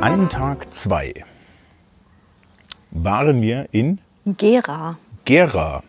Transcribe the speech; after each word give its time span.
An 0.00 0.28
Tag 0.28 0.74
2 0.74 1.14
waren 2.90 3.42
wir 3.42 3.68
in 3.70 4.00
Gera. 4.24 4.98
Gera. 5.24 5.82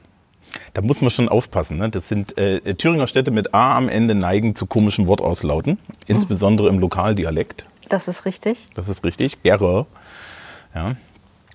Da 0.77 0.83
muss 0.83 1.01
man 1.01 1.09
schon 1.09 1.27
aufpassen. 1.27 1.79
Ne? 1.79 1.89
Das 1.89 2.07
sind 2.07 2.37
äh, 2.37 2.75
Thüringer 2.75 3.07
Städte 3.07 3.31
mit 3.31 3.55
A 3.55 3.75
am 3.75 3.89
Ende 3.89 4.13
neigen 4.13 4.53
zu 4.53 4.67
komischen 4.67 5.07
Wortauslauten, 5.07 5.79
insbesondere 6.05 6.69
im 6.69 6.77
Lokaldialekt. 6.77 7.65
Das 7.89 8.07
ist 8.07 8.25
richtig. 8.25 8.67
Das 8.75 8.87
ist 8.87 9.03
richtig. 9.03 9.41
Gera. 9.41 9.87
Ja. 10.75 10.95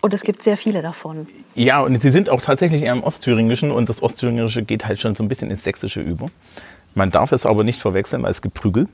Und 0.00 0.12
es 0.12 0.24
gibt 0.24 0.42
sehr 0.42 0.56
viele 0.56 0.82
davon. 0.82 1.28
ja, 1.54 1.82
und 1.82 2.02
sie 2.02 2.10
sind 2.10 2.30
auch 2.30 2.40
tatsächlich 2.40 2.82
eher 2.82 2.94
im 2.94 3.04
Ostthüringischen 3.04 3.70
und 3.70 3.88
das 3.88 4.02
Ostthüringische 4.02 4.64
geht 4.64 4.86
halt 4.86 5.00
schon 5.00 5.14
so 5.14 5.22
ein 5.22 5.28
bisschen 5.28 5.52
ins 5.52 5.62
Sächsische 5.62 6.00
über. 6.00 6.26
Man 6.96 7.12
darf 7.12 7.30
es 7.30 7.46
aber 7.46 7.62
nicht 7.62 7.80
verwechseln, 7.80 8.24
weil 8.24 8.32
es 8.32 8.42
gibt 8.42 8.56
Prügel. 8.56 8.88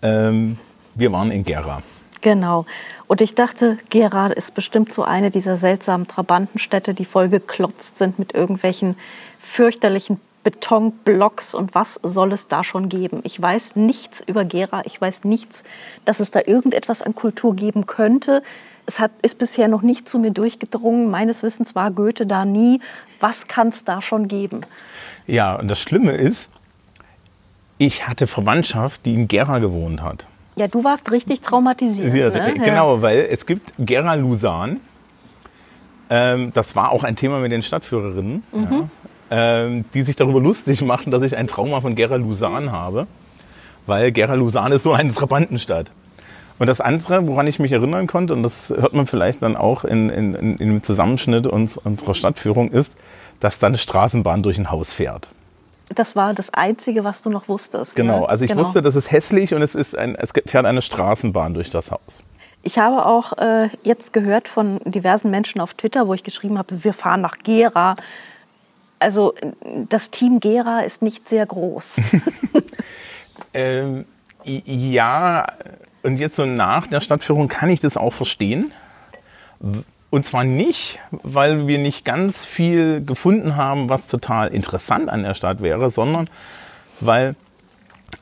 Ähm, 0.00 0.56
wir 0.94 1.12
waren 1.12 1.30
in 1.30 1.44
Gera. 1.44 1.82
Genau. 2.22 2.64
Und 3.06 3.20
ich 3.20 3.34
dachte, 3.34 3.78
Gera 3.90 4.28
ist 4.28 4.54
bestimmt 4.54 4.92
so 4.92 5.04
eine 5.04 5.30
dieser 5.30 5.56
seltsamen 5.56 6.08
Trabantenstädte, 6.08 6.94
die 6.94 7.04
voll 7.04 7.28
geklotzt 7.28 7.98
sind 7.98 8.18
mit 8.18 8.34
irgendwelchen 8.34 8.96
fürchterlichen 9.46 10.20
Betonblocks 10.42 11.54
und 11.54 11.74
was 11.74 11.94
soll 12.02 12.32
es 12.32 12.48
da 12.48 12.62
schon 12.62 12.88
geben? 12.88 13.20
Ich 13.24 13.40
weiß 13.40 13.76
nichts 13.76 14.22
über 14.24 14.44
Gera, 14.44 14.82
ich 14.84 15.00
weiß 15.00 15.24
nichts, 15.24 15.64
dass 16.04 16.20
es 16.20 16.30
da 16.30 16.40
irgendetwas 16.46 17.02
an 17.02 17.14
Kultur 17.14 17.56
geben 17.56 17.86
könnte. 17.86 18.42
Es 18.86 19.00
hat, 19.00 19.10
ist 19.22 19.38
bisher 19.38 19.66
noch 19.66 19.82
nicht 19.82 20.08
zu 20.08 20.20
mir 20.20 20.30
durchgedrungen. 20.30 21.10
Meines 21.10 21.42
Wissens 21.42 21.74
war 21.74 21.90
Goethe 21.90 22.26
da 22.26 22.44
nie. 22.44 22.80
Was 23.18 23.48
kann 23.48 23.68
es 23.68 23.84
da 23.84 24.00
schon 24.00 24.28
geben? 24.28 24.60
Ja, 25.26 25.56
und 25.56 25.68
das 25.68 25.80
Schlimme 25.80 26.12
ist, 26.12 26.52
ich 27.78 28.06
hatte 28.06 28.28
Verwandtschaft, 28.28 29.04
die 29.04 29.14
in 29.14 29.26
Gera 29.26 29.58
gewohnt 29.58 30.02
hat. 30.02 30.28
Ja, 30.54 30.68
du 30.68 30.84
warst 30.84 31.10
richtig 31.10 31.40
traumatisiert. 31.40 32.12
Sie 32.12 32.24
hat, 32.24 32.34
ne? 32.34 32.54
Genau, 32.54 33.02
weil 33.02 33.26
es 33.30 33.46
gibt 33.46 33.74
Gera 33.78 34.14
Lusan. 34.14 34.80
Ähm, 36.08 36.52
das 36.54 36.76
war 36.76 36.92
auch 36.92 37.02
ein 37.02 37.16
Thema 37.16 37.40
mit 37.40 37.50
den 37.50 37.64
Stadtführerinnen, 37.64 38.44
ja, 38.52 38.88
ähm, 39.30 39.84
die 39.94 40.02
sich 40.02 40.16
darüber 40.16 40.40
lustig 40.40 40.82
machen, 40.82 41.10
dass 41.10 41.22
ich 41.22 41.36
ein 41.36 41.46
Trauma 41.46 41.80
von 41.80 41.94
Gera 41.94 42.16
Lusan 42.16 42.72
habe. 42.72 43.06
Weil 43.86 44.12
Gera 44.12 44.34
Lusan 44.34 44.72
ist 44.72 44.82
so 44.82 44.92
eine 44.92 45.12
Trabantenstadt. 45.12 45.90
Und 46.58 46.68
das 46.68 46.80
andere, 46.80 47.26
woran 47.26 47.46
ich 47.46 47.58
mich 47.58 47.72
erinnern 47.72 48.06
konnte, 48.06 48.32
und 48.32 48.42
das 48.42 48.70
hört 48.70 48.94
man 48.94 49.06
vielleicht 49.06 49.42
dann 49.42 49.56
auch 49.56 49.84
in, 49.84 50.08
in, 50.08 50.34
in, 50.34 50.56
in 50.56 50.68
dem 50.68 50.82
Zusammenschnitt 50.82 51.46
uns, 51.46 51.76
unserer 51.76 52.14
Stadtführung, 52.14 52.70
ist, 52.70 52.92
dass 53.40 53.58
da 53.58 53.66
eine 53.66 53.76
Straßenbahn 53.78 54.42
durch 54.42 54.58
ein 54.58 54.70
Haus 54.70 54.92
fährt. 54.92 55.30
Das 55.94 56.16
war 56.16 56.34
das 56.34 56.52
Einzige, 56.52 57.04
was 57.04 57.22
du 57.22 57.30
noch 57.30 57.48
wusstest. 57.48 57.94
Genau, 57.94 58.20
ne? 58.20 58.28
also 58.28 58.44
ich 58.44 58.50
Genau. 58.50 58.62
wusste, 58.62 58.82
das 58.82 58.96
ist 58.96 59.10
hässlich 59.10 59.54
und 59.54 59.62
es, 59.62 59.74
ist 59.74 59.96
ein, 59.96 60.16
es 60.16 60.32
fährt 60.46 60.66
eine 60.66 60.82
Straßenbahn 60.82 61.54
durch 61.54 61.70
das 61.70 61.90
Haus. 61.90 62.22
Ich 62.62 62.78
habe 62.78 63.06
auch 63.06 63.38
äh, 63.38 63.68
jetzt 63.84 64.12
gehört 64.12 64.48
von 64.48 64.80
diversen 64.84 65.30
Menschen 65.30 65.60
auf 65.60 65.74
Twitter, 65.74 66.08
wo 66.08 66.14
ich 66.14 66.24
geschrieben 66.24 66.58
habe, 66.58 66.82
wir 66.82 66.92
fahren 66.92 67.20
nach 67.20 67.38
Gera. 67.38 67.94
Also 68.98 69.34
das 69.88 70.10
Team 70.10 70.40
Gera 70.40 70.80
ist 70.80 71.02
nicht 71.02 71.28
sehr 71.28 71.46
groß. 71.46 71.96
Ähm, 73.52 74.04
ja, 74.44 75.46
und 76.02 76.18
jetzt 76.18 76.36
so 76.36 76.44
nach 76.46 76.86
der 76.86 77.00
Stadtführung 77.00 77.48
kann 77.48 77.70
ich 77.70 77.80
das 77.80 77.96
auch 77.96 78.12
verstehen. 78.12 78.70
Und 80.10 80.24
zwar 80.24 80.44
nicht, 80.44 80.98
weil 81.10 81.66
wir 81.66 81.78
nicht 81.78 82.04
ganz 82.04 82.44
viel 82.44 83.04
gefunden 83.04 83.56
haben, 83.56 83.88
was 83.88 84.06
total 84.08 84.48
interessant 84.48 85.08
an 85.08 85.22
der 85.22 85.34
Stadt 85.34 85.62
wäre, 85.62 85.88
sondern 85.90 86.28
weil 87.00 87.34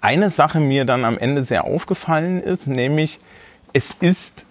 eine 0.00 0.30
Sache 0.30 0.60
mir 0.60 0.84
dann 0.84 1.04
am 1.04 1.18
Ende 1.18 1.42
sehr 1.42 1.64
aufgefallen 1.64 2.40
ist, 2.40 2.66
nämlich 2.66 3.18
es 3.72 3.90
ist 4.00 4.46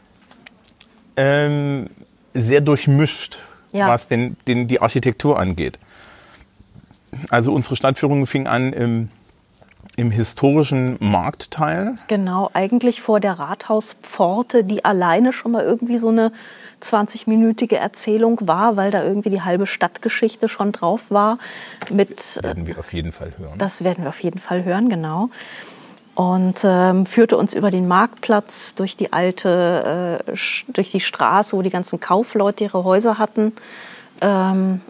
ähm, 1.15 1.89
sehr 2.33 2.61
durchmischt, 2.61 3.39
Ja. 3.71 3.87
was 3.87 4.07
den, 4.07 4.35
den, 4.47 4.67
die 4.67 4.81
Architektur 4.81 5.39
angeht. 5.39 5.79
Also 7.29 7.53
unsere 7.53 7.75
Stadtführung 7.75 8.27
fing 8.27 8.47
an 8.47 8.73
im, 8.73 9.09
im 9.95 10.11
historischen 10.11 10.97
Marktteil. 10.99 11.97
genau, 12.07 12.49
eigentlich 12.53 13.01
vor 13.01 13.19
der 13.19 13.33
Rathauspforte, 13.33 14.63
die 14.63 14.85
alleine 14.85 15.33
schon 15.33 15.51
mal 15.51 15.63
irgendwie 15.63 15.97
so 15.97 16.09
eine 16.09 16.31
20-minütige 16.83 17.75
Erzählung 17.75 18.39
war, 18.41 18.75
weil 18.75 18.91
da 18.91 19.03
irgendwie 19.03 19.29
die 19.29 19.41
halbe 19.41 19.65
Stadtgeschichte 19.65 20.49
schon 20.49 20.71
drauf 20.71 21.09
war. 21.09 21.37
Mit, 21.89 22.37
äh, 22.37 22.43
Werden 22.43 22.67
wir 22.67 22.77
auf 22.79 22.93
jeden 22.93 23.11
Fall 23.11 23.33
hören. 23.37 23.57
Das 23.57 23.83
werden 23.83 24.03
wir 24.03 24.09
auf 24.09 24.21
jeden 24.21 24.39
Fall 24.39 24.63
hören, 24.63 24.89
genau. 24.89 25.29
Und 26.15 26.61
ähm, 26.63 27.07
führte 27.07 27.37
uns 27.37 27.55
über 27.55 27.71
den 27.71 27.87
Marktplatz, 27.87 28.75
durch 28.75 28.95
die 28.95 29.13
alte, 29.13 30.23
äh, 30.27 30.35
durch 30.67 30.91
die 30.91 30.99
Straße, 30.99 31.57
wo 31.57 31.61
die 31.63 31.71
ganzen 31.71 31.99
Kaufleute 31.99 32.65
ihre 32.65 32.83
Häuser 32.83 33.17
hatten, 33.17 33.53
ähm, 34.21 34.81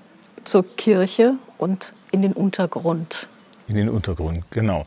zur 0.43 0.65
Kirche 0.75 1.35
und 1.57 1.93
in 2.13 2.21
den 2.21 2.33
Untergrund. 2.33 3.27
In 3.67 3.75
den 3.75 3.89
Untergrund, 3.89 4.43
genau. 4.51 4.85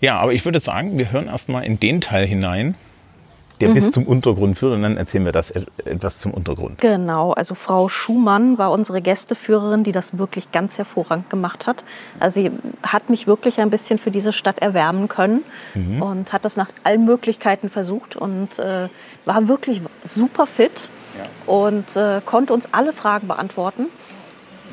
Ja, 0.00 0.18
aber 0.18 0.32
ich 0.32 0.44
würde 0.44 0.60
sagen, 0.60 0.98
wir 0.98 1.12
hören 1.12 1.26
erstmal 1.28 1.64
in 1.64 1.78
den 1.78 2.00
Teil 2.00 2.26
hinein, 2.26 2.74
der 3.60 3.68
Mhm. 3.68 3.74
bis 3.74 3.92
zum 3.92 4.04
Untergrund 4.08 4.58
führt 4.58 4.74
und 4.74 4.82
dann 4.82 4.96
erzählen 4.96 5.24
wir 5.24 5.30
das 5.30 5.52
et- 5.52 5.68
etwas 5.84 6.18
zum 6.18 6.34
Untergrund. 6.34 6.80
Genau, 6.80 7.32
also 7.32 7.54
Frau 7.54 7.88
Schumann 7.88 8.58
war 8.58 8.72
unsere 8.72 9.00
Gästeführerin, 9.00 9.84
die 9.84 9.92
das 9.92 10.18
wirklich 10.18 10.50
ganz 10.50 10.78
hervorragend 10.78 11.30
gemacht 11.30 11.68
hat. 11.68 11.84
Also 12.18 12.40
sie 12.42 12.50
hat 12.82 13.08
mich 13.08 13.28
wirklich 13.28 13.60
ein 13.60 13.70
bisschen 13.70 13.98
für 13.98 14.10
diese 14.10 14.32
Stadt 14.32 14.58
erwärmen 14.58 15.06
können 15.06 15.44
und 16.00 16.32
hat 16.32 16.44
das 16.44 16.56
nach 16.56 16.70
allen 16.82 17.04
Möglichkeiten 17.04 17.68
versucht 17.70 18.16
und 18.16 18.58
äh, 18.58 18.88
war 19.26 19.46
wirklich 19.46 19.80
super 20.02 20.46
fit 20.48 20.88
und 21.46 21.94
äh, 21.96 22.20
konnte 22.24 22.52
uns 22.54 22.68
alle 22.72 22.92
Fragen 22.92 23.28
beantworten. 23.28 23.86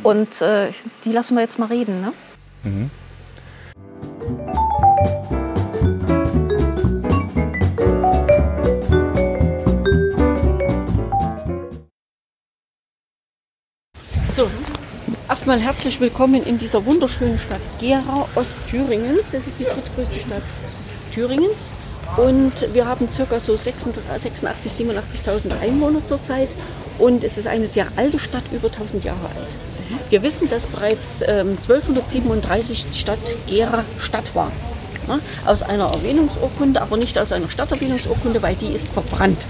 Und 0.04 0.42
äh, 0.42 0.72
die 1.06 1.12
lassen 1.12 1.36
wir 1.36 1.42
jetzt 1.42 1.60
mal 1.60 1.68
reden. 1.68 2.02
Ne? 2.02 2.14
So, 14.32 14.48
erstmal 15.28 15.60
herzlich 15.60 16.00
willkommen 16.00 16.44
in 16.44 16.58
dieser 16.58 16.86
wunderschönen 16.86 17.38
Stadt 17.38 17.62
Gera, 17.80 18.28
Ostthüringens. 18.36 19.34
Es 19.34 19.48
ist 19.48 19.60
die 19.60 19.66
drittgrößte 19.66 20.20
Stadt 20.22 20.44
Thüringens. 21.14 21.74
Und 22.18 22.74
wir 22.74 22.88
haben 22.88 23.08
ca. 23.10 23.40
so 23.40 23.56
86, 23.56 24.02
87, 24.72 25.22
87.000 25.22 25.60
Einwohner 25.62 26.06
zurzeit. 26.06 26.50
Und 26.98 27.24
es 27.24 27.38
ist 27.38 27.48
eine 27.48 27.68
sehr 27.68 27.88
alte 27.96 28.20
Stadt, 28.20 28.44
über 28.52 28.68
1000 28.68 29.04
Jahre 29.04 29.26
alt. 29.38 29.58
Wir 30.10 30.22
wissen, 30.22 30.50
dass 30.50 30.68
bereits 30.68 31.22
ähm, 31.22 31.58
1237 31.62 32.88
die 32.92 32.98
Stadt 32.98 33.36
Gera 33.48 33.84
Stadt 34.00 34.36
war. 34.36 34.52
Ja, 35.08 35.20
aus 35.46 35.64
einer 35.64 35.86
Erwähnungsurkunde, 35.86 36.82
aber 36.82 36.98
nicht 36.98 37.18
aus 37.18 37.32
einer 37.32 37.50
Stadterwähnungsurkunde, 37.50 38.42
weil 38.42 38.56
die 38.56 38.74
ist 38.74 38.90
verbrannt. 38.90 39.48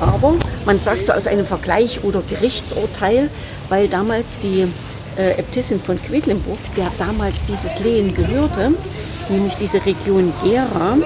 Aber 0.00 0.34
man 0.64 0.80
sagt 0.80 1.06
so 1.06 1.12
aus 1.12 1.26
einem 1.26 1.44
Vergleich 1.44 2.02
oder 2.04 2.22
Gerichtsurteil, 2.28 3.30
weil 3.68 3.88
damals 3.88 4.38
die 4.38 4.66
äh, 5.16 5.38
Äbtissin 5.38 5.80
von 5.80 6.02
Quedlinburg, 6.02 6.58
der 6.76 6.90
damals 6.98 7.36
dieses 7.48 7.78
Lehen 7.80 8.14
gehörte, 8.14 8.72
nämlich 9.28 9.54
diese 9.56 9.84
Region 9.84 10.32
Gera, 10.42 10.96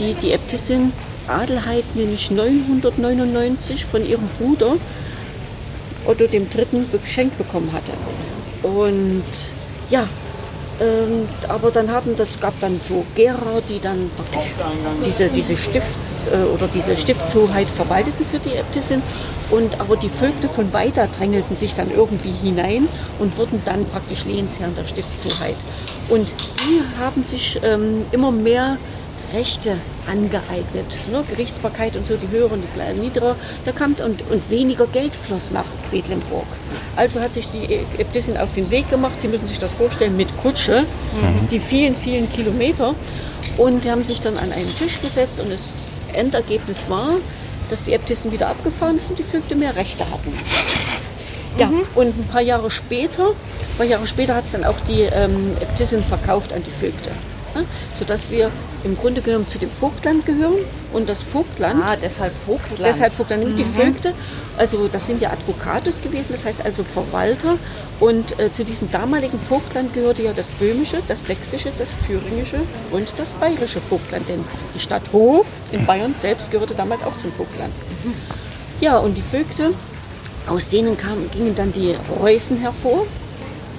die 0.00 0.14
die 0.14 0.32
Äbtissin 0.32 0.92
Adelheid 1.28 1.84
nämlich 1.94 2.30
999 2.30 3.84
von 3.84 4.04
ihrem 4.04 4.28
Bruder 4.38 4.74
Otto 6.06 6.24
III. 6.24 6.86
geschenkt 6.90 7.38
bekommen 7.38 7.70
hatte. 7.72 7.92
Und 8.66 9.22
ja, 9.90 10.08
ähm, 10.80 11.26
aber 11.48 11.70
dann 11.70 11.90
haben, 11.90 12.16
das 12.16 12.40
gab 12.40 12.58
dann 12.60 12.80
so 12.88 13.04
Gera, 13.14 13.60
die 13.68 13.80
dann 13.80 14.10
praktisch 14.16 14.52
diese, 15.04 15.28
diese 15.28 15.56
Stifts- 15.56 16.28
äh, 16.28 16.54
oder 16.54 16.68
diese 16.68 16.96
Stiftshoheit 16.96 17.68
verwalteten 17.68 18.24
für 18.30 18.38
die 18.38 18.56
Äbtissin. 18.56 19.02
Und 19.50 19.80
aber 19.80 19.96
die 19.96 20.08
Vögte 20.08 20.48
von 20.48 20.72
weiter 20.72 21.06
drängelten 21.08 21.56
sich 21.56 21.74
dann 21.74 21.90
irgendwie 21.90 22.30
hinein 22.30 22.88
und 23.18 23.36
wurden 23.36 23.60
dann 23.64 23.84
praktisch 23.86 24.24
Lehensherren 24.24 24.74
der 24.74 24.86
Stiftshoheit. 24.86 25.56
Und 26.08 26.32
die 26.60 26.80
haben 26.98 27.24
sich 27.24 27.60
ähm, 27.62 28.06
immer 28.12 28.30
mehr 28.30 28.78
Rechte 29.32 29.76
angeeignet. 30.06 30.98
Ne? 31.10 31.24
Gerichtsbarkeit 31.28 31.96
und 31.96 32.06
so, 32.06 32.16
die 32.16 32.28
höheren, 32.28 32.60
die 32.60 32.68
kleinen, 32.74 33.00
niedere, 33.00 33.36
da 33.64 33.72
kam 33.72 33.94
und, 34.04 34.22
und 34.30 34.50
weniger 34.50 34.86
Geld 34.86 35.14
floss 35.14 35.50
nach 35.50 35.64
Quedlinburg. 35.88 36.46
Also 36.96 37.20
hat 37.20 37.34
sich 37.34 37.48
die 37.48 37.80
Äbtissin 37.98 38.36
auf 38.36 38.48
den 38.54 38.70
Weg 38.70 38.90
gemacht, 38.90 39.20
Sie 39.20 39.28
müssen 39.28 39.48
sich 39.48 39.58
das 39.58 39.72
vorstellen, 39.72 40.16
mit 40.16 40.28
Kutsche, 40.42 40.84
die 41.50 41.60
vielen, 41.60 41.96
vielen 41.96 42.30
Kilometer. 42.32 42.94
Und 43.56 43.84
die 43.84 43.90
haben 43.90 44.04
sich 44.04 44.20
dann 44.20 44.36
an 44.36 44.52
einen 44.52 44.74
Tisch 44.76 45.00
gesetzt 45.00 45.40
und 45.40 45.50
das 45.50 45.82
Endergebnis 46.12 46.88
war, 46.88 47.14
dass 47.68 47.84
die 47.84 47.92
Äbtissen 47.92 48.32
wieder 48.32 48.48
abgefahren 48.48 48.98
sind 48.98 49.10
und 49.10 49.18
die 49.18 49.22
Vögte 49.22 49.54
mehr 49.54 49.76
Rechte 49.76 50.04
hatten. 50.04 50.32
Ja, 51.58 51.70
und 51.94 52.18
ein 52.18 52.28
paar 52.30 52.40
Jahre 52.40 52.70
später, 52.70 53.28
ein 53.28 53.76
paar 53.76 53.86
Jahre 53.86 54.06
später 54.06 54.34
hat 54.34 54.44
es 54.44 54.52
dann 54.52 54.64
auch 54.64 54.78
die 54.88 55.02
ähm, 55.02 55.56
Äbtissin 55.60 56.04
verkauft 56.04 56.52
an 56.52 56.62
die 56.62 56.70
Vögte. 56.70 57.10
Ja, 57.54 57.62
sodass 57.98 58.30
wir 58.30 58.50
im 58.84 58.96
Grunde 58.96 59.20
genommen 59.20 59.48
zu 59.48 59.58
dem 59.58 59.70
Vogtland 59.70 60.24
gehören 60.26 60.56
und 60.92 61.08
das 61.08 61.22
Vogtland. 61.22 61.82
Ah, 61.82 61.96
deshalb 61.96 62.32
Vogtland. 62.32 62.80
Deshalb 62.84 63.12
Vogtland. 63.12 63.44
Und 63.44 63.56
die 63.56 63.64
Vögte, 63.64 64.14
also 64.56 64.88
das 64.88 65.06
sind 65.06 65.20
ja 65.20 65.30
Advocatus 65.30 66.00
gewesen, 66.00 66.28
das 66.32 66.44
heißt 66.44 66.64
also 66.64 66.82
Verwalter. 66.84 67.58
Und 68.00 68.38
äh, 68.38 68.52
zu 68.52 68.64
diesem 68.64 68.90
damaligen 68.90 69.38
Vogtland 69.38 69.92
gehörte 69.92 70.22
ja 70.22 70.32
das 70.32 70.50
böhmische, 70.52 70.98
das 71.08 71.26
sächsische, 71.26 71.70
das 71.78 71.96
thüringische 72.06 72.60
und 72.90 73.12
das 73.18 73.34
bayerische 73.34 73.80
Vogtland. 73.80 74.28
Denn 74.28 74.44
die 74.74 74.80
Stadt 74.80 75.02
Hof 75.12 75.46
in 75.72 75.84
Bayern 75.86 76.14
selbst 76.18 76.50
gehörte 76.50 76.74
damals 76.74 77.02
auch 77.02 77.16
zum 77.18 77.32
Vogtland. 77.32 77.72
Ja, 78.80 78.98
und 78.98 79.16
die 79.16 79.22
Vögte, 79.22 79.72
aus 80.46 80.68
denen 80.68 80.96
kamen, 80.96 81.30
gingen 81.30 81.54
dann 81.54 81.72
die 81.72 81.96
Reußen 82.18 82.56
hervor. 82.56 83.06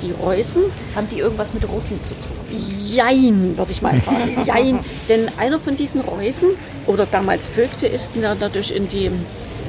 Die 0.02 0.12
Reußen, 0.12 0.64
Haben 0.96 1.08
die 1.10 1.20
irgendwas 1.20 1.54
mit 1.54 1.68
Russen 1.70 2.02
zu 2.02 2.14
tun? 2.16 2.58
Jein, 2.88 3.58
würde 3.58 3.72
ich 3.72 3.82
mal 3.82 4.00
sagen. 4.02 4.38
Jein. 4.46 4.80
Denn 5.10 5.30
einer 5.38 5.60
von 5.60 5.76
diesen 5.76 6.02
Reußen, 6.02 6.50
oder 6.88 7.06
damals 7.06 7.48
Vögte, 7.48 7.88
ist 7.88 8.12
na- 8.16 8.36
dadurch 8.36 8.72
in 8.72 8.90
die, 8.90 9.06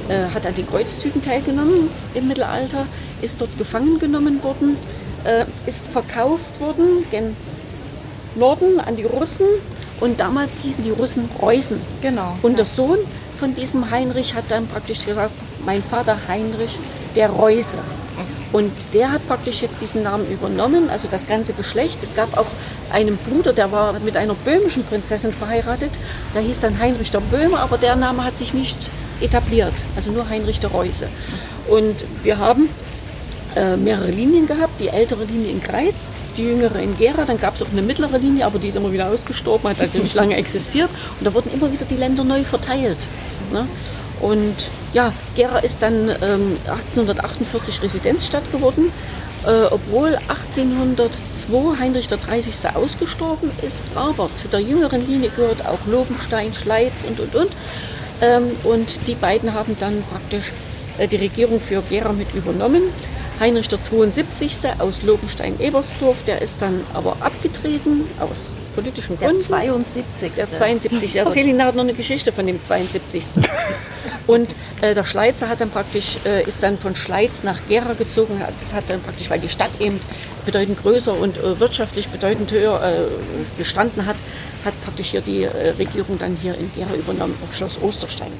äh, 0.08 0.28
hat 0.34 0.46
an 0.46 0.54
den 0.54 0.66
Kreuzzügen 0.66 1.22
teilgenommen 1.22 1.88
im 2.14 2.28
Mittelalter, 2.28 2.86
ist 3.20 3.40
dort 3.40 3.56
gefangen 3.58 3.98
genommen 3.98 4.42
worden, 4.42 4.76
äh, 5.24 5.44
ist 5.66 5.86
verkauft 5.86 6.60
worden 6.60 7.04
gen 7.10 7.36
Norden 8.34 8.80
an 8.80 8.96
die 8.96 9.04
Russen. 9.04 9.46
Und 10.00 10.18
damals 10.18 10.62
hießen 10.62 10.82
die 10.82 10.90
Russen 10.90 11.28
Reußen. 11.40 11.78
Genau. 12.00 12.36
Und 12.42 12.58
der 12.58 12.66
Sohn 12.66 12.98
von 13.38 13.54
diesem 13.54 13.90
Heinrich 13.90 14.34
hat 14.34 14.44
dann 14.48 14.66
praktisch 14.66 15.04
gesagt, 15.04 15.30
mein 15.64 15.82
Vater 15.82 16.16
Heinrich, 16.26 16.76
der 17.14 17.28
Reuse. 17.30 17.78
Und 18.52 18.70
der 18.92 19.10
hat 19.10 19.26
praktisch 19.26 19.62
jetzt 19.62 19.80
diesen 19.80 20.02
Namen 20.02 20.30
übernommen, 20.30 20.90
also 20.90 21.08
das 21.08 21.26
ganze 21.26 21.54
Geschlecht. 21.54 21.98
Es 22.02 22.14
gab 22.14 22.36
auch 22.36 22.46
einen 22.92 23.16
Bruder, 23.16 23.52
der 23.52 23.72
war 23.72 23.98
mit 24.00 24.16
einer 24.16 24.34
böhmischen 24.34 24.84
Prinzessin 24.84 25.32
verheiratet. 25.32 25.90
Der 26.34 26.42
hieß 26.42 26.60
dann 26.60 26.78
Heinrich 26.78 27.10
der 27.10 27.20
Böhme, 27.20 27.58
aber 27.58 27.78
der 27.78 27.96
Name 27.96 28.24
hat 28.24 28.36
sich 28.36 28.52
nicht 28.52 28.90
etabliert. 29.22 29.84
Also 29.96 30.10
nur 30.10 30.28
Heinrich 30.28 30.60
der 30.60 30.70
Reuse. 30.70 31.08
Und 31.68 32.04
wir 32.22 32.38
haben 32.38 32.68
äh, 33.56 33.76
mehrere 33.76 34.10
Linien 34.10 34.46
gehabt. 34.46 34.80
Die 34.80 34.88
ältere 34.88 35.24
Linie 35.24 35.50
in 35.50 35.62
Greiz, 35.62 36.10
die 36.36 36.42
jüngere 36.42 36.76
in 36.76 36.96
Gera. 36.98 37.24
Dann 37.24 37.40
gab 37.40 37.54
es 37.54 37.62
auch 37.62 37.70
eine 37.72 37.82
mittlere 37.82 38.18
Linie, 38.18 38.44
aber 38.44 38.58
die 38.58 38.68
ist 38.68 38.76
immer 38.76 38.92
wieder 38.92 39.08
ausgestorben, 39.08 39.70
hat 39.70 39.80
also 39.80 39.98
nicht 39.98 40.14
lange 40.14 40.36
existiert. 40.36 40.90
Und 41.18 41.26
da 41.26 41.34
wurden 41.34 41.50
immer 41.52 41.72
wieder 41.72 41.86
die 41.86 41.96
Länder 41.96 42.24
neu 42.24 42.44
verteilt. 42.44 42.98
Ne? 43.52 43.66
Und 44.22 44.68
ja, 44.94 45.12
Gera 45.34 45.58
ist 45.58 45.82
dann 45.82 46.08
ähm, 46.08 46.56
1848 46.68 47.82
Residenzstadt 47.82 48.50
geworden, 48.52 48.92
äh, 49.44 49.64
obwohl 49.64 50.16
1802 50.28 51.78
Heinrich 51.78 52.06
der 52.06 52.18
30. 52.18 52.74
ausgestorben 52.74 53.50
ist. 53.66 53.82
Aber 53.96 54.30
zu 54.36 54.46
der 54.46 54.60
jüngeren 54.60 55.06
Linie 55.06 55.30
gehört 55.30 55.66
auch 55.66 55.84
Lobenstein, 55.86 56.54
Schleiz 56.54 57.04
und 57.04 57.18
und 57.18 57.34
und. 57.34 57.50
Ähm, 58.20 58.52
und 58.62 59.08
die 59.08 59.16
beiden 59.16 59.52
haben 59.54 59.76
dann 59.80 60.04
praktisch 60.10 60.52
äh, 60.98 61.08
die 61.08 61.16
Regierung 61.16 61.60
für 61.60 61.82
Gera 61.82 62.12
mit 62.12 62.32
übernommen. 62.32 62.82
Heinrich 63.40 63.68
der 63.68 63.82
72. 63.82 64.60
aus 64.78 65.02
Lobenstein-Ebersdorf, 65.02 66.22
der 66.28 66.42
ist 66.42 66.62
dann 66.62 66.80
aber 66.94 67.16
abgetreten 67.20 68.04
aus 68.20 68.52
politischen 68.74 69.18
Der 69.18 69.28
Gründen. 69.28 69.44
72. 69.44 70.32
Der 70.34 70.50
72. 70.50 71.02
Ich 71.02 71.16
erzähle 71.16 71.48
Ihnen 71.48 71.58
nachher 71.58 71.72
noch 71.72 71.82
eine 71.82 71.94
Geschichte 71.94 72.32
von 72.32 72.46
dem 72.46 72.62
72. 72.62 73.24
Und 74.26 74.54
äh, 74.80 74.94
der 74.94 75.04
Schleizer 75.04 75.48
hat 75.48 75.60
dann 75.60 75.70
praktisch, 75.70 76.18
äh, 76.24 76.42
ist 76.44 76.62
dann 76.62 76.78
von 76.78 76.96
Schleiz 76.96 77.42
nach 77.42 77.58
Gera 77.68 77.94
gezogen. 77.94 78.40
Das 78.60 78.72
hat 78.72 78.84
dann 78.88 79.00
praktisch, 79.00 79.30
weil 79.30 79.40
die 79.40 79.48
Stadt 79.48 79.70
eben 79.80 80.00
bedeutend 80.44 80.80
größer 80.80 81.12
und 81.12 81.36
äh, 81.38 81.58
wirtschaftlich 81.60 82.08
bedeutend 82.08 82.50
höher 82.52 82.80
äh, 82.82 83.58
gestanden 83.58 84.06
hat, 84.06 84.16
hat 84.64 84.74
praktisch 84.84 85.08
hier 85.08 85.20
die 85.20 85.44
äh, 85.44 85.70
Regierung 85.78 86.18
dann 86.18 86.36
hier 86.40 86.54
in 86.54 86.70
Gera 86.74 86.94
übernommen 86.94 87.36
auf 87.42 87.56
Schloss 87.56 87.80
Osterstein. 87.82 88.32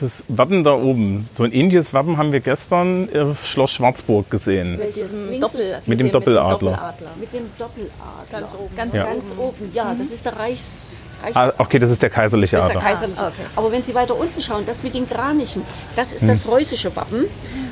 Das 0.00 0.22
Wappen 0.28 0.62
da 0.62 0.74
oben, 0.74 1.28
so 1.34 1.42
ein 1.42 1.52
ähnliches 1.52 1.92
Wappen 1.92 2.18
haben 2.18 2.30
wir 2.30 2.38
gestern 2.40 3.08
auf 3.16 3.44
Schloss 3.44 3.72
Schwarzburg 3.72 4.30
gesehen. 4.30 4.76
Mit 4.78 4.94
diesem 4.94 5.40
Doppel- 5.40 5.78
Mit 5.86 5.98
dem 5.98 6.10
Doppeladler. 6.12 6.94
Mit 7.18 7.32
dem 7.34 7.50
Doppeladler. 7.58 7.90
Ganz 8.30 8.54
oben. 8.54 8.76
Ganz, 8.76 8.94
Ja. 8.94 9.04
ganz 9.04 9.24
oben. 9.36 9.70
Ja, 9.74 9.96
das 9.98 10.10
ist 10.12 10.24
der 10.24 10.36
Reichs. 10.38 10.92
Reichs 11.20 11.36
Ah, 11.36 11.52
okay, 11.58 11.80
das 11.80 11.90
ist 11.90 12.00
der 12.00 12.10
kaiserliche 12.10 12.56
Das 12.56 12.66
ist 12.66 12.72
der 12.74 12.78
Adler. 12.80 12.90
kaiserliche. 12.90 13.20
Ah, 13.22 13.26
okay. 13.28 13.42
Aber 13.56 13.72
wenn 13.72 13.82
Sie 13.82 13.92
weiter 13.92 14.16
unten 14.16 14.40
schauen, 14.40 14.64
das 14.66 14.84
mit 14.84 14.94
den 14.94 15.08
Kranichen, 15.08 15.62
das 15.96 16.12
ist 16.12 16.28
das 16.28 16.46
reußische 16.46 16.94
Wappen, 16.94 17.24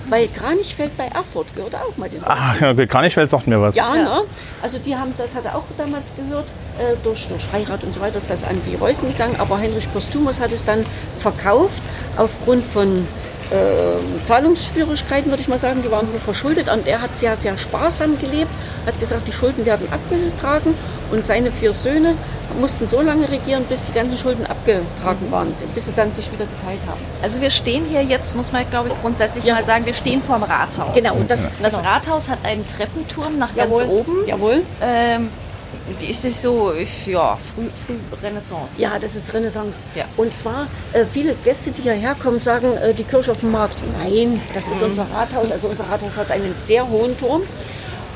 weil 0.08 0.28
Kranichfeld 0.28 0.96
bei 0.96 1.06
Erfurt 1.06 1.54
gehört 1.54 1.74
auch 1.74 1.96
mal 1.96 2.08
den 2.08 2.22
Ah, 2.24 2.54
ja, 2.60 2.70
okay, 2.70 2.86
Kranichfeld 2.86 3.30
sagt 3.30 3.46
mir 3.46 3.60
was. 3.60 3.74
Ja, 3.74 3.94
ne? 3.94 4.22
Also 4.62 4.78
die 4.78 4.96
haben, 4.96 5.14
das 5.16 5.34
hat 5.34 5.44
er 5.44 5.56
auch 5.56 5.64
damals 5.76 6.12
gehört, 6.16 6.50
äh, 6.78 6.96
durch, 7.04 7.28
durch 7.28 7.50
Heirat 7.52 7.84
und 7.84 7.92
so 7.94 8.00
weiter 8.00 8.18
ist 8.18 8.30
das 8.30 8.44
an 8.44 8.60
die 8.66 8.74
Reußen 8.74 9.08
gegangen, 9.10 9.36
aber 9.38 9.58
Heinrich 9.58 9.92
Postumus 9.92 10.40
hat 10.40 10.52
es 10.52 10.64
dann 10.64 10.84
verkauft 11.18 11.82
aufgrund 12.16 12.64
von 12.64 13.06
äh, 13.50 14.24
Zahlungsschwierigkeiten, 14.24 15.30
würde 15.30 15.40
ich 15.42 15.48
mal 15.48 15.58
sagen, 15.58 15.82
die 15.82 15.90
waren 15.90 16.06
hoch 16.08 16.20
verschuldet 16.24 16.70
und 16.72 16.86
er 16.86 17.00
hat 17.00 17.18
sehr, 17.18 17.36
sehr 17.36 17.56
sparsam 17.58 18.18
gelebt, 18.18 18.50
hat 18.86 18.98
gesagt, 19.00 19.26
die 19.26 19.32
Schulden 19.32 19.64
werden 19.66 19.86
abgetragen 19.92 20.74
und 21.12 21.24
seine 21.26 21.50
vier 21.52 21.72
Söhne 21.74 22.14
mussten 22.60 22.88
so 22.88 23.00
lange 23.00 23.28
regieren, 23.30 23.64
bis 23.68 23.82
die 23.84 23.92
ganzen 23.92 24.16
Schulden 24.16 24.46
abgetragen 24.46 25.30
waren, 25.30 25.54
bis 25.74 25.86
sie 25.86 25.92
dann 25.92 26.12
sich 26.12 26.30
wieder 26.32 26.46
geteilt 26.46 26.80
haben. 26.88 27.00
Also 27.22 27.40
wir 27.40 27.50
stehen 27.50 27.84
hier 27.84 28.02
jetzt, 28.02 28.34
muss 28.36 28.52
man 28.52 28.68
glaube 28.70 28.88
ich 28.88 29.00
grundsätzlich 29.00 29.44
Ja. 29.44 29.54
mal 29.54 29.64
sagen, 29.64 29.86
wir 29.86 29.94
stehen 29.94 30.22
vorm 30.22 30.42
Rathaus. 30.42 30.94
Genau, 30.94 31.14
und 31.14 31.30
das, 31.30 31.40
Das 31.62 31.76
genau. 31.76 31.88
Rathaus 31.88 32.28
hat 32.28 32.38
einen 32.44 32.66
Treppenturm 32.66 33.38
nach 33.38 33.54
ganz 33.54 33.70
Jawohl. 33.70 33.84
oben. 33.84 34.12
Jawohl. 34.26 34.62
Ähm, 34.82 35.28
die 36.00 36.06
ist 36.10 36.24
nicht 36.24 36.40
so, 36.40 36.72
ich, 36.72 37.06
ja, 37.06 37.38
früh, 37.54 37.68
früh 37.86 37.94
Renaissance. 38.22 38.72
Ja, 38.78 38.98
das 38.98 39.14
ist 39.14 39.32
Renaissance. 39.32 39.78
Ja. 39.94 40.04
Und 40.16 40.34
zwar, 40.34 40.66
äh, 40.92 41.04
viele 41.06 41.34
Gäste, 41.44 41.70
die 41.70 41.82
hierher 41.82 42.14
kommen, 42.14 42.40
sagen, 42.40 42.76
äh, 42.76 42.92
die 42.94 43.04
Kirche 43.04 43.30
auf 43.32 43.40
dem 43.40 43.52
Markt. 43.52 43.82
Nein, 44.02 44.40
das 44.54 44.66
Mhm. 44.66 44.72
ist 44.72 44.82
unser 44.82 45.06
Rathaus. 45.14 45.50
Also 45.50 45.68
unser 45.68 45.84
Rathaus 45.84 46.16
hat 46.16 46.30
einen 46.30 46.54
sehr 46.54 46.88
hohen 46.88 47.16
Turm. 47.18 47.42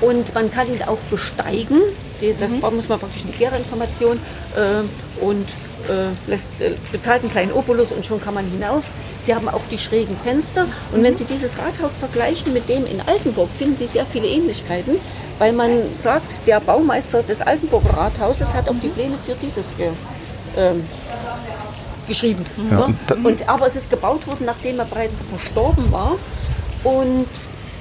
Und 0.01 0.35
man 0.35 0.51
kann 0.51 0.67
ihn 0.69 0.83
auch 0.87 0.99
besteigen. 1.11 1.79
Die, 2.23 2.35
das 2.39 2.53
Mhm. 2.53 2.61
muss 2.77 2.89
man 2.89 2.99
praktisch 2.99 3.23
eine 3.25 3.33
Gärinformation 3.33 4.19
äh, 4.57 5.23
und 5.25 5.47
äh, 5.89 6.09
lässt, 6.31 6.61
äh, 6.61 6.73
bezahlt 6.93 7.23
einen 7.23 7.31
kleinen 7.31 7.53
Opulus 7.53 7.93
und 7.93 8.05
schon 8.05 8.21
kann 8.21 8.35
man 8.35 8.47
hinauf. 8.51 8.85
Sie 9.23 9.35
haben 9.35 9.49
auch 9.49 9.65
die 9.71 9.79
schrägen 9.79 10.17
Fenster. 10.25 10.67
Und 10.93 11.01
Mhm. 11.01 11.05
wenn 11.05 11.17
Sie 11.17 11.25
dieses 11.25 11.53
Rathaus 11.59 11.97
vergleichen 11.99 12.53
mit 12.55 12.69
dem 12.69 12.87
in 12.87 13.01
Altenburg, 13.07 13.49
finden 13.59 13.77
Sie 13.77 13.87
sehr 13.89 14.07
viele 14.07 14.27
Ähnlichkeiten, 14.27 14.97
weil 15.41 15.55
man 15.55 15.97
sagt, 15.97 16.47
der 16.47 16.61
Baumeister 16.61 17.23
des 17.23 17.41
Altenburger 17.41 17.97
Rathauses 17.97 18.53
hat 18.53 18.69
auch 18.69 18.75
die 18.83 18.89
Pläne 18.89 19.17
für 19.25 19.35
dieses 19.35 19.75
ge, 19.75 19.89
ähm, 20.57 20.87
geschrieben. 22.07 22.45
Ja, 22.71 22.77
ne? 22.77 22.85
und 22.85 22.99
da- 23.07 23.15
und, 23.15 23.49
aber 23.49 23.67
es 23.67 23.75
ist 23.75 23.89
gebaut 23.89 24.27
worden, 24.27 24.45
nachdem 24.45 24.79
er 24.79 24.85
bereits 24.85 25.23
verstorben 25.23 25.91
war. 25.91 26.17
Und 26.85 27.27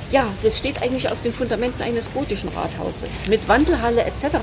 ja, 0.10 0.24
das 0.42 0.58
steht 0.58 0.82
eigentlich 0.82 1.12
auf 1.12 1.22
den 1.22 1.34
Fundamenten 1.34 1.84
eines 1.84 2.12
gotischen 2.13 2.50
Rathauses 2.50 3.28
mit 3.28 3.48
Wandelhalle 3.50 4.04
etc. 4.06 4.38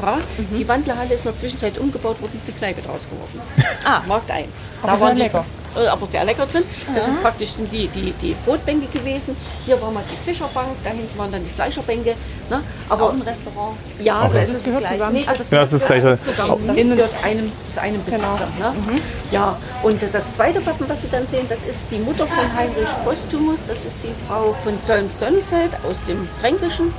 Die 0.56 0.68
Wandelhalle 0.68 1.14
ist 1.14 1.24
in 1.24 1.30
der 1.30 1.38
Zwischenzeit 1.38 1.78
umgebaut 1.78 2.20
worden, 2.20 2.32
ist 2.34 2.46
die 2.46 2.52
Kneipe 2.52 2.82
draus 2.82 3.08
geworden. 3.08 3.40
Ah. 3.84 4.02
Markt 4.06 4.30
1. 4.30 4.70
Aber 4.82 4.96
sehr 4.98 5.14
lecker. 5.14 5.44
Äh, 5.76 5.86
aber 5.88 6.06
sehr 6.06 6.24
lecker 6.24 6.46
drin. 6.46 6.62
Das 6.94 7.08
ist 7.08 7.20
praktisch 7.22 7.50
sind 7.50 7.70
die, 7.72 7.88
die, 7.88 8.12
die 8.12 8.34
Brotbänke 8.44 8.86
gewesen. 8.86 9.36
Hier 9.64 9.80
war 9.80 9.90
mal 9.90 10.02
die 10.10 10.16
Fischerbank, 10.24 10.68
da 10.82 10.90
hinten 10.90 11.16
waren 11.18 11.30
dann 11.32 11.44
die 11.44 11.50
Fleischerbänke. 11.50 12.14
Ne? 12.48 12.62
Auch 12.88 12.92
Aber 12.92 13.10
ein 13.10 13.22
Restaurant. 13.22 13.76
ja, 14.00 14.24
Okay. 14.24 14.30
das 14.34 14.46
Das 14.46 14.56
ist 14.56 14.64
gehört 14.64 14.80
gleich. 14.80 14.92
zusammen? 14.92 15.12
Nee, 15.14 15.26
das, 15.26 15.50
Ja, 15.50 15.60
das 15.60 15.72
ist 15.72 15.90
alles 15.90 16.22
zusammen. 16.22 16.66
Das 16.66 16.76
gehört 16.76 17.24
einem, 17.24 17.52
ist 17.66 17.78
einem 17.78 18.04
Besitzer. 18.04 18.48
Ne? 18.58 18.72
Ja, 19.30 19.56
und 19.82 20.02
das 20.14 20.32
zweite 20.32 20.64
Wappen, 20.64 20.88
was 20.88 21.02
Sie 21.02 21.08
dann 21.10 21.26
sehen, 21.26 21.46
das 21.48 21.62
ist 21.64 21.90
die 21.90 21.98
Mutter 21.98 22.26
von 22.26 22.56
Heinrich 22.56 22.88
Postumus. 23.04 23.66
Das 23.66 23.84
ist 23.84 24.04
die 24.04 24.12
Frau 24.28 24.54
von 24.64 24.78
Solm-Sonnenfeld 24.78 25.72
aus 25.88 26.02
dem 26.04 26.28
Fränkischen. 26.40 26.94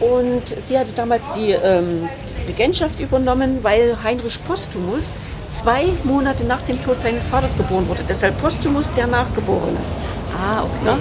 Und 0.00 0.42
sie 0.48 0.78
hatte 0.78 0.92
damals 0.92 1.22
die 1.34 1.52
ähm, 1.52 2.08
Regentschaft 2.46 3.00
übernommen, 3.00 3.58
weil 3.62 3.96
Heinrich 4.02 4.42
Postumus 4.46 5.14
zwei 5.50 5.86
Monate 6.04 6.44
nach 6.44 6.62
dem 6.62 6.82
Tod 6.82 7.00
seines 7.00 7.26
Vaters 7.26 7.56
geboren 7.56 7.88
wurde. 7.88 8.02
Deshalb 8.08 8.40
Postumus 8.40 8.92
der 8.92 9.06
Nachgeborene. 9.06 9.78
Ah, 10.38 10.62
okay. 10.62 10.96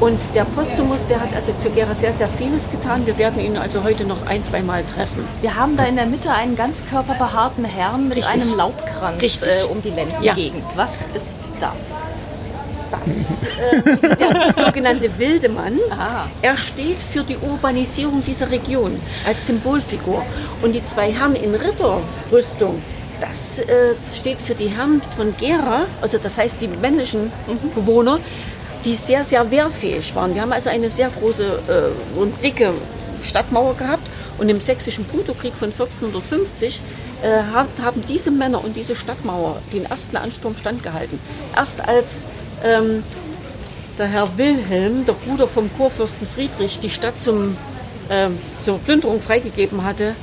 Und 0.00 0.34
der 0.34 0.44
Postumus, 0.44 1.04
der 1.04 1.20
hat 1.20 1.34
also 1.34 1.52
für 1.62 1.68
Gera 1.68 1.94
sehr, 1.94 2.14
sehr 2.14 2.28
vieles 2.38 2.70
getan. 2.70 3.04
Wir 3.06 3.18
werden 3.18 3.38
ihn 3.38 3.58
also 3.58 3.84
heute 3.84 4.06
noch 4.06 4.26
ein, 4.26 4.42
zwei 4.42 4.62
Mal 4.62 4.82
treffen. 4.84 5.26
Wir 5.42 5.54
haben 5.54 5.76
da 5.76 5.84
in 5.84 5.96
der 5.96 6.06
Mitte 6.06 6.32
einen 6.32 6.56
ganz 6.56 6.86
körperbehaarten 6.86 7.66
Herrn 7.66 8.08
mit 8.08 8.16
Richtig. 8.16 8.42
einem 8.42 8.54
Laubkranz 8.54 9.20
Richtig. 9.20 9.50
äh, 9.50 9.64
um 9.64 9.82
die 9.82 9.90
Lendengegend. 9.90 10.64
Was 10.74 11.06
ist 11.12 11.52
das? 11.60 12.02
Das 12.90 14.02
ist 14.02 14.20
der 14.20 14.52
sogenannte 14.52 15.18
Wildemann. 15.18 15.78
Ah. 15.90 16.26
Er 16.42 16.56
steht 16.56 17.02
für 17.02 17.22
die 17.22 17.36
Urbanisierung 17.36 18.22
dieser 18.22 18.50
Region 18.50 19.00
als 19.26 19.46
Symbolfigur. 19.46 20.24
Und 20.62 20.74
die 20.74 20.84
zwei 20.84 21.12
Herren 21.12 21.36
in 21.36 21.54
Ritterrüstung, 21.54 22.82
das 23.20 23.58
äh, 23.60 23.94
steht 24.04 24.40
für 24.40 24.54
die 24.54 24.68
Herren 24.68 25.02
von 25.16 25.34
Gera, 25.36 25.86
also 26.00 26.18
das 26.18 26.38
heißt 26.38 26.60
die 26.60 26.68
männlichen 26.68 27.30
Bewohner, 27.74 28.18
die 28.84 28.94
sehr, 28.94 29.24
sehr 29.24 29.50
wehrfähig 29.50 30.14
waren. 30.14 30.34
Wir 30.34 30.42
haben 30.42 30.52
also 30.52 30.70
eine 30.70 30.88
sehr 30.88 31.10
große 31.10 31.44
äh, 31.68 32.18
und 32.18 32.42
dicke 32.42 32.72
Stadtmauer 33.22 33.76
gehabt 33.76 34.10
und 34.38 34.48
im 34.48 34.60
sächsischen 34.60 35.04
Brutokrieg 35.04 35.52
von 35.54 35.70
1450 35.70 36.80
äh, 37.22 37.42
haben 37.52 38.02
diese 38.08 38.30
Männer 38.30 38.64
und 38.64 38.76
diese 38.76 38.96
Stadtmauer 38.96 39.60
den 39.72 39.84
ersten 39.84 40.16
Ansturm 40.16 40.56
standgehalten. 40.56 41.18
Erst 41.54 41.86
als 41.86 42.26
ähm, 42.64 43.02
der 43.98 44.06
Herr 44.06 44.38
Wilhelm, 44.38 45.04
der 45.04 45.12
Bruder 45.12 45.46
vom 45.46 45.70
Kurfürsten 45.76 46.26
Friedrich, 46.26 46.80
die 46.80 46.90
Stadt 46.90 47.18
zum, 47.20 47.56
ähm, 48.08 48.38
zur 48.62 48.78
Plünderung 48.78 49.20
freigegeben 49.20 49.84
hatte 49.84 50.14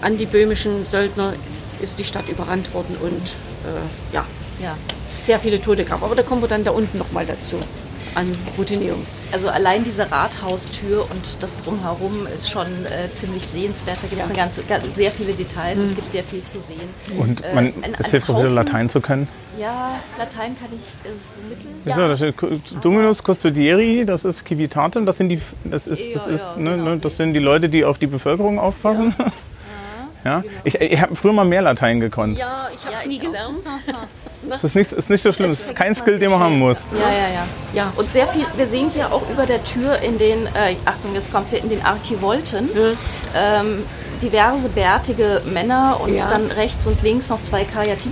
an 0.00 0.16
die 0.16 0.26
böhmischen 0.26 0.84
Söldner, 0.84 1.34
ist, 1.46 1.80
ist 1.80 1.98
die 1.98 2.04
Stadt 2.04 2.28
überrannt 2.28 2.72
worden 2.74 2.96
und 3.02 3.34
äh, 3.64 4.14
ja, 4.14 4.24
Ja. 4.62 4.76
sehr 5.14 5.38
viele 5.38 5.60
Tote 5.60 5.84
gab. 5.84 6.02
Aber 6.02 6.14
da 6.14 6.22
kommen 6.22 6.40
wir 6.42 6.48
dann 6.48 6.64
da 6.64 6.70
unten 6.70 6.96
nochmal 6.98 7.26
dazu, 7.26 7.56
an 8.14 8.30
Routineum. 8.58 9.04
Also 9.32 9.48
allein 9.48 9.84
diese 9.84 10.10
Rathaustür 10.10 11.02
und 11.10 11.42
das 11.42 11.56
drumherum 11.62 12.26
ist 12.34 12.50
schon 12.50 12.66
äh, 12.86 13.12
ziemlich 13.12 13.46
sehenswert. 13.46 13.98
Da 14.02 14.08
gibt 14.08 14.20
es 14.20 14.28
Ja. 14.28 14.34
eine 14.34 14.42
ganze, 14.42 14.62
ga- 14.64 14.80
sehr 14.88 15.12
viele 15.12 15.32
Details. 15.32 15.78
Es 15.80 15.94
gibt 15.94 16.10
sehr 16.10 16.24
viel 16.24 16.42
zu 16.44 16.58
sehen. 16.60 16.80
Und 17.18 17.44
Äh, 17.44 17.54
man, 17.54 17.64
ein- 17.66 17.94
es 17.98 18.06
ein 18.06 18.10
hilft 18.10 18.28
auch 18.30 18.38
wieder 18.38 18.48
Latein 18.50 18.88
zu 18.90 19.00
können. 19.00 19.28
Ja, 19.58 20.00
Latein 20.18 20.56
kann 20.58 20.68
ich 20.72 21.08
äh, 21.08 21.14
so 21.14 21.40
mittel. 21.48 22.08
Da 22.08 22.16
steht 22.16 22.84
Dominus 22.84 23.22
Custodieri, 23.22 24.04
das 24.04 24.24
ist 24.24 24.46
Civitatem, 24.46 25.06
das 25.06 25.18
sind 25.18 25.28
die, 25.28 25.40
das 25.64 25.86
ist, 25.86 26.02
das 26.14 26.26
Ja, 26.26 26.32
ist, 26.32 26.42
ja, 26.56 26.62
ne, 26.62 26.70
genau. 26.76 26.84
ne, 26.90 26.98
das 26.98 27.16
sind 27.16 27.34
die 27.34 27.40
Leute, 27.40 27.68
die 27.68 27.84
auf 27.84 27.98
die 27.98 28.06
Bevölkerung 28.06 28.58
aufpassen. 28.58 29.14
Ja. 30.24 30.42
Ich, 30.64 30.74
ich 30.78 31.00
habe 31.00 31.16
früher 31.16 31.32
mal 31.32 31.46
mehr 31.46 31.62
Latein 31.62 31.98
gekonnt. 31.98 32.36
Ja, 32.36 32.68
ich 32.74 32.84
habe 32.84 32.94
es 32.94 33.02
Ja, 33.04 33.08
nie 33.08 33.14
ich 33.14 33.22
Das 34.48 34.64
ist 34.64 34.74
nicht, 34.74 34.90
ist 34.92 35.10
nicht 35.10 35.22
so 35.22 35.32
schlimm. 35.32 35.50
Es 35.50 35.66
ist 35.66 35.76
kein 35.76 35.94
Skill, 35.94 36.18
den 36.18 36.30
man 36.30 36.40
haben 36.40 36.58
muss. 36.58 36.84
Ja, 36.92 37.10
ja, 37.10 37.28
ja. 37.34 37.46
Ja, 37.74 37.92
und 37.96 38.10
sehr 38.12 38.26
viel, 38.26 38.46
wir 38.56 38.66
sehen 38.66 38.88
hier 38.90 39.12
auch 39.12 39.22
über 39.30 39.44
der 39.46 39.62
Tür 39.64 39.98
in 39.98 40.18
den, 40.18 40.46
äh, 40.46 40.76
Achtung, 40.86 41.14
jetzt 41.14 41.30
kommt 41.32 41.50
hier 41.50 41.62
in 41.62 41.68
den 41.68 41.84
Archivolten, 41.84 42.68
ähm, 43.34 43.84
diverse 44.22 44.68
bärtige 44.70 45.42
Männer 45.52 45.98
und 46.02 46.14
Ja. 46.16 46.28
dann 46.28 46.50
rechts 46.50 46.86
und 46.86 47.02
links 47.02 47.28
noch 47.28 47.40
zwei. 47.42 47.66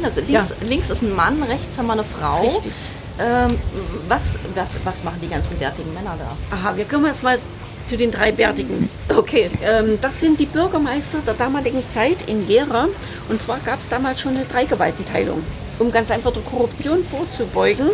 Also 0.05 0.21
links, 0.21 0.55
links 0.61 0.91
ist 0.91 1.03
ein 1.03 1.15
Mann, 1.15 1.43
rechts 1.43 1.79
haben 1.79 1.87
wir 1.87 1.95
eine 1.95 2.05
Frau. 2.05 2.43
Richtig. 2.43 2.73
Ähm, 3.21 3.59
was, 4.07 4.39
was, 4.55 4.79
was 4.85 5.03
machen 5.05 5.19
die 5.23 5.29
ganzen 5.29 5.57
bärtigen 5.59 5.93
Männer 5.93 6.15
da? 6.19 6.57
Aha, 6.57 6.77
wir 6.77 6.85
kommen 6.85 7.07
jetzt 7.07 7.23
mal 7.25 7.39
zu 7.85 7.97
den 7.97 8.11
drei 8.11 8.31
Bärtigen. 8.33 8.89
Okay. 9.17 9.51
Ähm, 9.65 9.99
das 10.01 10.21
sind 10.21 10.39
die 10.39 10.47
Bürgermeister 10.47 11.19
der 11.27 11.35
damaligen 11.35 11.87
Zeit 11.89 12.19
in 12.27 12.47
Gera. 12.47 12.87
Und 13.29 13.43
zwar 13.43 13.59
gab 13.59 13.81
es 13.81 13.89
damals 13.89 14.21
schon 14.21 14.37
eine 14.37 14.45
Dreigewaltenteilung. 14.45 15.43
Um 15.79 15.93
ganz 15.93 16.11
einfach 16.11 16.33
der 16.33 16.43
Korruption 16.43 17.05
vorzubeugen, 17.05 17.91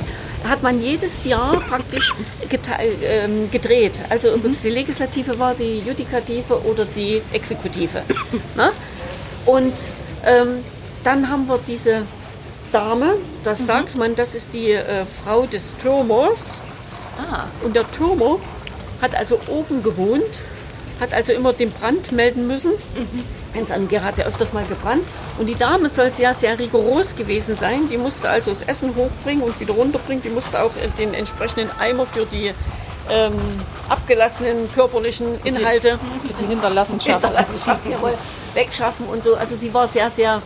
hat 0.48 0.62
man 0.62 0.80
jedes 0.80 1.24
Jahr 1.24 1.52
praktisch 1.60 2.14
ähm, 3.02 3.50
gedreht. 3.50 4.02
Also 4.08 4.32
ob 4.32 4.44
es 4.44 4.62
die 4.62 4.70
Legislative 4.70 5.38
war, 5.38 5.54
die 5.54 5.80
Judikative 5.80 6.62
oder 6.64 6.84
die 6.84 7.22
Exekutive. 7.32 8.02
Ne? 8.56 8.70
Und 9.46 9.88
ähm, 10.24 10.64
dann 11.02 11.28
haben 11.28 11.46
wir 11.48 11.58
diese 11.66 12.02
Dame, 12.72 13.16
das 13.44 13.66
sagt 13.66 13.96
man, 13.96 14.14
das 14.14 14.34
ist 14.34 14.54
die 14.54 14.72
äh, 14.72 15.04
Frau 15.04 15.46
des 15.46 15.76
Türmers. 15.76 16.62
Ah, 17.18 17.44
Und 17.62 17.76
der 17.76 17.90
Türmer 17.92 18.38
hat 19.00 19.14
also 19.14 19.38
oben 19.48 19.82
gewohnt, 19.82 20.44
hat 21.00 21.14
also 21.14 21.32
immer 21.32 21.52
den 21.52 21.70
Brand 21.70 22.12
melden 22.12 22.46
müssen. 22.46 22.72
Wenn 23.54 23.64
es 23.64 23.70
an 23.70 23.88
Gera 23.88 24.04
hat 24.04 24.18
ja 24.18 24.26
öfters 24.26 24.52
mal 24.52 24.64
gebrannt. 24.66 25.04
Und 25.38 25.48
die 25.48 25.54
Dame 25.54 25.88
soll 25.88 26.12
sehr, 26.12 26.34
sehr 26.34 26.58
rigoros 26.58 27.16
gewesen 27.16 27.56
sein. 27.56 27.88
Die 27.88 27.96
musste 27.96 28.28
also 28.28 28.50
das 28.50 28.62
Essen 28.62 28.94
hochbringen 28.94 29.42
und 29.42 29.58
wieder 29.60 29.74
runterbringen. 29.74 30.22
Die 30.22 30.28
musste 30.28 30.62
auch 30.62 30.72
den 30.98 31.14
entsprechenden 31.14 31.70
Eimer 31.78 32.06
für 32.06 32.26
die 32.26 32.52
ähm, 33.10 33.34
abgelassenen 33.88 34.68
körperlichen 34.72 35.40
Inhalte 35.44 35.98
die 36.40 36.46
Hinterlassenschaft. 36.46 37.22
Hinterlassenschaften 37.22 37.90
jawohl, 37.90 38.14
wegschaffen 38.54 39.06
und 39.06 39.22
so. 39.22 39.34
Also 39.34 39.56
sie 39.56 39.72
war 39.72 39.88
sehr, 39.88 40.10
sehr 40.10 40.42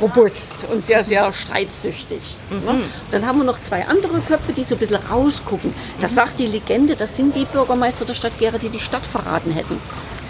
robust 0.00 0.66
und 0.70 0.84
sehr, 0.84 1.04
sehr 1.04 1.32
streitsüchtig. 1.32 2.36
Ne? 2.50 2.82
Dann 3.10 3.26
haben 3.26 3.38
wir 3.38 3.44
noch 3.44 3.60
zwei 3.62 3.86
andere 3.86 4.20
Köpfe, 4.20 4.52
die 4.52 4.64
so 4.64 4.74
ein 4.74 4.78
bisschen 4.78 4.96
rausgucken. 4.96 5.72
Das 6.00 6.14
sagt 6.14 6.38
die 6.38 6.46
Legende, 6.46 6.96
das 6.96 7.16
sind 7.16 7.36
die 7.36 7.44
Bürgermeister 7.44 8.04
der 8.04 8.14
Stadt 8.14 8.38
Gera, 8.38 8.58
die 8.58 8.68
die 8.68 8.80
Stadt 8.80 9.06
verraten 9.06 9.52
hätten. 9.52 9.80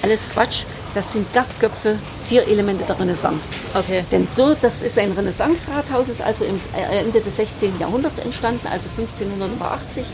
Alles 0.02 0.28
Quatsch, 0.28 0.64
das 0.94 1.12
sind 1.12 1.32
Gaffköpfe, 1.32 1.98
Zierelemente 2.20 2.84
der 2.84 2.98
Renaissance. 2.98 3.54
Okay. 3.72 4.04
Denn 4.10 4.26
so, 4.30 4.54
das 4.60 4.82
ist 4.82 4.98
ein 4.98 5.12
Renaissance-Rathaus, 5.12 6.08
ist 6.08 6.22
also 6.22 6.44
im 6.44 6.56
äh, 6.56 6.98
Ende 6.98 7.20
des 7.20 7.36
16. 7.36 7.78
Jahrhunderts 7.78 8.18
entstanden, 8.18 8.66
also 8.66 8.88
1580. 8.98 10.12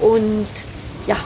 Und 0.00 0.46
ja, 1.06 1.16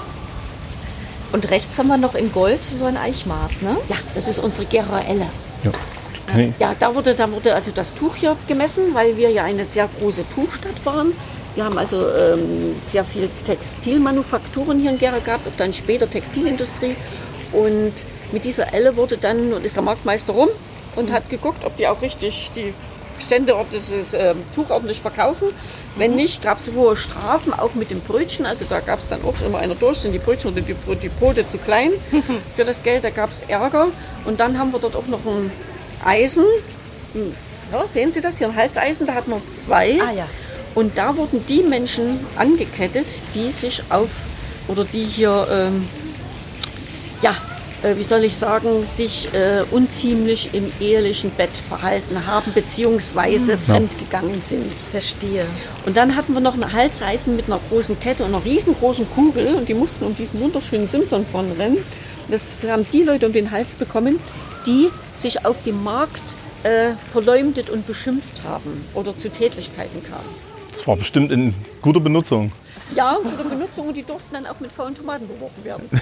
Und 1.33 1.51
rechts 1.51 1.79
haben 1.79 1.89
wir 1.89 1.97
noch 1.97 2.15
in 2.15 2.31
Gold 2.31 2.63
so 2.65 2.85
ein 2.85 2.97
Eichmaß, 2.97 3.63
ne? 3.63 3.77
ja, 3.89 3.97
das 4.15 4.29
ist 4.29 4.39
unsere 4.39 4.67
Gera 4.67 5.01
Elle. 5.01 5.27
Ja. 5.65 5.71
Nee. 6.35 6.53
Ja, 6.59 6.75
da 6.79 6.95
wurde, 6.95 7.15
da 7.15 7.31
wurde 7.31 7.55
also 7.55 7.71
das 7.73 7.95
Tuch 7.95 8.17
hier 8.17 8.37
gemessen, 8.47 8.95
weil 8.95 9.17
wir 9.17 9.31
ja 9.31 9.45
eine 9.45 9.65
sehr 9.65 9.89
große 9.99 10.25
Tuchstadt 10.35 10.85
waren. 10.85 11.13
Wir 11.55 11.65
haben 11.65 11.77
also 11.79 12.09
ähm, 12.09 12.77
sehr 12.87 13.05
viel 13.05 13.29
Textilmanufakturen 13.45 14.79
hier 14.79 14.91
in 14.91 14.99
Gera 14.99 15.19
gehabt, 15.19 15.47
und 15.47 15.59
dann 15.59 15.73
später 15.73 16.09
Textilindustrie. 16.09 16.97
Und 17.53 17.93
mit 18.33 18.45
dieser 18.45 18.73
Elle 18.73 18.97
wurde 18.97 19.19
dann, 19.19 19.53
und 19.53 19.65
ist 19.65 19.77
der 19.77 19.83
Marktmeister 19.83 20.33
rum 20.33 20.49
und 20.97 21.13
hat 21.13 21.29
geguckt, 21.31 21.65
ob 21.65 21.77
die 21.77 21.87
auch 21.87 22.03
richtig 22.03 22.51
die 22.57 22.73
Stände 23.21 23.55
dieses 23.73 24.15
ähm, 24.15 24.39
Tuch 24.55 24.71
ordentlich 24.71 25.01
verkaufen. 25.01 25.49
Wenn 25.97 26.17
nicht, 26.17 26.43
gab 26.43 26.59
es 26.59 26.71
hohe 26.75 26.97
Strafen, 26.97 27.53
auch 27.53 27.75
mit 27.75 27.91
den 27.91 28.01
Brötchen. 28.01 28.47
Also 28.47 28.65
da 28.69 28.81
gab 28.81 29.01
es 29.01 29.09
dann 29.09 29.23
auch 29.25 29.41
immer 29.43 29.59
einer 29.59 29.75
durch, 29.75 29.99
sind 29.99 30.13
die 30.13 30.19
Brötchen 30.19 30.53
oder 30.53 30.63
die, 30.63 30.75
die 30.97 31.09
Brote 31.09 31.47
zu 31.47 31.59
klein 31.59 31.91
für 32.57 32.65
das 32.65 32.83
Geld, 32.83 33.05
da 33.05 33.11
gab 33.11 33.31
es 33.31 33.43
Ärger. 33.49 33.89
Und 34.25 34.41
dann 34.41 34.59
haben 34.59 34.73
wir 34.73 34.79
dort 34.79 34.97
auch 34.97 35.07
noch 35.07 35.25
ein 35.27 35.53
Eisen. 36.05 36.45
Hm, 37.13 37.35
Ja, 37.71 37.87
sehen 37.87 38.13
Sie 38.13 38.21
das 38.21 38.39
hier? 38.39 38.49
Ein 38.49 38.57
Halseisen, 38.57 39.07
da 39.07 39.15
hat 39.15 39.29
man 39.29 39.41
zwei. 39.53 39.99
Ah 40.01 40.13
ja. 40.13 40.27
Und 40.75 40.97
da 40.97 41.15
wurden 41.17 41.45
die 41.47 41.63
Menschen 41.63 42.27
angekettet, 42.37 43.07
die 43.35 43.51
sich 43.51 43.83
auf, 43.91 44.09
oder 44.69 44.85
die 44.85 45.05
hier, 45.05 45.47
ähm, 45.51 45.87
ja, 47.23 47.37
äh, 47.83 47.97
wie 47.97 48.05
soll 48.05 48.25
ich 48.25 48.37
sagen, 48.37 48.85
sich 48.85 49.33
äh, 49.35 49.65
unziemlich 49.71 50.51
im 50.53 50.71
ehelichen 50.81 51.31
Bett 51.31 51.57
verhalten 51.57 52.27
haben, 52.27 52.53
beziehungsweise 52.53 53.59
fremdgegangen 53.59 54.41
sind. 54.41 54.81
Verstehe. 54.81 55.47
Und 55.87 55.97
dann 55.97 56.17
hatten 56.17 56.33
wir 56.35 56.41
noch 56.41 56.55
ein 56.55 56.73
Halseisen 56.73 57.37
mit 57.37 57.47
einer 57.47 57.61
großen 57.71 57.99
Kette 57.99 58.25
und 58.25 58.35
einer 58.35 58.45
riesengroßen 58.45 59.09
Kugel 59.15 59.55
und 59.55 59.69
die 59.69 59.75
mussten 59.75 60.05
um 60.05 60.15
diesen 60.15 60.41
wunderschönen 60.41 60.89
Simsonborn 60.89 61.53
rennen. 61.53 61.79
Und 61.79 62.31
das 62.31 62.43
haben 62.69 62.87
die 62.93 63.03
Leute 63.03 63.27
um 63.27 63.33
den 63.33 63.51
Hals 63.51 63.75
bekommen, 63.75 64.21
die 64.67 64.89
sich 65.17 65.45
auf 65.45 65.63
dem 65.63 65.83
Markt 65.83 66.37
äh, 66.63 66.93
verleumdet 67.13 67.71
und 67.71 67.87
beschimpft 67.87 68.45
haben 68.45 68.85
oder 68.95 69.17
zu 69.17 69.29
Tätlichkeiten 69.29 70.03
kamen. 70.05 70.52
Das 70.73 70.87
war 70.89 70.97
bestimmt 70.97 71.31
in 71.31 71.55
guter 71.83 72.01
Benutzung. 72.01 72.51
Ja, 72.95 73.17
unter 73.17 73.45
Benutzung 73.45 73.89
und 73.89 73.97
die 73.97 74.03
durften 74.03 74.35
dann 74.35 74.47
auch 74.47 74.61
mit 74.61 74.71
faulen 74.71 74.95
Tomaten 74.95 75.27
beworfen 75.29 75.65
werden. 75.65 75.89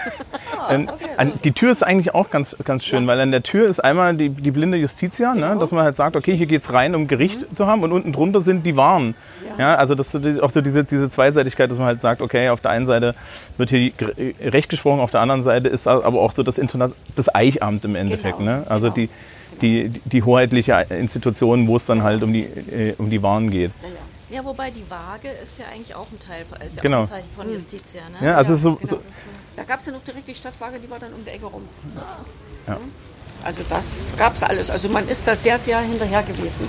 Ähm, 0.68 0.90
an, 1.16 1.32
die 1.42 1.52
Tür 1.52 1.72
ist 1.72 1.82
eigentlich 1.82 2.14
auch 2.14 2.28
ganz, 2.28 2.54
ganz 2.64 2.84
schön, 2.84 3.06
weil 3.06 3.18
an 3.18 3.30
der 3.30 3.42
Tür 3.42 3.66
ist 3.66 3.80
einmal 3.80 4.14
die, 4.14 4.28
die 4.28 4.50
blinde 4.50 4.76
Justitia, 4.76 5.34
ne? 5.34 5.56
dass 5.58 5.72
man 5.72 5.84
halt 5.84 5.96
sagt, 5.96 6.14
okay, 6.14 6.36
hier 6.36 6.46
geht's 6.46 6.72
rein, 6.74 6.94
um 6.94 7.08
Gericht 7.08 7.56
zu 7.56 7.66
haben 7.66 7.82
und 7.82 7.92
unten 7.92 8.12
drunter 8.12 8.40
sind 8.42 8.66
die 8.66 8.76
Waren. 8.76 9.14
Ja. 9.58 9.76
also 9.76 9.94
das 9.94 10.14
ist 10.14 10.40
auch 10.42 10.50
so 10.50 10.60
diese, 10.60 10.84
diese 10.84 11.08
Zweiseitigkeit, 11.08 11.70
dass 11.70 11.78
man 11.78 11.86
halt 11.86 12.00
sagt, 12.02 12.20
okay, 12.20 12.50
auf 12.50 12.60
der 12.60 12.72
einen 12.72 12.84
Seite 12.84 13.14
wird 13.56 13.70
hier 13.70 13.90
Gr- 13.92 14.12
Recht 14.42 14.68
gesprochen, 14.68 15.00
auf 15.00 15.10
der 15.10 15.20
anderen 15.22 15.42
Seite 15.42 15.68
ist 15.70 15.86
aber 15.86 16.20
auch 16.20 16.32
so 16.32 16.42
das, 16.42 16.58
Interna 16.58 16.90
das 17.16 17.34
Eichamt 17.34 17.84
im 17.86 17.96
Endeffekt. 17.96 18.38
Genau, 18.38 18.50
Ne? 18.58 18.64
Also 18.68 18.90
genau. 18.92 19.08
die, 19.62 19.88
die, 19.88 20.00
die 20.04 20.22
hoheitliche 20.22 20.86
Institution, 20.90 21.68
wo 21.68 21.76
es 21.76 21.86
dann 21.86 22.02
halt 22.02 22.22
um 22.22 22.32
die, 22.34 22.42
äh, 22.42 22.94
um 22.98 23.08
die 23.08 23.22
Waren 23.22 23.50
geht. 23.50 23.70
Ja, 23.82 23.88
wobei 24.44 24.70
die 24.70 24.88
Waage 24.88 25.28
ist 25.28 25.58
ja 25.58 25.66
eigentlich 25.72 25.94
auch 25.94 26.06
ein 26.12 26.18
Teil, 26.20 26.44
von- 26.44 26.60
ist 26.64 26.76
ja 26.76 26.82
Genau. 26.82 26.98
auch 26.98 27.02
ein 27.02 27.08
Zeichen 27.08 27.28
von 27.36 27.52
Justitia, 27.52 28.02
ne? 28.20 28.26
Ja, 28.26 28.36
also 28.36 28.52
ist 28.54 28.62
so, 28.62 28.76
genau. 28.76 28.88
so, 28.88 29.00
Da 29.56 29.64
gab 29.64 29.80
es 29.80 29.86
ja 29.86 29.92
noch 29.92 30.04
direkt 30.04 30.28
die 30.28 30.34
Stadtwaage, 30.34 30.78
die 30.78 30.88
war 30.90 30.98
dann 30.98 31.12
um 31.12 31.24
die 31.24 31.30
Ecke 31.30 31.46
rum. 31.46 31.68
Ja. 32.66 32.78
Also 33.42 33.60
das 33.68 34.14
gab 34.16 34.34
es 34.36 34.42
alles. 34.42 34.70
Also 34.70 34.88
man 34.88 35.08
ist 35.08 35.26
da 35.26 35.34
sehr, 35.34 35.58
sehr 35.58 35.80
hinterher 35.80 36.22
gewesen. 36.22 36.68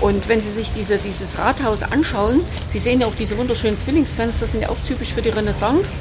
Und 0.00 0.28
wenn 0.28 0.42
Sie 0.42 0.50
sich 0.50 0.72
diese, 0.72 0.98
dieses 0.98 1.38
Rathaus 1.38 1.82
anschauen, 1.82 2.40
Sie 2.66 2.78
sehen 2.78 3.00
ja 3.00 3.06
auch 3.06 3.14
diese 3.14 3.36
wunderschönen 3.38 3.78
Zwillingsfenster, 3.78 4.46
sind 4.46 4.62
ja 4.62 4.68
auch 4.68 4.80
typisch 4.86 5.12
für 5.14 5.22
die 5.22 5.30
Renaissance. 5.30 5.96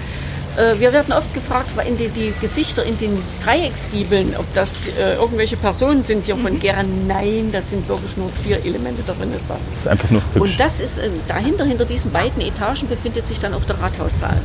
Äh, 0.58 0.80
wir 0.80 0.92
werden 0.92 1.14
oft 1.14 1.34
gefragt, 1.34 1.74
in 1.88 1.98
die, 1.98 2.10
die 2.10 2.34
Gesichter 2.42 2.84
in 2.84 2.98
den 2.98 3.22
Dreiecksgiebeln, 3.44 4.36
ob 4.38 4.46
das 4.54 4.88
äh, 4.88 5.16
irgendwelche 5.16 5.58
Personen 5.58 6.04
sind 6.04 6.26
hier 6.26 6.36
von 6.36 6.60
Gera. 6.60 6.84
Nein, 6.84 7.50
das 7.52 7.70
sind 7.70 7.88
wirklich 7.88 8.18
nur 8.18 8.34
Zierelemente 8.36 9.02
der 9.04 9.20
Renaissance. 9.20 9.62
Das 9.70 9.78
ist 9.78 9.88
einfach 9.88 10.10
nur 10.10 10.22
hübsch. 10.34 10.52
Und 10.52 10.60
das 10.60 10.80
ist 10.80 10.98
äh, 10.98 11.10
dahinter, 11.28 11.66
hinter 11.66 11.86
diesen 11.86 12.12
beiden 12.12 12.42
Etagen 12.42 12.88
befindet 12.88 13.28
sich 13.28 13.40
dann 13.40 13.54
auch 13.54 13.64
der 13.66 13.80
Rathaussaal. 13.80 14.38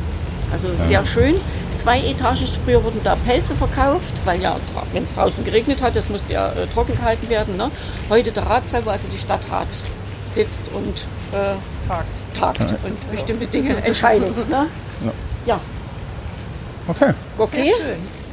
Also 0.52 0.68
sehr 0.76 1.04
schön. 1.04 1.34
Zweietagig, 1.74 2.58
früher 2.64 2.82
wurden 2.84 3.00
da 3.02 3.16
Pelze 3.16 3.56
verkauft, 3.56 4.14
weil 4.24 4.40
ja, 4.40 4.56
wenn 4.92 5.02
es 5.02 5.12
draußen 5.12 5.44
geregnet 5.44 5.82
hat, 5.82 5.96
das 5.96 6.08
musste 6.08 6.34
ja 6.34 6.52
äh, 6.52 6.66
trocken 6.72 6.96
gehalten 6.96 7.28
werden. 7.28 7.56
Ne? 7.56 7.70
Heute 8.08 8.30
der 8.30 8.46
Ratssaal, 8.46 8.86
wo 8.86 8.90
also 8.90 9.08
die 9.12 9.18
Stadtrat 9.18 9.82
sitzt 10.24 10.70
und 10.72 11.06
äh, 11.32 11.56
tagt, 11.88 12.06
tagt 12.38 12.60
und 12.84 13.10
bestimmte 13.10 13.46
Dinge 13.46 13.76
entscheidet. 13.84 14.48
Ne? 14.48 14.66
Ja, 15.46 15.60
Okay. 16.88 17.12
okay. 17.38 17.72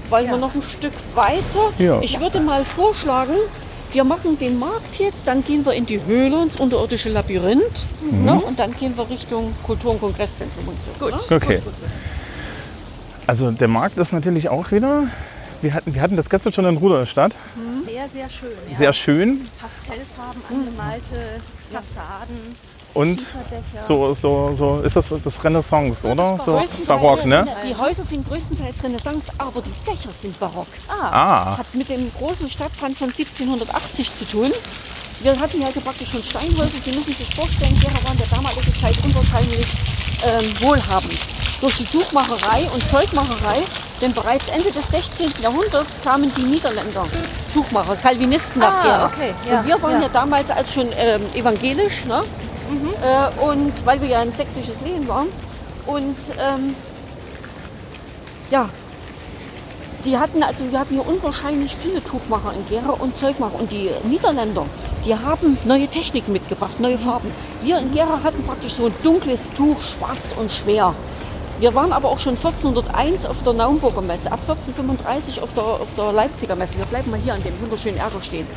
Wollen 0.10 0.28
wir 0.28 0.38
noch 0.38 0.54
ein 0.54 0.62
Stück 0.62 0.94
weiter? 1.16 1.72
Ja. 1.78 2.00
Ich 2.02 2.20
würde 2.20 2.40
mal 2.40 2.64
vorschlagen, 2.66 3.36
wir 3.92 4.04
machen 4.04 4.38
den 4.38 4.60
Markt 4.60 5.00
jetzt, 5.00 5.28
dann 5.28 5.44
gehen 5.44 5.66
wir 5.66 5.74
in 5.74 5.86
die 5.86 6.04
Höhle, 6.04 6.44
ins 6.44 6.56
unterirdische 6.56 7.10
Labyrinth 7.10 7.86
ne? 8.12 8.34
und 8.34 8.60
dann 8.60 8.74
gehen 8.76 8.98
wir 8.98 9.10
Richtung 9.10 9.54
Kultur- 9.64 9.92
und 9.92 10.00
Kongresszentrum 10.00 10.68
und 10.68 10.78
so. 10.84 11.06
Gut. 11.06 11.32
Okay. 11.32 11.62
Also 13.28 13.52
der 13.52 13.68
Markt 13.68 13.98
ist 13.98 14.12
natürlich 14.12 14.50
auch 14.50 14.72
wieder. 14.72 15.08
Wir 15.62 15.74
hatten, 15.74 15.96
wir 15.96 16.02
hatten 16.02 16.18
das 16.18 16.30
gestern 16.30 16.52
schon 16.52 16.66
in 16.66 16.76
Rudolstadt. 16.76 17.36
Sehr, 17.86 18.10
sehr 18.10 18.30
schön. 18.30 18.50
Ja. 18.70 18.78
Sehr 18.78 18.94
schön. 18.94 19.50
Pastellfarben 19.62 20.42
angemalte 20.50 21.40
Fassaden. 21.72 22.56
Und 22.94 23.22
so, 23.88 24.14
so, 24.14 24.54
so 24.56 24.80
ist 24.82 24.96
das 24.96 25.10
das 25.24 25.44
Renaissance, 25.44 26.06
oder? 26.06 26.40
So 26.46 26.58
Größtenteils- 26.60 26.86
barock, 26.88 27.26
ne? 27.26 27.48
Die 27.68 27.76
Häuser 27.76 28.04
sind 28.04 28.28
größtenteils 28.28 28.84
Renaissance, 28.84 29.32
aber 29.40 29.62
die 29.62 29.72
Dächer 29.90 30.12
sind 30.14 30.40
barock. 30.40 30.68
Ah, 30.88 31.58
Hat 31.58 31.74
mit 31.74 31.90
dem 31.90 32.12
großen 32.20 32.48
Stadtbrand 32.48 32.96
von 32.98 33.08
1780 33.12 34.16
zu 34.16 34.26
tun. 34.26 34.52
Wir 35.22 35.40
hatten 35.40 35.60
ja 35.62 35.68
also 35.68 35.80
praktisch 35.82 36.10
schon 36.12 36.24
Steinhäuser. 36.24 36.78
Sie 36.84 36.92
müssen 36.92 37.14
sich 37.14 37.34
vorstellen, 37.34 37.80
Gera 37.80 37.94
war 38.04 38.12
in 38.12 38.18
der 38.18 38.28
damaligen 38.28 38.74
Zeit 38.76 38.96
unwahrscheinlich 39.04 39.66
ähm, 40.26 40.54
wohlhabend. 40.62 41.18
Durch 41.62 41.78
die 41.78 41.86
Tuchmacherei 41.86 42.68
und 42.74 42.84
Zeugmacherei, 42.90 43.62
denn 44.02 44.14
bereits 44.14 44.50
Ende 44.50 44.70
des 44.72 44.92
16. 44.92 45.32
Jahrhunderts 45.42 45.92
kamen 46.04 46.32
die 46.36 46.42
Niederländer 46.44 47.06
Tuchmacher, 47.54 47.96
Calvinisten 47.96 48.60
nach 48.62 48.74
Ah, 48.74 48.84
Gera. 48.84 49.06
okay, 49.06 49.34
ja, 49.50 49.60
und 49.60 49.68
wir 49.68 49.82
waren 49.82 49.92
ja, 49.94 50.02
ja. 50.02 50.10
damals 50.10 50.50
als 50.52 50.74
schon 50.74 50.88
ähm, 50.98 51.22
evangelisch, 51.36 52.06
ne? 52.06 52.22
Äh, 53.02 53.44
und 53.44 53.86
weil 53.86 54.02
wir 54.02 54.08
ja 54.08 54.20
ein 54.20 54.34
sächsisches 54.34 54.82
Lehen 54.82 55.08
waren. 55.08 55.28
Und 55.86 56.18
ähm, 56.40 56.76
ja, 58.50 58.70
die 60.06 60.18
hatten 60.18 60.44
also, 60.44 60.70
wir 60.70 60.80
hatten 60.80 60.96
hier 60.96 61.08
unwahrscheinlich 61.08 61.76
viele 61.76 62.04
Tuchmacher 62.04 62.54
in 62.54 62.68
Gera 62.68 62.92
und 62.92 63.16
Zeugmacher. 63.16 63.60
Und 63.60 63.72
die 63.72 63.90
Niederländer, 64.04 64.66
die 65.06 65.16
haben 65.16 65.58
neue 65.66 65.88
Techniken 65.88 66.34
mitgebracht, 66.34 66.80
neue 66.80 66.98
Farben. 66.98 67.32
Wir 67.62 67.80
in 67.80 67.94
Gera 67.94 68.22
hatten 68.24 68.44
praktisch 68.44 68.74
so 68.74 68.88
ein 68.88 68.94
dunkles 69.04 69.50
Tuch, 69.52 69.82
schwarz 69.82 70.36
und 70.38 70.52
schwer. 70.52 70.94
Wir 71.60 71.74
waren 71.76 71.94
aber 71.94 72.10
auch 72.10 72.20
schon 72.20 72.36
1401 72.36 73.26
auf 73.26 73.42
der 73.44 73.54
Naumburger 73.54 74.02
Messe, 74.02 74.32
ab 74.32 74.40
1435 74.42 75.42
auf 75.42 75.54
der, 75.54 75.64
auf 75.64 75.94
der 75.94 76.12
Leipziger 76.12 76.56
Messe. 76.56 76.78
Wir 76.78 76.86
bleiben 76.86 77.12
mal 77.12 77.20
hier 77.20 77.36
an 77.36 77.44
dem 77.44 77.60
wunderschönen 77.62 77.98
Ärger 77.98 78.22
stehen. 78.22 78.48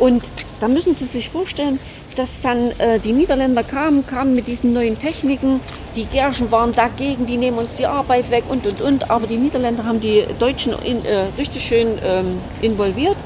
Und 0.00 0.30
da 0.60 0.66
müssen 0.66 0.94
Sie 0.94 1.04
sich 1.04 1.28
vorstellen, 1.28 1.78
dass 2.16 2.40
dann 2.40 2.72
äh, 2.78 2.98
die 2.98 3.12
Niederländer 3.12 3.62
kamen, 3.62 4.06
kamen 4.06 4.34
mit 4.34 4.48
diesen 4.48 4.72
neuen 4.72 4.98
Techniken. 4.98 5.60
Die 5.94 6.06
Gerschen 6.06 6.50
waren 6.50 6.74
dagegen, 6.74 7.26
die 7.26 7.36
nehmen 7.36 7.58
uns 7.58 7.74
die 7.74 7.86
Arbeit 7.86 8.30
weg 8.30 8.44
und 8.48 8.66
und 8.66 8.80
und. 8.80 9.10
Aber 9.10 9.26
die 9.26 9.36
Niederländer 9.36 9.84
haben 9.84 10.00
die 10.00 10.24
Deutschen 10.38 10.72
in, 10.82 11.04
äh, 11.04 11.26
richtig 11.38 11.62
schön 11.64 11.98
ähm, 12.02 12.38
involviert, 12.62 13.18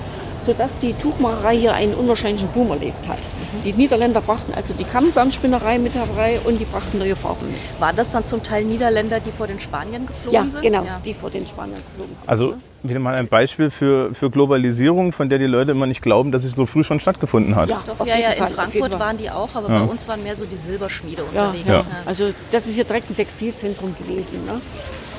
sodass 0.44 0.78
die 0.78 0.92
Tuchmacherei 0.94 1.56
hier 1.56 1.72
einen 1.74 1.94
unwahrscheinlichen 1.94 2.48
Boom 2.48 2.70
erlebt 2.70 3.06
hat. 3.08 3.18
Die 3.64 3.72
Niederländer 3.72 4.20
brachten 4.20 4.52
also 4.54 4.74
die 4.74 4.84
Kammgarnspinnerei 4.84 5.78
mit 5.78 5.94
herbei 5.94 6.38
und 6.44 6.58
die 6.60 6.64
brachten 6.64 6.98
neue 6.98 7.16
Farben 7.16 7.46
mit. 7.46 7.56
Waren 7.80 7.96
das 7.96 8.10
dann 8.12 8.24
zum 8.24 8.42
Teil 8.42 8.64
Niederländer, 8.64 9.20
die 9.20 9.30
vor 9.30 9.46
den 9.46 9.60
Spaniern 9.60 10.06
geflogen 10.06 10.32
Ja, 10.44 10.50
sind? 10.50 10.62
genau, 10.62 10.84
Ja. 10.84 11.00
die 11.04 11.14
vor 11.14 11.30
den 11.30 11.46
Spaniern 11.46 11.80
geflogen 11.90 12.14
sind. 12.18 12.28
also 12.28 12.54
wieder 12.82 12.98
mal 13.00 13.14
ein 13.14 13.28
Beispiel 13.28 13.70
für, 13.70 14.12
für 14.14 14.28
Globalisierung, 14.30 15.12
von 15.12 15.30
der 15.30 15.38
die 15.38 15.46
Leute 15.46 15.70
immer 15.70 15.86
nicht 15.86 16.02
glauben, 16.02 16.32
dass 16.32 16.42
sie 16.42 16.48
so 16.48 16.66
früh 16.66 16.84
schon 16.84 17.00
stattgefunden 17.00 17.56
hat. 17.56 17.70
Ja, 17.70 17.82
Doch, 17.86 18.00
auf 18.00 18.06
ja, 18.06 18.16
jeden 18.16 18.26
ja, 18.28 18.32
in 18.32 18.38
Fall, 18.44 18.50
Frankfurt 18.52 18.98
waren 18.98 19.16
die 19.16 19.30
auch, 19.30 19.48
aber 19.54 19.70
Ja. 19.72 19.78
bei 19.78 19.84
uns 19.90 20.06
waren 20.06 20.22
mehr 20.22 20.36
so 20.36 20.44
die 20.44 20.56
Silberschmiede 20.56 21.22
unterwegs. 21.24 21.66
ja. 21.66 21.74
Ja. 21.76 21.82
Also 22.04 22.30
das 22.50 22.66
ist 22.66 22.74
hier 22.74 22.84
direkt 22.84 23.08
ein 23.10 23.16
Textilzentrum 23.16 23.94
gewesen. 23.98 24.44
Ne? 24.44 24.60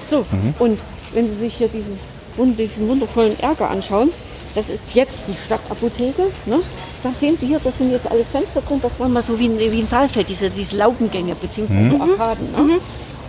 So, 0.08 0.24
und 0.60 0.80
wenn 1.14 1.26
Sie 1.28 1.34
sich 1.36 1.56
hier 1.56 1.68
dieses, 1.70 1.98
diesen 2.38 2.88
wundervollen 2.88 3.40
Ärger 3.40 3.72
anschauen, 3.72 4.12
das 4.56 4.70
ist 4.70 4.96
jetzt 4.96 5.28
die 5.28 5.36
Stadtapotheke. 5.36 6.32
Ne? 6.46 6.60
Da 7.04 7.12
sehen 7.12 7.38
Sie 7.38 7.48
hier, 7.48 7.60
das 7.64 7.78
sind 7.78 7.92
jetzt 7.92 8.10
alles 8.10 8.30
Fenster 8.30 8.62
drin. 8.62 8.80
Das 8.82 9.00
war 9.00 9.10
mal 9.10 9.22
so 9.22 9.38
wie 9.38 9.48
ein, 9.48 9.60
wie 9.60 9.82
ein 9.82 9.86
Saalfeld, 9.86 10.30
diese, 10.30 10.50
diese 10.50 10.78
Laubengänge 10.78 11.36
bzw. 11.36 12.00
Arkaden. 12.00 12.52
Ne? 12.52 12.80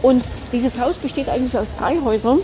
Und 0.03 0.25
dieses 0.53 0.79
Haus 0.79 0.97
besteht 0.99 1.29
eigentlich 1.29 1.59
aus 1.59 1.69
drei 1.79 1.99
Häusern, 2.03 2.39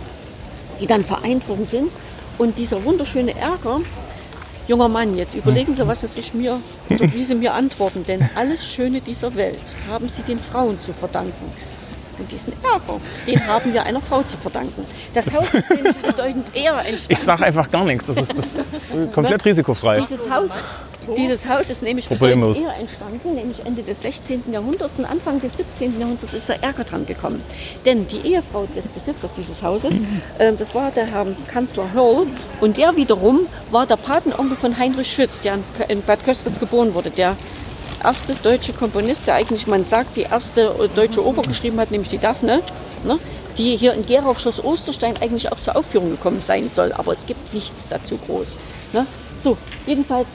die 0.81 0.85
dann 0.85 1.03
vereint 1.03 1.47
worden 1.47 1.65
sind. 1.65 1.91
Und 2.37 2.57
dieser 2.57 2.83
wunderschöne 2.83 3.35
Ärger, 3.35 3.79
junger 4.67 4.89
Mann, 4.89 5.15
jetzt 5.15 5.35
überlegen 5.35 5.73
Sie, 5.73 5.87
was 5.87 6.01
Sie 6.01 6.07
sich 6.07 6.33
mir, 6.33 6.59
oder 6.89 7.11
wie 7.13 7.23
Sie 7.23 7.35
mir 7.35 7.53
antworten, 7.53 8.03
denn 8.07 8.27
alles 8.35 8.65
Schöne 8.67 8.99
dieser 8.99 9.33
Welt 9.35 9.75
haben 9.89 10.09
Sie 10.09 10.23
den 10.23 10.39
Frauen 10.39 10.79
zu 10.81 10.91
verdanken. 10.93 11.51
Und 12.19 12.31
diesen 12.31 12.53
Ärger, 12.63 12.99
den 13.27 13.47
haben 13.47 13.73
wir 13.73 13.83
einer 13.83 14.01
Frau 14.01 14.21
zu 14.23 14.37
verdanken. 14.37 14.85
Das 15.13 15.25
Haus 15.35 15.53
ist 15.53 15.69
nämlich 15.69 15.95
bedeutend 16.01 16.55
eher 16.55 16.73
entstanden. 16.77 17.07
Ich 17.13 17.19
sage 17.19 17.43
einfach 17.45 17.69
gar 17.71 17.83
nichts. 17.85 18.05
Das 18.05 18.17
ist, 18.17 18.31
das 18.37 18.45
ist 18.45 18.95
äh, 18.95 19.07
komplett 19.13 19.43
risikofrei. 19.45 20.01
Dieses 20.09 20.29
Haus, 20.29 20.51
dieses 21.17 21.49
Haus 21.49 21.69
ist 21.69 21.81
nämlich 21.81 22.07
Problemlos. 22.07 22.55
bedeutend 22.55 22.73
eher 22.75 22.79
entstanden, 22.79 23.35
nämlich 23.35 23.65
Ende 23.65 23.83
des 23.83 24.03
16. 24.03 24.43
Jahrhunderts 24.53 24.99
und 24.99 25.05
Anfang 25.05 25.41
des 25.41 25.57
17. 25.57 25.99
Jahrhunderts 25.99 26.33
ist 26.33 26.47
der 26.49 26.63
Ärger 26.63 26.83
dran 26.83 27.05
gekommen. 27.05 27.41
Denn 27.85 28.07
die 28.07 28.19
Ehefrau 28.19 28.67
des 28.75 28.85
Besitzers 28.87 29.31
dieses 29.31 29.61
Hauses, 29.61 29.99
ähm, 30.39 30.55
das 30.57 30.73
war 30.75 30.91
der 30.91 31.05
Herr 31.07 31.25
Kanzler 31.51 31.91
Hörl 31.93 32.27
und 32.61 32.77
der 32.77 32.95
wiederum 32.95 33.41
war 33.71 33.85
der 33.85 33.97
Patenonkel 33.97 34.55
von 34.55 34.77
Heinrich 34.77 35.11
Schütz, 35.11 35.41
der 35.41 35.55
in- 35.55 35.63
in 35.89 36.01
Bad 36.03 36.23
Köstritz 36.23 36.59
geboren 36.59 36.93
wurde, 36.93 37.09
der 37.09 37.35
erste 38.03 38.35
deutsche 38.35 38.73
Komponist, 38.73 39.27
der 39.27 39.35
eigentlich, 39.35 39.67
man 39.67 39.85
sagt, 39.85 40.17
die 40.17 40.23
erste 40.23 40.75
deutsche 40.95 41.25
Oper 41.25 41.43
geschrieben 41.43 41.79
hat, 41.79 41.91
nämlich 41.91 42.09
die 42.09 42.17
Daphne, 42.17 42.61
ne, 43.03 43.19
die 43.57 43.77
hier 43.77 43.93
in 43.93 44.05
Gera 44.05 44.33
Schloss 44.35 44.63
Osterstein 44.63 45.15
eigentlich 45.21 45.51
auch 45.51 45.59
zur 45.59 45.75
Aufführung 45.75 46.09
gekommen 46.09 46.41
sein 46.41 46.69
soll. 46.73 46.91
Aber 46.93 47.13
es 47.13 47.25
gibt 47.25 47.53
nichts 47.53 47.87
dazu 47.89 48.17
groß. 48.17 48.57
Ne? 48.93 49.05
So, 49.43 49.57
jedenfalls 49.85 50.27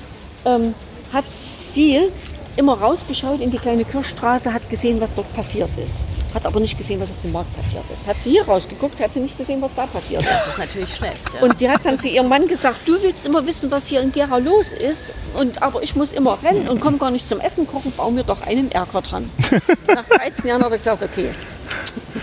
ähm, 0.45 0.75
hat 1.13 1.25
sie 1.35 2.09
immer 2.57 2.79
rausgeschaut 2.79 3.41
in 3.41 3.51
die 3.51 3.59
kleine 3.59 3.85
Kirchstraße, 3.85 4.53
hat 4.53 4.69
gesehen, 4.69 5.01
was 5.01 5.15
dort 5.15 5.33
passiert 5.35 5.71
ist. 5.83 6.05
Hat 6.35 6.45
aber 6.45 6.61
nicht 6.61 6.77
gesehen, 6.77 7.01
was 7.01 7.09
auf 7.11 7.21
dem 7.23 7.33
Markt 7.33 7.55
passiert 7.57 7.85
ist. 7.91 8.07
Hat 8.07 8.17
sie 8.23 8.33
hier 8.33 8.45
rausgeguckt, 8.47 9.01
hat 9.01 9.13
sie 9.13 9.21
nicht 9.21 9.39
gesehen, 9.39 9.63
was 9.63 9.71
da 9.75 9.87
passiert 9.87 10.23
ist. 10.23 10.31
Das 10.31 10.47
ist 10.49 10.59
natürlich 10.59 10.95
schlecht. 10.95 11.23
Ja. 11.33 11.41
Und 11.41 11.59
sie 11.59 11.71
hat 11.71 11.85
dann 11.85 11.99
zu 11.99 12.09
ihrem 12.09 12.29
Mann 12.29 12.47
gesagt, 12.47 12.87
du 12.87 13.03
willst 13.03 13.25
immer 13.25 13.47
wissen, 13.47 13.71
was 13.71 13.87
hier 13.87 14.01
in 14.01 14.13
Gera 14.13 14.37
los 14.37 14.73
ist, 14.73 15.13
und, 15.39 15.63
aber 15.63 15.83
ich 15.83 15.97
muss 15.97 16.13
immer 16.13 16.39
rennen 16.43 16.69
und 16.69 16.81
komme 16.81 16.99
gar 16.99 17.11
nicht 17.11 17.29
zum 17.29 17.41
Essen 17.41 17.67
kochen, 17.67 17.93
bau 17.97 18.11
mir 18.11 18.25
doch 18.25 18.43
einen 18.43 18.71
Erker 18.71 19.01
dran. 19.01 19.31
Nach 19.87 20.07
13 20.07 20.47
Jahren 20.47 20.63
hat 20.63 20.73
er 20.73 20.79
gesagt, 20.79 21.03
okay. 21.03 21.31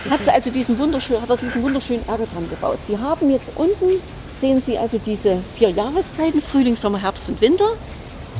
Hat 0.09 0.23
sie 0.23 0.31
also 0.31 0.51
diesen 0.51 0.77
wunderschönen, 0.77 1.21
hat 1.21 1.29
er 1.29 1.37
diesen 1.37 1.63
wunderschönen 1.63 2.07
Erker 2.07 2.27
dran 2.27 2.49
gebaut. 2.49 2.77
Sie 2.87 2.97
haben 2.97 3.31
jetzt 3.31 3.49
unten, 3.55 4.01
sehen 4.39 4.61
Sie 4.63 4.77
also 4.77 4.99
diese 4.99 5.39
vier 5.55 5.69
Jahreszeiten, 5.71 6.41
Frühling, 6.41 6.75
Sommer, 6.75 7.01
Herbst 7.01 7.29
und 7.29 7.41
Winter. 7.41 7.69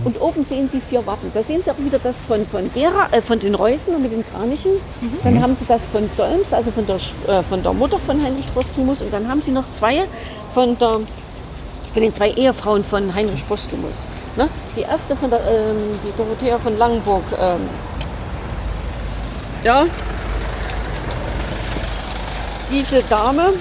Und 0.04 0.22
oben 0.22 0.46
sehen 0.46 0.70
Sie 0.72 0.82
vier 0.82 1.06
Wappen. 1.08 1.32
Da 1.34 1.42
sehen 1.42 1.62
Sie 1.64 1.72
auch 1.72 1.78
wieder 1.78 2.00
das 2.00 2.18
von, 2.22 2.46
von 2.46 2.72
Gera, 2.74 3.08
äh, 3.12 3.22
von 3.22 3.40
den 3.40 3.56
Reusen 3.56 3.96
und 3.96 4.02
mit 4.04 4.12
den 4.12 4.26
Kranichen. 4.28 4.72
Dann 5.24 5.42
haben 5.42 5.56
Sie 5.56 5.66
das 5.66 5.82
von 5.88 6.10
Solms, 6.12 6.54
also 6.54 6.72
von 6.72 6.86
der, 6.86 6.96
äh, 6.96 7.44
von 7.44 7.64
der 7.64 7.74
Mutter 7.74 7.98
von 8.00 8.22
Heinrich 8.22 8.54
Postumus. 8.54 9.02
Und 9.02 9.14
dann 9.14 9.28
haben 9.28 9.42
Sie 9.42 9.52
noch 9.52 9.70
zwei 9.70 10.06
von, 10.54 10.78
der, 10.78 11.00
von 11.94 12.02
den 12.02 12.14
zwei 12.14 12.32
Ehefrauen 12.32 12.84
von 12.84 13.16
Heinrich 13.16 13.48
Postumus. 13.48 14.06
Ne? 14.36 14.50
Die 14.76 14.82
erste 14.82 15.16
von 15.16 15.30
der, 15.30 15.40
ähm, 15.40 16.00
die 16.04 16.16
Dorothea 16.18 16.60
von 16.60 16.78
Langenburg. 16.78 17.24
Ähm, 17.40 17.62
ja. 19.64 19.86
Diese 22.72 23.02
Dame 23.04 23.54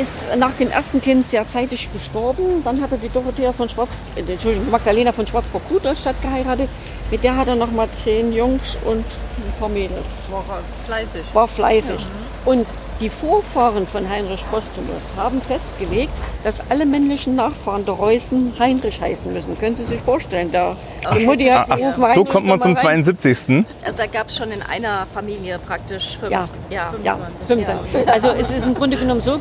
ist 0.00 0.14
nach 0.38 0.54
dem 0.54 0.70
ersten 0.70 1.00
Kind 1.02 1.28
sehr 1.28 1.48
zeitig 1.48 1.90
gestorben. 1.92 2.62
Dann 2.64 2.80
hat 2.80 2.92
er 2.92 2.98
die 2.98 3.08
Dorothea 3.08 3.52
von 3.52 3.68
Schwarz, 3.68 3.90
äh, 4.14 4.20
Entschuldigung, 4.20 4.70
Magdalena 4.70 5.12
von 5.12 5.26
Schwarzburg-Rudolstadt 5.26 6.20
geheiratet. 6.22 6.70
Mit 7.10 7.22
der 7.22 7.36
hat 7.36 7.48
er 7.48 7.54
noch 7.54 7.70
mal 7.70 7.88
zehn 7.90 8.32
Jungs 8.32 8.76
und 8.84 9.04
ein 9.04 9.58
paar 9.60 9.68
Mädels. 9.68 10.26
war 10.30 10.42
fleißig. 10.84 11.34
War 11.34 11.46
fleißig. 11.46 12.04
Und 12.44 12.66
die 13.00 13.10
Vorfahren 13.10 13.86
von 13.86 14.08
Heinrich 14.08 14.44
Postumus 14.50 15.02
haben 15.16 15.42
festgelegt, 15.42 16.12
dass 16.42 16.62
alle 16.70 16.86
männlichen 16.86 17.36
Nachfahren 17.36 17.84
der 17.84 17.94
Reußen 17.94 18.54
Heinrich 18.58 19.00
heißen 19.00 19.32
müssen. 19.32 19.58
Können 19.58 19.76
Sie 19.76 19.84
sich 19.84 20.00
vorstellen? 20.00 20.50
Der, 20.50 20.76
die 21.14 21.26
Mutti 21.26 21.46
hat 21.46 21.66
Ach, 21.68 21.76
gerufen, 21.76 22.00
so 22.00 22.06
Heinrich, 22.06 22.28
kommt 22.32 22.46
man 22.46 22.60
zum 22.60 22.72
mal 22.72 22.86
rein. 22.86 23.02
72. 23.04 23.66
Also 23.84 23.98
da 23.98 24.06
gab 24.06 24.28
es 24.28 24.36
schon 24.36 24.50
in 24.50 24.62
einer 24.62 25.06
Familie 25.12 25.58
praktisch 25.58 26.18
Ja, 26.30 26.44
25, 26.44 26.54
ja, 26.70 26.94
ja, 27.04 27.12
25. 27.14 27.46
25. 27.46 28.08
Also 28.08 28.28
es 28.28 28.50
ist 28.50 28.66
im 28.66 28.74
Grunde 28.74 28.96
genommen 28.96 29.20
so, 29.20 29.38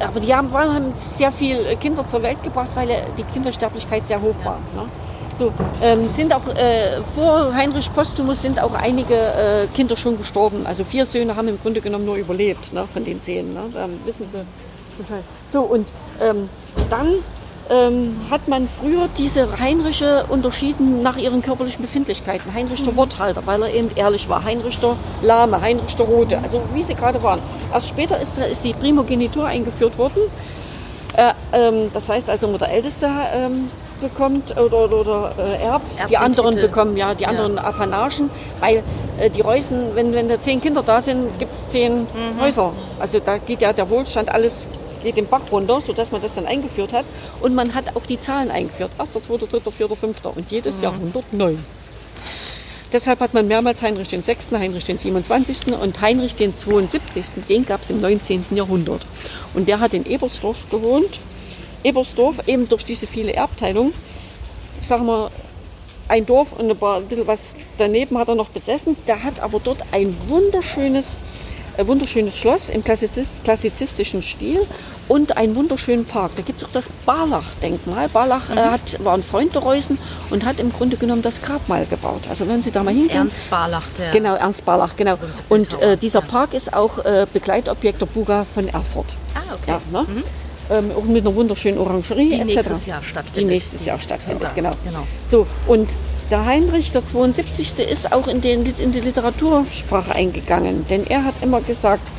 aber 0.00 0.20
die 0.20 0.34
haben, 0.34 0.52
haben 0.52 0.92
sehr 0.96 1.30
viele 1.30 1.76
Kinder 1.76 2.06
zur 2.06 2.22
Welt 2.22 2.42
gebracht, 2.42 2.70
weil 2.74 2.88
die 3.16 3.24
Kindersterblichkeit 3.24 4.04
sehr 4.04 4.20
hoch 4.20 4.34
war. 4.44 4.58
Ne? 4.74 4.82
So, 5.38 5.52
ähm, 5.82 6.08
sind 6.14 6.32
auch 6.32 6.46
äh, 6.48 7.02
vor 7.14 7.52
Heinrich 7.54 7.92
Postumus 7.94 8.40
sind 8.40 8.62
auch 8.62 8.74
einige 8.74 9.14
äh, 9.14 9.66
Kinder 9.74 9.96
schon 9.96 10.16
gestorben. 10.16 10.66
Also 10.66 10.82
vier 10.84 11.04
Söhne 11.04 11.36
haben 11.36 11.48
im 11.48 11.60
Grunde 11.60 11.82
genommen 11.82 12.06
nur 12.06 12.16
überlebt 12.16 12.72
ne, 12.72 12.88
von 12.90 13.04
den 13.04 13.22
zehn. 13.22 13.52
Ne? 13.52 13.60
Da 13.74 13.86
wissen 14.06 14.26
Sie 14.32 14.38
Bescheid. 14.96 15.22
So 15.52 15.60
und 15.60 15.88
ähm, 16.22 16.48
dann 16.88 17.16
ähm, 17.68 18.16
hat 18.30 18.48
man 18.48 18.66
früher 18.68 19.08
diese 19.18 19.58
Heinriche 19.60 20.24
unterschieden 20.28 21.02
nach 21.02 21.18
ihren 21.18 21.42
körperlichen 21.42 21.84
Befindlichkeiten. 21.84 22.54
Heinrich 22.54 22.82
der 22.82 22.96
Worthalter, 22.96 23.42
weil 23.44 23.62
er 23.62 23.74
eben 23.74 23.90
ehrlich 23.94 24.30
war. 24.30 24.42
Heinrich 24.42 24.78
der 24.78 24.96
Lahme, 25.20 25.60
Heinrich 25.60 25.96
der 25.96 26.06
Rote, 26.06 26.38
also 26.38 26.62
wie 26.72 26.82
sie 26.82 26.94
gerade 26.94 27.22
waren. 27.22 27.40
Erst 27.74 27.88
später 27.88 28.18
ist, 28.20 28.38
ist 28.38 28.64
die 28.64 28.72
Primogenitur 28.72 29.44
eingeführt 29.44 29.98
worden. 29.98 30.22
Äh, 31.14 31.32
ähm, 31.52 31.90
das 31.92 32.08
heißt 32.08 32.30
also, 32.30 32.46
nur 32.46 32.58
der 32.58 32.70
Älteste 32.70 33.08
ähm, 33.34 33.68
bekommt 34.00 34.56
oder, 34.58 34.90
oder, 34.92 35.32
äh, 35.38 35.62
erbt, 35.62 35.98
Erbt 35.98 36.10
die 36.10 36.16
anderen 36.18 36.54
Titel. 36.54 36.68
bekommen 36.68 36.96
ja 36.96 37.14
die 37.14 37.22
Ja. 37.24 37.30
anderen 37.30 37.58
Apanagen, 37.58 38.30
weil 38.60 38.82
äh, 39.18 39.30
die 39.30 39.40
Reußen, 39.40 39.94
wenn, 39.94 40.12
wenn 40.14 40.28
da 40.28 40.38
zehn 40.40 40.60
Kinder 40.60 40.82
da 40.82 41.00
sind, 41.00 41.38
gibt 41.38 41.52
es 41.52 41.68
zehn 41.68 42.02
Mhm. 42.02 42.40
Häuser. 42.40 42.72
Also 42.98 43.18
da 43.20 43.38
geht 43.38 43.62
ja 43.62 43.72
der 43.72 43.88
Wohlstand 43.90 44.28
alles 44.32 44.68
geht 45.02 45.16
den 45.18 45.26
Bach 45.26 45.42
runter, 45.52 45.80
sodass 45.80 46.10
man 46.10 46.20
das 46.20 46.34
dann 46.34 46.46
eingeführt 46.46 46.92
hat. 46.92 47.04
Und 47.40 47.54
man 47.54 47.74
hat 47.74 47.94
auch 47.94 48.06
die 48.06 48.18
Zahlen 48.18 48.50
eingeführt. 48.50 48.90
Erster, 48.98 49.22
zweiter, 49.22 49.46
dritter, 49.46 49.70
vierter, 49.70 49.94
fünfter 49.96 50.36
und 50.36 50.50
jedes 50.50 50.78
Mhm. 50.78 50.82
Jahrhundert 50.82 51.32
neu. 51.32 51.54
Deshalb 52.92 53.20
hat 53.20 53.34
man 53.34 53.48
mehrmals 53.48 53.82
Heinrich 53.82 54.08
den 54.08 54.22
6., 54.22 54.50
Heinrich 54.52 54.84
den 54.84 54.96
27. 54.96 55.74
und 55.74 56.00
Heinrich 56.00 56.34
den 56.36 56.54
72. 56.54 57.44
Den 57.48 57.66
gab 57.66 57.82
es 57.82 57.90
im 57.90 58.00
19. 58.00 58.44
Jahrhundert. 58.56 59.06
Und 59.54 59.68
der 59.68 59.80
hat 59.80 59.92
in 59.92 60.06
Ebersdorf 60.06 60.70
gewohnt. 60.70 61.18
Ebersdorf, 61.86 62.36
eben 62.46 62.68
durch 62.68 62.84
diese 62.84 63.06
viele 63.06 63.32
Erbteilung, 63.32 63.92
ich 64.80 64.86
sage 64.86 65.04
mal, 65.04 65.30
ein 66.08 66.26
Dorf 66.26 66.52
und 66.52 66.70
ein, 66.70 66.76
paar, 66.76 66.98
ein 66.98 67.06
bisschen 67.06 67.26
was 67.26 67.54
daneben 67.78 68.18
hat 68.18 68.28
er 68.28 68.34
noch 68.34 68.48
besessen. 68.48 68.96
Der 69.06 69.22
hat 69.22 69.40
aber 69.40 69.60
dort 69.60 69.78
ein 69.92 70.16
wunderschönes, 70.28 71.18
äh, 71.76 71.86
wunderschönes 71.86 72.38
Schloss 72.38 72.68
im 72.68 72.84
klassizist, 72.84 73.42
klassizistischen 73.42 74.22
Stil 74.22 74.60
und 75.08 75.36
einen 75.36 75.56
wunderschönen 75.56 76.04
Park. 76.04 76.32
Da 76.36 76.42
gibt 76.42 76.60
es 76.60 76.66
auch 76.66 76.72
das 76.72 76.86
Barlach-Denkmal. 77.06 78.08
Barlach 78.08 78.50
äh, 78.50 78.56
hat, 78.56 79.02
war 79.04 79.14
ein 79.14 79.22
Freund 79.22 79.54
der 79.54 79.62
Reußen 79.62 79.98
und 80.30 80.44
hat 80.44 80.60
im 80.60 80.72
Grunde 80.72 80.96
genommen 80.96 81.22
das 81.22 81.42
Grabmal 81.42 81.86
gebaut. 81.86 82.22
Also 82.28 82.46
wenn 82.46 82.62
Sie 82.62 82.70
da 82.70 82.82
mal 82.82 82.94
hingehen, 82.94 83.16
Ernst 83.16 83.48
Barlach, 83.50 83.86
der 83.98 84.12
Genau, 84.12 84.34
Ernst 84.34 84.64
Barlach, 84.64 84.96
genau. 84.96 85.16
Und 85.48 85.80
äh, 85.80 85.96
dieser. 85.96 86.20
Park 86.20 86.54
ist 86.54 86.72
auch 86.72 87.04
äh, 87.04 87.26
Begleitobjekt 87.32 88.00
der 88.00 88.06
Buga 88.06 88.46
von 88.54 88.68
Erfurt. 88.68 89.06
Ah, 89.34 89.54
okay. 89.54 89.78
Ja, 89.92 90.02
ne? 90.02 90.06
Ähm, 90.70 90.90
auch 90.96 91.04
mit 91.04 91.26
einer 91.26 91.34
wunderschönen 91.34 91.78
Orangerie 91.78 92.28
Die 92.30 92.36
etc. 92.40 92.46
nächstes 92.46 92.86
Jahr 92.86 93.02
stattfindet. 93.02 93.40
Die 93.40 93.44
nächstes 93.54 93.84
Jahr 93.84 93.98
stattfindet, 93.98 94.42
Ja, 94.42 94.52
genau. 94.54 94.72
genau. 94.84 95.06
So, 95.30 95.46
und 95.66 95.88
der 96.30 96.44
Heinrich, 96.44 96.90
der 96.92 97.06
72. 97.06 97.78
ist 97.78 98.12
auch 98.12 98.26
in, 98.26 98.40
den, 98.40 98.66
in 98.78 98.92
die 98.92 99.00
Literatursprache 99.00 100.12
eingegangen, 100.12 100.86
denn 100.88 101.06
er 101.06 101.24
hat 101.24 101.42
immer 101.42 101.60
gesagt, 101.60 102.10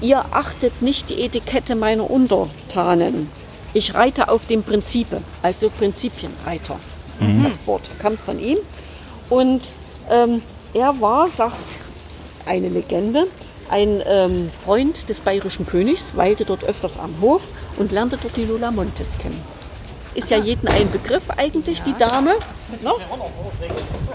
ihr 0.00 0.24
achtet 0.30 0.80
nicht 0.80 1.10
die 1.10 1.22
Etikette 1.22 1.74
meiner 1.74 2.08
Untertanen. 2.08 3.28
Ich 3.74 3.94
reite 3.94 4.28
auf 4.28 4.46
dem 4.46 4.62
Prinzipe, 4.62 5.22
also 5.42 5.70
Prinzipienreiter. 5.70 6.76
Das 7.44 7.66
Wort 7.66 7.90
kommt 8.00 8.18
von 8.20 8.40
ihm. 8.40 8.56
Und 9.28 9.72
ähm, 10.10 10.40
er 10.72 11.00
war, 11.00 11.28
sagt 11.28 11.58
eine 12.46 12.68
Legende, 12.68 13.26
ein 13.70 14.02
ähm, 14.06 14.50
Freund 14.64 15.08
des 15.08 15.20
bayerischen 15.20 15.66
Königs, 15.66 16.16
weilte 16.16 16.44
dort 16.44 16.64
öfters 16.64 16.98
am 16.98 17.14
Hof 17.20 17.42
und 17.78 17.92
lernte 17.92 18.18
dort 18.20 18.36
die 18.36 18.44
Lola 18.44 18.70
Montes 18.70 19.16
kennen. 19.18 19.40
Ist 20.14 20.30
ja 20.30 20.38
jedem 20.38 20.68
ein 20.68 20.90
Begriff 20.90 21.22
eigentlich, 21.36 21.82
die 21.82 21.94
Dame. 21.94 22.34
Ne? 22.82 22.92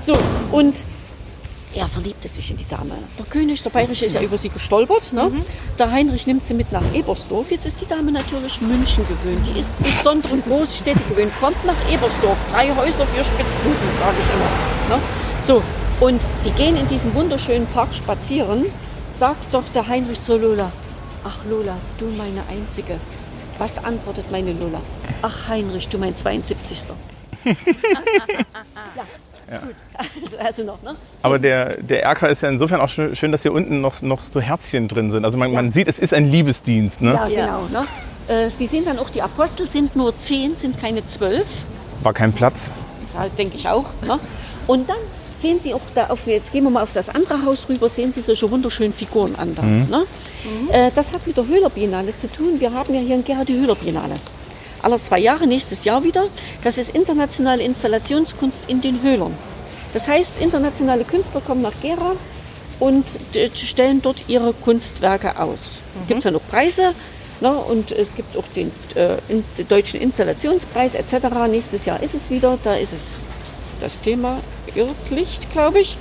So, 0.06 0.14
und 0.52 0.84
er 1.74 1.88
verliebte 1.88 2.28
sich 2.28 2.52
in 2.52 2.58
die 2.58 2.68
Dame. 2.68 2.94
Der 3.18 3.26
König, 3.26 3.62
der 3.64 3.70
Bayerische, 3.70 4.06
ist 4.06 4.14
ja 4.14 4.22
über 4.22 4.38
sie 4.38 4.50
gestolpert. 4.50 5.12
Ne? 5.14 5.32
Der 5.78 5.92
Heinrich 5.92 6.26
nimmt 6.26 6.46
sie 6.46 6.54
mit 6.54 6.72
nach 6.72 6.84
Ebersdorf. 6.94 7.52
Jetzt 7.52 7.66
ist 7.66 7.82
die 7.82 7.86
Dame 7.86 8.12
natürlich 8.12 8.62
München 8.62 9.06
gewöhnt. 9.08 9.46
Die 9.48 9.60
ist 9.60 9.74
besonderen 9.82 10.42
Großstädte 10.44 11.00
gewöhnt. 11.10 11.34
Kommt 11.40 11.64
nach 11.66 11.76
Ebersdorf. 11.92 12.38
Drei 12.52 12.70
Häuser, 12.76 13.06
vier 13.08 13.24
Spitzbuben, 13.24 13.76
sage 14.00 14.16
ich 14.20 14.34
immer. 14.34 14.98
Ne? 14.98 15.04
So, 15.44 15.62
und 16.00 16.22
die 16.46 16.52
gehen 16.52 16.78
in 16.78 16.88
diesem 16.88 17.14
wunderschönen 17.14 17.68
Park 17.68 17.94
spazieren. 17.94 18.66
Sagt 19.18 19.54
doch 19.54 19.64
der 19.74 19.88
Heinrich 19.88 20.22
zur 20.24 20.40
Lola, 20.40 20.72
ach 21.24 21.38
Lola, 21.50 21.78
du 21.98 22.06
meine 22.18 22.42
Einzige. 22.50 23.00
Was 23.58 23.78
antwortet 23.84 24.30
meine 24.32 24.52
Lola? 24.52 24.82
Ach 25.22 25.48
Heinrich, 25.48 25.88
du 25.88 25.98
mein 25.98 26.16
72. 26.16 26.80
ja, 27.46 27.54
gut. 29.60 29.76
Also, 29.98 30.38
also 30.40 30.64
noch, 30.64 30.82
ne? 30.82 30.96
Aber 31.22 31.40
der, 31.40 31.78
der 31.82 32.04
Erker 32.04 32.30
ist 32.30 32.42
ja 32.42 32.50
insofern 32.50 32.82
auch 32.82 32.90
schön, 32.90 33.16
schön, 33.16 33.32
dass 33.32 33.44
hier 33.44 33.54
unten 33.54 33.80
noch, 33.80 34.02
noch 34.02 34.24
so 34.26 34.42
Herzchen 34.42 34.88
drin 34.90 35.12
sind. 35.12 35.24
Also 35.24 35.38
man, 35.38 35.54
man 35.54 35.72
sieht, 35.72 35.88
es 35.88 36.00
ist 36.00 36.14
ein 36.14 36.30
Liebesdienst. 36.30 37.02
Ne? 37.02 37.14
Ja, 37.14 37.28
Ja. 37.28 37.46
genau. 37.46 37.82
Ne? 37.82 37.88
Äh, 38.28 38.50
Sie 38.50 38.68
sehen 38.68 38.84
dann 38.86 38.98
auch, 38.98 39.10
die 39.10 39.22
Apostel 39.22 39.70
sind 39.70 39.96
nur 39.96 40.18
zehn, 40.18 40.58
sind 40.58 40.78
keine 40.80 41.06
zwölf. 41.06 41.48
War 42.04 42.14
kein 42.14 42.34
Platz. 42.34 42.72
Das 43.14 43.34
denke 43.36 43.56
ich 43.56 43.70
auch. 43.70 43.86
Ne? 44.06 44.20
Und 44.68 44.90
dann 44.90 44.98
sehen 45.40 45.60
Sie 45.62 45.74
auch 45.74 45.82
da 45.94 46.08
auf, 46.08 46.28
jetzt 46.28 46.52
gehen 46.52 46.64
wir 46.64 46.70
mal 46.70 46.84
auf 46.84 46.94
das 46.94 47.10
andere 47.10 47.44
Haus 47.46 47.68
rüber, 47.70 47.90
sehen 47.90 48.12
Sie 48.12 48.22
solche 48.22 48.50
wunderschönen 48.50 48.94
Figuren 48.94 49.36
an. 49.36 49.56
Da, 49.56 49.64
ne? 49.64 50.06
Äh, 50.72 50.92
das 50.96 51.12
hat 51.12 51.26
mit 51.28 51.38
der 51.38 51.48
Höhler 51.48 51.70
Biennale 51.70 52.16
zu 52.16 52.32
tun. 52.32 52.60
Wir 52.60 52.74
haben 52.74 52.94
ja 52.94 53.02
hier 53.02 53.16
in 53.16 53.24
Gera 53.24 53.44
die 53.44 53.54
Höhler 53.54 53.76
Biennale. 53.76 54.16
Alle 54.82 55.02
zwei 55.02 55.20
Jahre, 55.20 55.48
nächstes 55.48 55.84
Jahr 55.84 56.04
wieder. 56.04 56.26
Das 56.62 56.78
ist 56.78 56.96
internationale 56.96 57.64
Installationskunst 57.64 58.70
in 58.70 58.82
den 58.82 59.02
Höhlern. 59.02 59.34
Das 59.94 60.08
heißt, 60.08 60.40
internationale 60.40 61.06
Künstler 61.06 61.42
kommen 61.42 61.62
nach 61.62 61.74
Gera 61.82 62.14
und 62.80 63.06
stellen 63.54 64.02
dort 64.02 64.28
ihre 64.28 64.54
Kunstwerke 64.54 65.40
aus. 65.40 65.82
Gibt 66.08 66.20
es 66.20 66.26
ja 66.26 66.32
noch 66.32 66.46
Preise 66.48 66.94
ne? 67.42 67.56
und 67.56 67.92
es 67.92 68.16
gibt 68.16 68.36
auch 68.38 68.48
den, 68.50 68.72
äh, 68.96 69.18
in, 69.30 69.44
den 69.58 69.68
deutschen 69.68 70.02
Installationspreis 70.02 70.96
etc. 70.96 71.28
Nächstes 71.50 71.86
Jahr 71.86 72.02
ist 72.04 72.14
es 72.14 72.30
wieder, 72.30 72.58
da 72.64 72.76
ist 72.76 72.94
es 72.94 73.22
das 73.80 74.00
Thema 74.00 74.40
Irrlicht, 74.76 75.52
glaube 75.52 75.80
ich. 75.80 75.98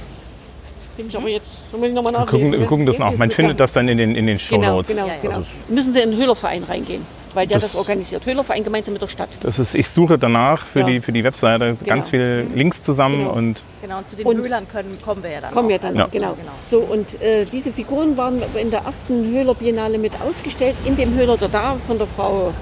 Bin 0.97 1.09
ich 1.09 1.17
aber 1.17 1.29
jetzt, 1.29 1.71
so 1.71 1.77
muss 1.77 1.89
ich 1.89 1.93
nochmal 1.95 2.13
Wir 2.13 2.21
nachlesen. 2.21 2.47
gucken, 2.51 2.61
wir 2.61 2.67
gucken 2.69 2.87
das 2.87 2.99
nach. 2.99 3.13
Man 3.17 3.31
findet 3.31 3.59
das 3.59 3.73
dann 3.73 3.89
in 3.89 3.99
den, 3.99 4.15
in 4.15 4.27
den 4.29 4.39
Show 4.39 4.57
Genau, 4.59 4.77
Notes. 4.77 4.95
genau, 4.95 5.07
Ja, 5.09 5.15
ja. 5.15 5.21
genau. 5.23 5.35
Also 5.39 5.49
Müssen 5.69 5.93
Sie 5.93 6.01
in 6.01 6.13
den 6.13 6.21
Höhlerverein 6.21 6.63
reingehen, 6.63 7.05
weil 7.35 7.49
der 7.49 7.59
das, 7.59 7.73
Das- 7.73 7.77
organisiert. 7.77 8.25
Höhlerverein 8.27 8.63
gemeinsam 8.63 8.93
mit 8.93 9.03
der 9.03 9.09
Stadt. 9.09 9.31
das 9.41 9.59
ist, 9.59 9.75
ich 9.75 9.91
suche 9.91 10.19
danach 10.19 10.65
für, 10.65 10.81
Ja. 10.81 10.87
die, 10.87 11.01
für 11.01 11.11
die 11.11 11.25
Webseite 11.25 11.77
ganz 11.85 12.11
viele 12.11 12.43
Links 12.43 12.81
zusammen 12.85 13.25
Genau. 13.25 13.33
und 13.33 13.63
Genau, 13.83 13.99
und 13.99 14.09
zu 14.09 14.15
den 14.15 14.25
Und- 14.25 14.37
Höhlern 14.37 14.69
können, 14.69 14.97
kommen 15.05 15.25
wir 15.25 15.31
ja 15.31 15.41
dann. 15.41 15.53
Kommen 15.53 15.69
wir 15.69 15.77
auch. 15.79 15.81
dann, 15.81 15.97
Ja. 15.97 16.07
genau. 16.07 16.37
So, 16.71 16.79
und 16.79 17.21
äh, 17.21 17.45
diese 17.47 17.73
Figuren 17.73 18.17
waren 18.17 18.41
in 18.55 18.71
der 18.71 18.83
ersten 18.83 19.33
Höhler 19.33 19.55
Biennale 19.55 19.99
mit 19.99 20.13
ausgestellt, 20.21 20.77
in 20.85 20.95
dem 20.95 21.13
Höhler 21.15 21.37
der 21.37 21.49
da 21.49 21.75
von 21.89 21.99
der 21.99 22.07
Frau, 22.07 22.53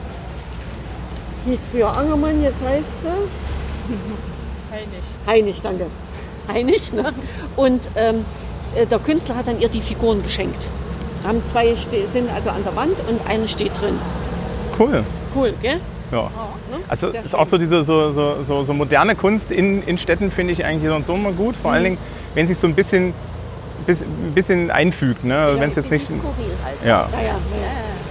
hieß 1.44 1.61
früher 1.70 1.90
Angermann, 1.92 2.42
jetzt 2.42 2.62
heißt 2.64 3.03
sie 3.03 3.09
Heilig. 4.75 5.05
Heinig, 5.26 5.62
danke. 5.62 5.87
Heinig, 6.52 6.92
ne? 6.92 7.04
Und 7.56 7.88
ähm, 7.96 8.24
äh, 8.74 8.87
der 8.87 8.98
Künstler 8.98 9.37
hat 9.37 9.46
dann 9.46 9.61
ihr 9.61 9.68
die 9.68 9.80
Figuren 9.80 10.22
geschenkt. 10.22 10.66
Haben 11.24 11.42
zwei 11.50 11.74
sind 11.74 12.30
also 12.35 12.50
an 12.50 12.64
der 12.64 12.74
Wand 12.74 12.96
und 13.08 13.20
eine 13.28 13.46
steht 13.46 13.80
drin. 13.80 13.94
cool. 14.78 15.04
Cool, 15.35 15.54
gell? 15.62 15.80
Ja. 16.11 16.24
Ne? 16.70 16.78
Also 16.88 17.11
Sehr 17.11 17.22
ist 17.24 17.30
schön. 17.30 17.40
auch 17.40 17.46
so 17.46 17.56
diese 17.56 17.85
so, 17.85 18.11
so, 18.11 18.42
so, 18.42 18.64
so 18.64 18.74
moderne 18.74 19.14
Kunst 19.14 19.50
in, 19.50 19.82
in 19.85 19.96
Städten 19.98 20.30
finde 20.30 20.52
ich 20.52 20.64
eigentlich 20.64 20.88
so 20.90 20.94
und 20.96 21.06
so 21.06 21.14
immer 21.14 21.32
gut. 21.32 21.54
Vor 21.56 21.70
Mhm. 21.70 21.74
allen 21.74 21.85
Dingen, 21.85 21.98
wenn 22.35 22.46
sich 22.46 22.58
so 22.58 22.66
ein 22.66 22.74
bisschen, 22.74 23.14
bis- 23.87 24.02
ein 24.02 24.32
bisschen 24.35 24.70
einfügt. 24.70 25.24
Ne? 25.24 25.38
Also 25.38 25.61
wenn 25.61 25.70
es 25.70 25.76
jetzt 25.76 25.90
nicht. 25.90 26.04
Skurril 26.06 26.24
halt. 26.64 26.76
Ja. 26.85 27.08
Ja, 27.12 27.18
ja, 27.18 27.28
ja. 27.28 27.37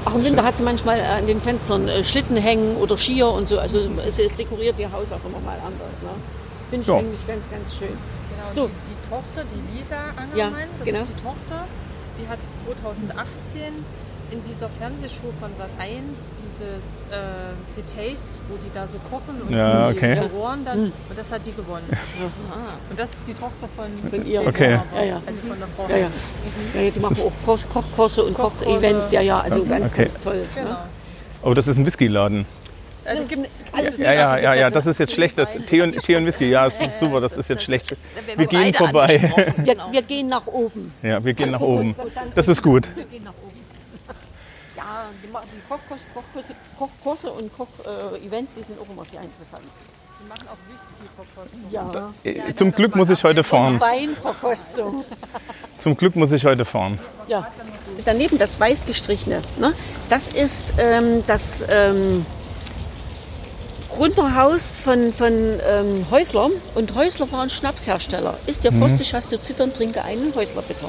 Auch 0.05 0.15
im 0.15 0.23
Winter 0.23 0.43
hat 0.43 0.57
sie 0.57 0.63
manchmal 0.63 0.97
äh, 0.99 1.03
an 1.03 1.27
den 1.27 1.39
Fenstern 1.41 1.87
äh, 1.87 2.03
Schlitten 2.03 2.37
hängen 2.37 2.75
oder 2.77 2.97
Skier 2.97 3.29
und 3.29 3.47
so. 3.47 3.59
Also 3.59 3.77
es 4.07 4.17
es 4.17 4.33
dekoriert 4.37 4.79
ihr 4.79 4.91
Haus 4.91 5.11
auch 5.11 5.23
immer 5.29 5.39
mal 5.45 5.57
anders. 5.63 6.01
Ne? 6.01 6.09
Finde 6.71 6.81
ich 6.83 6.87
Ja. 6.87 6.95
eigentlich 6.97 7.27
ganz, 7.27 7.43
ganz 7.51 7.75
schön. 7.75 7.89
Genau, 8.31 8.49
So. 8.55 8.67
die, 8.67 8.73
die 8.89 9.09
Tochter, 9.09 9.43
die 9.45 9.77
Lisa 9.77 9.95
Ja, 9.95 10.47
Angermann, 10.47 10.69
das 10.79 10.87
genau. 10.87 11.01
ist 11.03 11.09
die 11.09 11.21
Tochter, 11.21 11.67
die 12.17 12.27
hat 12.27 12.39
2018 12.55 13.85
in 14.31 14.41
dieser 14.47 14.69
Fernsehshow 14.79 15.27
von 15.41 15.53
Sat 15.53 15.67
1, 15.77 15.99
dieses 16.39 17.03
äh, 17.11 17.51
The 17.75 17.81
Taste, 17.81 18.31
wo 18.47 18.55
die 18.55 18.71
da 18.73 18.87
so 18.87 18.97
kochen 19.09 19.41
und 19.45 19.51
Ja, 19.53 19.91
die 19.91 19.97
okay. 19.97 20.19
rohren 20.33 20.63
dann. 20.63 20.79
Und 20.85 21.17
das 21.17 21.29
hat 21.33 21.45
die 21.45 21.51
gewonnen. 21.51 21.83
Und 22.89 22.97
das 22.97 23.09
ist 23.09 23.27
die 23.27 23.33
Tochter 23.33 23.67
von, 23.75 23.87
Von 24.09 24.25
ihr. 24.25 24.47
Okay. 24.47 24.79
Ja, 24.95 25.03
ja. 25.03 25.21
Also 25.25 25.39
von 25.45 25.59
der 25.59 25.67
Frau. 25.75 25.85
Ja, 25.89 25.97
ja. 25.97 26.07
ja, 26.73 26.81
ja 26.81 26.91
die 26.91 26.99
machen 27.01 27.17
auch 27.19 27.45
Koch, 27.45 27.59
Kochkurse 27.73 28.23
und. 28.23 28.33
Koch-Events. 28.33 29.11
Ja, 29.11 29.19
ja, 29.19 29.41
also 29.41 29.65
ganz, 29.65 29.91
Okay. 29.91 30.05
ganz 30.05 30.19
toll. 30.21 30.45
Genau. 30.55 30.69
Ne? 30.69 30.77
Oh, 31.43 31.53
das 31.53 31.67
ist 31.67 31.75
ein 31.77 31.85
Whiskyladen. 31.85 32.45
Äh, 33.05 33.15
da 33.17 33.23
gibt's 33.23 33.65
Alles 33.71 33.97
Ja, 33.97 34.13
ja, 34.13 34.37
ja, 34.37 34.53
ja, 34.53 34.69
das 34.69 34.85
ist 34.85 34.99
jetzt 34.99 35.13
schlecht. 35.13 35.37
Das 35.37 35.49
Tee 35.67 35.81
und, 35.81 35.97
Tee 36.03 36.15
und 36.15 36.25
Whisky, 36.25 36.49
ja, 36.49 36.65
das 36.65 36.79
ist 36.79 36.99
super, 36.99 37.19
das 37.19 37.33
ist 37.33 37.49
jetzt 37.49 37.63
schlecht. 37.63 37.95
Wir 38.35 38.45
gehen 38.45 38.73
vorbei. 38.73 39.31
Wir, 39.57 39.77
wir 39.91 40.01
gehen 40.01 40.27
nach 40.27 40.45
oben. 40.47 40.93
Ja, 41.01 41.23
wir 41.23 41.33
gehen 41.33 41.51
nach 41.51 41.61
oben. 41.61 41.95
Das 42.35 42.47
ist 42.47 42.61
gut. 42.61 42.87
Wir 42.95 43.05
gehen 43.05 43.23
nach 43.23 43.33
oben. 43.43 43.51
Ja, 44.75 45.05
die, 45.23 45.27
die 45.27 45.61
Kochkurse, 45.67 46.03
Kochkurse, 46.13 46.55
Kochkurse 46.77 47.31
und 47.31 47.55
Koch-Events, 47.55 48.53
die 48.57 48.63
sind 48.63 48.79
auch 48.79 48.89
immer 48.91 49.05
sehr 49.05 49.21
interessant. 49.21 49.63
Die 50.21 50.27
machen 50.29 50.47
auch 50.47 50.57
Whisky-Verkostung. 50.71 51.61
Ja. 51.71 52.13
Äh, 52.23 52.53
Zum 52.53 52.71
Glück 52.71 52.95
muss 52.95 53.09
ich 53.09 53.23
heute 53.23 53.43
fahren. 53.43 53.79
Weinverkostung. 53.79 55.03
Zum 55.77 55.97
Glück 55.97 56.15
muss 56.15 56.31
ich 56.31 56.45
heute 56.45 56.63
fahren. 56.63 56.99
Ja. 57.27 57.47
Daneben 58.05 58.37
das 58.37 58.59
weiß 58.59 58.85
gestrichene. 58.85 59.41
Ne? 59.57 59.73
Das 60.09 60.27
ist 60.27 60.75
ähm, 60.77 61.23
das 61.25 61.65
ähm, 61.67 62.25
Gründerhaus 63.95 64.77
von, 64.77 65.13
von 65.13 65.33
ähm, 65.33 66.05
Häusler. 66.09 66.49
Und 66.75 66.95
Häusler 66.95 67.31
war 67.31 67.41
ein 67.41 67.49
Schnapshersteller. 67.49 68.37
Ist 68.47 68.63
der 68.63 68.71
frostig, 68.71 69.13
hast 69.13 69.31
du 69.31 69.39
zittern, 69.39 69.73
trinke 69.73 70.03
einen 70.03 70.33
Häusler 70.35 70.61
bitte. 70.61 70.87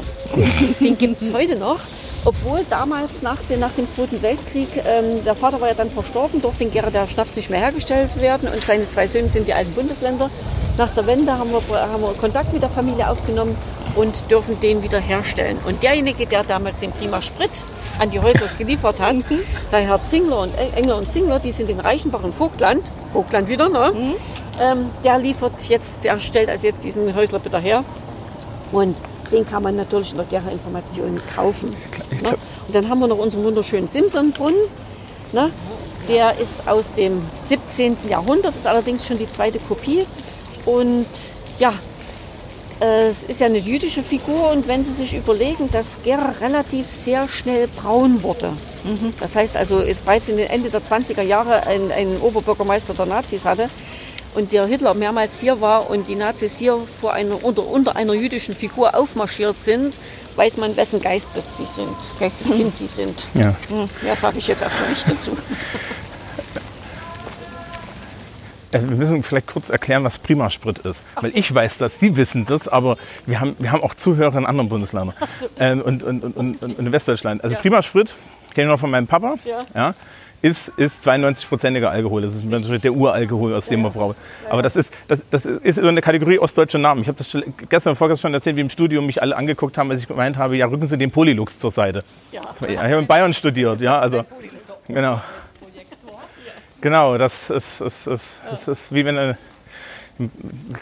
Den 0.81 0.97
gibt 0.99 1.21
es 1.21 1.33
heute 1.33 1.57
noch. 1.57 1.81
Obwohl 2.25 2.65
damals 2.71 3.21
nach, 3.21 3.43
den, 3.43 3.59
nach 3.59 3.73
dem 3.73 3.89
Zweiten 3.89 4.23
Weltkrieg, 4.23 4.69
ähm, 4.87 5.25
der 5.25 5.35
Vater 5.35 5.61
war 5.61 5.69
ja 5.69 5.75
dann 5.75 5.91
verstorben, 5.91 6.41
durfte 6.41 6.63
in 6.63 6.71
Gera 6.71 6.91
der 6.91 7.09
Schnaps 7.09 7.35
nicht 7.35 7.51
mehr 7.51 7.59
hergestellt 7.59 8.21
werden 8.21 8.49
und 8.49 8.65
seine 8.65 8.89
zwei 8.89 9.09
Söhne 9.09 9.29
sind 9.29 9.49
die 9.49 9.55
alten 9.55 9.73
Bundesländer. 9.73 10.31
Nach 10.79 10.91
der 10.93 11.05
Wende 11.09 11.37
haben 11.37 11.51
wir, 11.51 11.61
haben 11.81 12.03
wir 12.03 12.15
Kontakt 12.15 12.53
mit 12.53 12.63
der 12.63 12.71
Familie 12.71 13.11
aufgenommen 13.11 13.57
und 13.95 14.31
dürfen 14.31 14.59
den 14.61 14.83
wieder 14.83 14.99
herstellen. 14.99 15.59
Und 15.67 15.83
derjenige, 15.83 16.27
der 16.27 16.45
damals 16.45 16.81
den 16.81 16.93
Prima 16.93 17.21
Sprit 17.21 17.63
an 17.99 18.11
die 18.11 18.21
Häuslers 18.21 18.57
geliefert 18.57 19.01
hat, 19.01 19.17
der 19.71 19.81
Herr 19.81 20.03
Zingler 20.03 20.41
und 20.41 20.55
Engler 20.75 20.97
und 20.97 21.11
Zingler, 21.11 21.39
die 21.39 21.53
sind 21.53 21.71
in 21.71 21.81
Reichenbach 21.81 22.23
und 22.23 22.35
Vogtland, 22.35 22.83
Vogtland 23.13 23.49
wieder, 23.49 23.69
ne? 23.69 23.93
Ähm, 24.61 24.91
der 25.03 25.19
liefert 25.19 25.55
jetzt, 25.69 26.05
der 26.05 26.19
stellt 26.19 26.51
also 26.51 26.67
jetzt 26.67 26.85
diesen 26.85 27.15
Häusler 27.15 27.39
bitte 27.39 27.59
her. 27.59 27.85
Und 28.71 29.01
den 29.33 29.49
kann 29.49 29.63
man 29.63 29.77
natürlich 29.77 30.11
in 30.11 30.19
der 30.19 30.27
Gera 30.27 30.51
Information 30.51 31.21
kaufen. 31.35 31.71
Ne? 32.23 32.31
Und 32.67 32.75
dann 32.75 32.89
haben 32.89 32.99
wir 33.01 33.09
noch 33.09 33.19
unseren 33.19 33.45
wunderschönen 33.45 33.89
Simsonbrunnen. 33.89 34.61
Ne? 35.33 35.51
Der 36.09 36.39
ist 36.39 36.69
aus 36.69 36.93
dem 36.93 37.23
17. 37.47 37.97
Jahrhundert, 38.09 38.55
ist 38.55 38.67
allerdings 38.67 39.07
schon 39.07 39.17
die 39.17 39.29
zweite 39.29 39.59
Kopie. 39.59 40.07
Und 40.67 41.07
ja, 41.59 41.71
äh, 41.71 41.73
es 42.83 43.23
ist 43.25 43.41
ja 43.41 43.47
eine 43.47 43.59
jüdische 43.59 44.03
Figur 44.03 44.51
und 44.51 44.67
wenn 44.67 44.83
Sie 44.83 44.93
sich 44.93 45.15
überlegen, 45.15 45.71
dass 45.71 46.03
Gera 46.03 46.35
relativ 46.41 46.91
sehr 46.91 47.29
schnell 47.29 47.69
braun 47.69 48.23
wurde. 48.23 48.53
Das 49.21 49.37
heißt 49.37 49.57
also, 49.57 49.85
bereits 50.05 50.29
in 50.29 50.37
den 50.37 50.51
Ende 50.51 50.69
der 50.69 50.83
20er 50.83 51.23
Jahre 51.23 51.67
ein, 51.67 51.93
ein 51.93 52.21
Oberbürgermeister 52.21 52.95
der 52.95 53.07
Nazis 53.07 53.45
hatte 53.45 53.69
und 54.35 54.53
der 54.53 54.67
Hitler 54.67 54.95
mehrmals 54.95 55.39
hier 55.41 55.61
war 55.61 55.89
und 55.91 56.09
die 56.09 56.17
Nazis 56.17 56.59
hier 56.59 56.79
vor 57.01 57.13
einer, 57.13 57.45
unter, 57.45 57.67
unter 57.67 57.95
einer 57.95 58.15
jüdischen 58.15 58.55
Figur 58.57 58.95
aufmarschiert 58.99 59.59
sind, 59.61 59.99
weiß 60.35 60.57
man, 60.57 60.77
wessen 60.77 61.01
Geistes 61.01 61.59
sie 61.59 61.67
sind, 61.67 61.95
Geisteskind 62.19 62.75
sie 62.75 62.89
sind. 62.89 63.29
Ja. 63.35 63.55
Hm, 63.69 63.89
Mehr 64.03 64.17
sage 64.17 64.39
ich 64.39 64.49
jetzt 64.49 64.63
erstmal 64.63 64.89
nicht 64.91 65.09
dazu. 65.09 65.37
Äh, 68.73 68.81
Wir 68.89 68.97
müssen 68.97 69.23
vielleicht 69.23 69.47
kurz 69.47 69.71
erklären, 69.71 70.05
was 70.05 70.19
Primasprit 70.19 70.79
ist. 70.81 71.05
Weil 71.21 71.31
ich 71.35 71.55
weiß 71.55 71.79
das, 71.79 71.99
Sie 71.99 72.17
wissen 72.17 72.45
das, 72.47 72.69
aber 72.69 72.97
wir 73.27 73.41
haben, 73.41 73.55
wir 73.59 73.71
haben 73.73 73.83
auch 73.83 73.95
Zuhörer 73.95 74.37
in 74.39 74.47
anderen 74.47 74.69
Bundesländern 74.69 75.15
ähm, 75.59 75.81
und, 75.83 76.03
und, 76.03 76.25
und, 76.25 76.37
und, 76.37 76.63
und 76.63 76.79
in 76.79 76.93
Westdeutschland. 76.93 77.43
Also 77.45 77.57
Primasprit, 77.57 78.17
kenne 78.55 78.67
ich 78.69 78.73
noch 78.73 78.81
von 78.81 78.91
meinem 78.91 79.07
Papa, 79.07 79.37
Ja. 79.75 79.95
ist, 80.43 80.69
ist 80.77 81.07
92-prozentiger 81.07 81.89
Alkohol. 81.91 82.23
Das 82.23 82.35
ist 82.35 82.45
natürlich 82.45 82.83
der 82.83 82.93
Uralkohol, 82.93 83.55
aus 83.55 83.67
dem 83.67 83.83
man 83.83 83.93
braucht. 83.93 84.17
Aber 84.51 84.61
das 84.63 84.75
ist, 84.77 84.93
das, 85.09 85.25
das 85.31 85.47
ist 85.47 85.79
über 85.79 85.89
eine 85.89 86.01
Kategorie 86.01 86.39
ostdeutscher 86.39 86.79
Namen. 86.79 87.03
Ich 87.03 87.09
habe 87.09 87.17
das 87.19 87.37
gestern 87.69 87.95
vorgestern 87.97 88.23
schon 88.31 88.35
erzählt, 88.35 88.57
wie 88.57 88.61
im 88.61 88.71
Studium 88.71 89.07
mich 89.07 89.23
alle 89.23 89.37
angeguckt 89.37 89.79
haben, 89.79 89.91
als 89.91 90.01
ich 90.01 90.09
gemeint 90.09 90.37
habe, 90.39 90.57
ja, 90.57 90.67
rücken 90.67 90.87
Sie 90.87 90.99
den 90.99 91.11
Polylux 91.11 91.59
zur 91.61 91.71
Seite. 91.71 92.03
Ja. 92.33 92.41
Ich 92.69 92.79
habe 92.79 92.97
in 92.97 93.07
Bayern 93.07 93.33
studiert, 93.33 93.81
ja, 93.81 93.99
also 94.01 94.25
genau. 94.89 95.21
Genau, 96.83 97.17
das 97.17 97.49
ist, 97.49 97.81
ist, 97.81 98.07
ist, 98.09 98.41
ist, 98.53 98.69
ist 98.69 98.93
wie 98.95 99.05
wenn 99.05 99.17
du, 99.17 99.39
du 100.19 100.29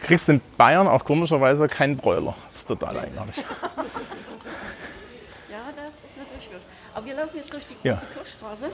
kriegst 0.02 0.28
in 0.28 0.40
Bayern 0.56 0.88
auch 0.88 1.04
komischerweise 1.04 1.68
keinen 1.68 1.96
Bräuler. 1.96 2.34
Das 2.48 2.56
ist 2.56 2.68
total 2.68 2.98
eigenartig. 2.98 3.44
Ja, 5.50 5.58
das 5.76 5.94
ist 6.02 6.16
natürlich 6.16 6.44
schwierig. 6.44 6.62
Aber 6.94 7.04
wir 7.06 7.14
laufen 7.14 7.36
jetzt 7.36 7.52
durch 7.52 7.66
die 7.66 7.74
Ja. 7.82 7.94
große 7.94 8.06
Kirchstraße. 8.14 8.66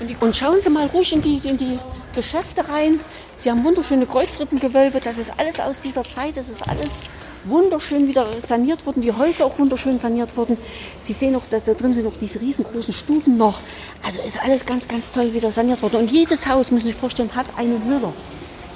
Und, 0.00 0.08
die, 0.08 0.16
und 0.20 0.36
schauen 0.36 0.60
Sie 0.60 0.68
mal 0.70 0.86
ruhig 0.88 1.12
in 1.12 1.22
die, 1.22 1.36
in 1.48 1.56
die 1.56 1.78
Geschäfte 2.14 2.68
rein. 2.68 3.00
Sie 3.36 3.50
haben 3.50 3.64
wunderschöne 3.64 4.04
Kreuzrippengewölbe. 4.06 5.00
Das 5.00 5.16
ist 5.16 5.32
alles 5.38 5.58
aus 5.58 5.80
dieser 5.80 6.02
Zeit. 6.02 6.36
Das 6.36 6.48
ist 6.50 6.68
alles 6.68 7.00
wunderschön 7.44 8.06
wieder 8.06 8.26
saniert 8.46 8.86
worden. 8.86 9.02
Die 9.02 9.12
Häuser 9.12 9.46
auch 9.46 9.58
wunderschön 9.58 9.98
saniert 9.98 10.36
worden. 10.36 10.56
Sie 11.02 11.12
sehen 11.12 11.36
auch, 11.36 11.42
da, 11.50 11.58
da 11.64 11.74
drin 11.74 11.94
sind 11.94 12.04
noch 12.04 12.16
diese 12.18 12.40
riesengroßen 12.40 12.94
Stuben 12.94 13.36
noch. 13.36 13.60
Also 14.04 14.20
ist 14.22 14.42
alles 14.42 14.66
ganz, 14.66 14.88
ganz 14.88 15.12
toll 15.12 15.32
wieder 15.34 15.52
saniert 15.52 15.82
worden. 15.82 15.96
Und 15.96 16.10
jedes 16.10 16.46
Haus, 16.46 16.70
müssen 16.70 16.86
Sie 16.86 16.92
sich 16.92 17.00
vorstellen, 17.00 17.34
hat 17.34 17.46
eine 17.56 17.82
Höhle. 17.84 18.12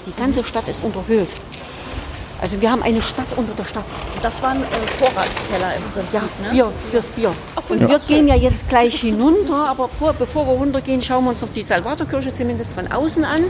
Die 0.07 0.13
ganze 0.21 0.43
Stadt 0.43 0.69
ist 0.69 0.83
unterhöhlt. 0.83 1.31
Also 2.43 2.61
wir 2.61 2.73
haben 2.73 2.83
eine 2.83 3.01
Stadt 3.01 3.29
unter 3.37 3.55
der 3.55 3.65
Stadt. 3.65 3.85
Das 4.21 4.43
war 4.43 4.51
ein 4.51 4.63
äh, 4.63 4.67
Vorratskeller 4.99 5.77
im 5.77 5.83
Prinzip, 5.93 6.23
Ja, 6.43 6.49
ne? 6.49 6.51
Bier, 6.51 6.73
fürs 6.91 7.07
Bier. 7.11 7.33
Und 7.69 7.89
wir 7.89 8.01
gehen 8.01 8.27
ja 8.27 8.35
jetzt 8.35 8.69
gleich 8.69 9.01
hinunter, 9.01 9.69
aber 9.69 9.89
vor, 9.89 10.13
bevor 10.13 10.49
wir 10.49 10.55
runtergehen, 10.55 11.01
schauen 11.01 11.23
wir 11.23 11.31
uns 11.31 11.41
noch 11.41 11.51
die 11.51 11.63
Salvatorkirche 11.63 12.33
zumindest 12.33 12.75
von 12.75 12.91
außen 12.91 13.25
an. 13.25 13.43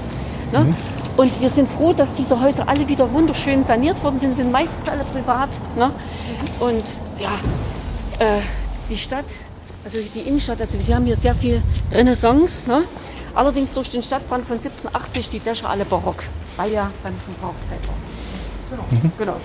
Ne? 0.53 0.75
Und 1.16 1.40
wir 1.40 1.51
sind 1.51 1.68
froh, 1.68 1.92
dass 1.92 2.14
diese 2.14 2.40
Häuser 2.40 2.68
alle 2.68 2.88
wieder 2.88 3.12
wunderschön 3.12 3.62
saniert 3.62 4.03
worden 4.03 4.18
sind, 4.18 4.35
sind 4.35 4.51
meistens 4.51 4.88
alle 4.88 5.05
privat. 5.05 5.61
Ne? 5.77 5.90
Und 6.61 6.85
ja, 7.18 7.33
äh, 8.18 8.40
die 8.88 8.96
Stadt, 8.96 9.27
also 9.85 9.98
die 10.14 10.20
Innenstadt, 10.20 10.61
also 10.61 10.79
wir 10.79 10.94
haben 10.94 11.05
hier 11.05 11.16
sehr 11.16 11.35
viel 11.35 11.62
Renaissance. 11.90 12.68
Ne? 12.68 12.85
Allerdings 13.35 13.72
durch 13.75 13.90
den 13.90 14.03
Stadtbrand 14.03 14.46
von 14.46 14.57
1780 14.57 15.29
die 15.29 15.40
Dächer 15.40 15.68
alle 15.68 15.85
barock, 15.85 16.25
weil 16.57 16.72
ja 16.72 16.90
dann 17.03 17.14
schon 17.25 17.35
Barockzeit 17.40 17.87
war. 17.88 17.94
Genau. 19.18 19.37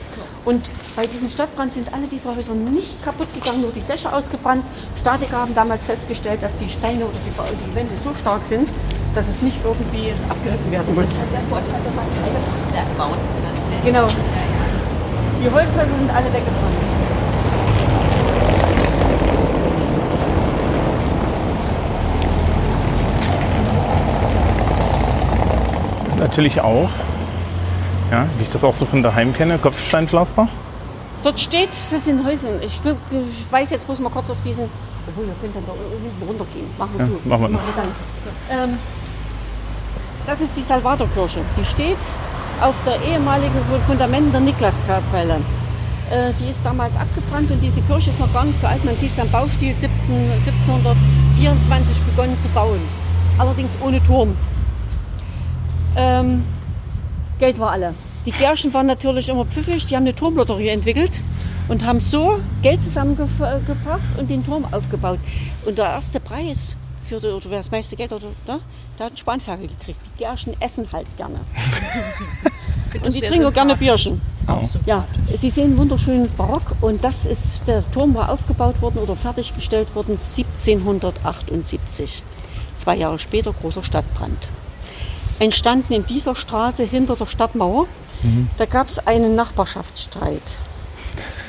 Und 0.45 0.71
bei 0.95 1.05
diesem 1.05 1.29
Stadtbrand 1.29 1.73
sind 1.73 1.93
alle 1.93 2.07
diese 2.07 2.33
Häuser 2.33 2.53
nicht 2.53 3.03
kaputt 3.03 3.33
gegangen, 3.33 3.61
nur 3.61 3.71
die 3.71 3.81
Dächer 3.81 4.15
ausgebrannt. 4.15 4.63
Statiker 4.95 5.37
haben 5.37 5.53
damals 5.53 5.85
festgestellt, 5.85 6.41
dass 6.41 6.55
die 6.55 6.69
Steine 6.69 7.03
oder 7.03 7.17
die, 7.25 7.65
die 7.69 7.75
Wände 7.75 7.97
so 7.97 8.13
stark 8.13 8.43
sind, 8.43 8.71
dass 9.17 9.27
es 9.27 9.41
nicht 9.41 9.57
irgendwie 9.63 10.13
abgerissen 10.29 10.71
werden 10.71 10.93
muss. 10.93 11.15
der 11.17 11.39
Vorteil, 11.49 11.79
wenn 11.83 11.95
man 11.95 12.05
keine 12.13 12.37
Fachwerk 12.37 12.97
bauen 12.99 13.17
kann. 13.17 13.83
Genau. 13.83 14.07
Die 15.41 15.49
Holzhäuser 15.49 15.97
sind 15.97 16.11
alle 16.11 16.27
weggebrannt. 16.27 16.75
Natürlich 26.19 26.61
auch, 26.61 26.89
ja, 28.11 28.27
wie 28.37 28.43
ich 28.43 28.49
das 28.49 28.63
auch 28.63 28.75
so 28.75 28.85
von 28.85 29.01
daheim 29.01 29.33
kenne, 29.33 29.57
Kopfsteinpflaster. 29.57 30.47
Dort 31.23 31.39
steht, 31.39 31.69
das 31.69 32.05
sind 32.05 32.23
Häuser. 32.23 32.61
Ich, 32.61 32.79
ich 32.83 33.51
weiß 33.51 33.71
jetzt, 33.71 33.87
muss 33.87 33.99
mal 33.99 34.09
kurz 34.09 34.29
auf 34.29 34.39
diesen. 34.41 34.65
Obwohl, 35.07 35.25
wir 35.25 35.33
können 35.41 35.53
dann 35.55 35.65
da 35.65 35.73
hinten 35.73 36.27
runtergehen. 36.27 36.67
Machen 36.77 36.91
wir 36.97 37.31
Ja, 37.31 37.37
machen 37.37 37.53
wir 37.53 37.83
dann. 37.83 38.69
Ähm, 38.69 38.77
das 40.27 40.41
ist 40.41 40.55
die 40.57 40.61
Salvatorkirche. 40.61 41.39
Die 41.57 41.65
steht 41.65 41.97
auf 42.61 42.75
der 42.85 43.01
ehemaligen 43.01 43.59
Fundament 43.87 44.33
der 44.33 44.41
Niklaskapelle. 44.41 45.35
Äh, 46.11 46.33
die 46.39 46.49
ist 46.49 46.59
damals 46.63 46.95
abgebrannt 46.95 47.49
und 47.49 47.63
diese 47.63 47.81
Kirche 47.81 48.09
ist 48.09 48.19
noch 48.19 48.31
gar 48.33 48.43
nicht 48.43 48.59
so 48.59 48.67
alt. 48.67 48.83
Man 48.83 48.95
sieht 48.97 49.13
es 49.13 49.19
am 49.19 49.29
Baustil 49.29 49.73
17, 49.73 49.89
1724 50.45 52.01
begonnen 52.01 52.37
zu 52.41 52.49
bauen. 52.49 52.81
Allerdings 53.37 53.77
ohne 53.81 54.03
Turm. 54.03 54.35
Ähm, 55.95 56.43
Geld 57.39 57.57
war 57.57 57.71
alle. 57.71 57.93
Die 58.25 58.31
Gerschen 58.31 58.73
waren 58.73 58.87
natürlich 58.87 59.29
immer 59.29 59.45
pfiffig, 59.45 59.85
die 59.85 59.95
haben 59.95 60.03
eine 60.03 60.13
Turmlotterie 60.13 60.69
entwickelt 60.69 61.21
und 61.69 61.85
haben 61.85 62.01
so 62.01 62.39
Geld 62.61 62.83
zusammengebracht 62.83 64.01
und 64.17 64.29
den 64.29 64.45
Turm 64.45 64.65
aufgebaut. 64.71 65.19
Und 65.65 65.77
der 65.77 65.85
erste 65.85 66.19
Preis 66.19 66.75
für 67.07 67.19
die, 67.19 67.27
oder 67.27 67.49
wer 67.49 67.57
das 67.57 67.71
meiste 67.71 67.95
Geld 67.95 68.13
oder 68.13 68.27
da, 68.45 68.59
der 68.97 69.05
hat 69.05 69.11
einen 69.11 69.17
Spanferkel 69.17 69.67
gekriegt. 69.67 69.99
Die 70.05 70.19
Gerschen 70.19 70.55
essen 70.59 70.87
halt 70.91 71.07
gerne. 71.17 71.39
und 73.03 73.13
die 73.13 73.21
trinken 73.21 73.45
auch 73.45 73.53
gerne. 73.53 73.75
Bierchen. 73.75 74.21
Ja, 74.85 75.05
Sie 75.35 75.49
sehen 75.49 75.77
wunderschönen 75.77 76.29
Barock 76.35 76.63
und 76.81 77.03
das 77.03 77.25
ist, 77.25 77.67
der 77.67 77.89
Turm 77.91 78.15
war 78.15 78.29
aufgebaut 78.29 78.81
worden 78.81 78.99
oder 78.99 79.15
fertiggestellt 79.15 79.93
worden 79.93 80.17
1778. 80.17 82.23
Zwei 82.77 82.95
Jahre 82.95 83.19
später 83.19 83.53
großer 83.53 83.83
Stadtbrand. 83.83 84.47
Entstanden 85.39 85.93
in 85.93 86.05
dieser 86.05 86.35
Straße 86.35 86.83
hinter 86.83 87.15
der 87.15 87.25
Stadtmauer, 87.25 87.87
da 88.57 88.65
gab 88.65 88.87
es 88.87 89.05
einen 89.05 89.35
Nachbarschaftsstreit. 89.35 90.57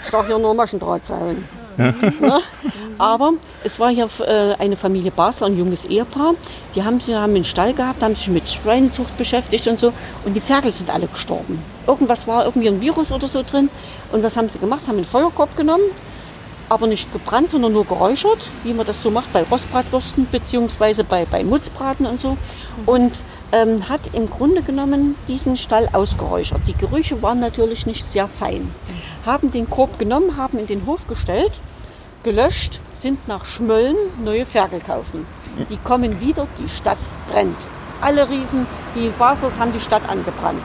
Ich 0.05 0.11
sage 0.11 0.33
ja 0.33 0.39
nur 0.39 0.55
Maschendrahtzaun. 0.55 1.45
Ne? 1.79 2.43
Aber 2.99 3.35
es 3.63 3.79
war 3.79 3.91
hier 3.91 4.09
äh, 4.27 4.55
eine 4.59 4.77
Familie 4.77 5.13
Basler, 5.13 5.47
ein 5.47 5.57
junges 5.57 5.85
Ehepaar. 5.85 6.35
Die 6.75 6.83
haben, 6.83 7.01
sie 7.01 7.15
haben 7.15 7.35
einen 7.35 7.45
Stall 7.45 7.73
gehabt, 7.73 8.03
haben 8.03 8.17
sich 8.17 8.29
mit 8.29 8.51
Schweinezucht 8.51 9.17
beschäftigt 9.17 9.69
und 9.69 9.79
so. 9.79 9.93
Und 10.25 10.35
die 10.35 10.41
Ferkel 10.41 10.73
sind 10.73 10.91
alle 10.91 11.07
gestorben. 11.07 11.63
Irgendwas 11.87 12.27
war, 12.27 12.45
irgendwie 12.45 12.69
ein 12.69 12.81
Virus 12.81 13.13
oder 13.13 13.29
so 13.29 13.43
drin. 13.49 13.71
Und 14.13 14.23
was 14.23 14.37
haben 14.37 14.49
sie 14.49 14.59
gemacht? 14.59 14.83
Haben 14.89 14.97
einen 14.97 15.05
Feuerkorb 15.05 15.57
genommen, 15.57 15.85
aber 16.69 16.87
nicht 16.87 17.13
gebrannt, 17.13 17.51
sondern 17.51 17.73
nur 17.73 17.85
geräuchert, 17.85 18.39
wie 18.65 18.75
man 18.75 18.87
das 18.87 19.01
so 19.01 19.11
macht 19.11 19.33
bei 19.33 19.45
Rostbratwürsten 19.45 20.27
beziehungsweise 20.31 21.05
bei, 21.05 21.25
bei 21.25 21.45
Mutzbraten 21.45 22.05
und 22.07 22.21
so. 22.21 22.37
Und 22.85 23.23
ähm, 23.53 23.89
hat 23.89 24.13
im 24.13 24.29
Grunde 24.29 24.63
genommen 24.63 25.15
diesen 25.27 25.57
Stall 25.57 25.89
ausgeräuchert. 25.93 26.61
Die 26.67 26.75
Gerüche 26.75 27.23
waren 27.23 27.41
natürlich 27.41 27.87
nicht 27.87 28.11
sehr 28.11 28.29
fein. 28.29 28.71
Haben 29.29 29.51
den 29.51 29.69
Korb 29.69 29.99
genommen, 29.99 30.39
haben 30.39 30.59
in 30.59 30.67
den 30.67 30.87
Hof 30.87 31.07
gestellt, 31.07 31.61
gelöscht, 32.23 32.81
sind 32.95 33.29
nach 33.29 33.45
Schmölln 33.45 33.95
neue 34.25 34.47
Ferkel 34.47 34.81
kaufen. 34.81 35.27
Die 35.69 35.77
kommen 35.77 36.19
wieder, 36.23 36.47
die 36.59 36.67
Stadt 36.71 36.97
brennt. 37.31 37.69
Alle 38.01 38.27
riefen, 38.27 38.67
die 38.95 39.11
Baslers 39.19 39.59
haben 39.59 39.75
die 39.75 39.81
Stadt 39.81 40.01
angebrannt. 40.09 40.63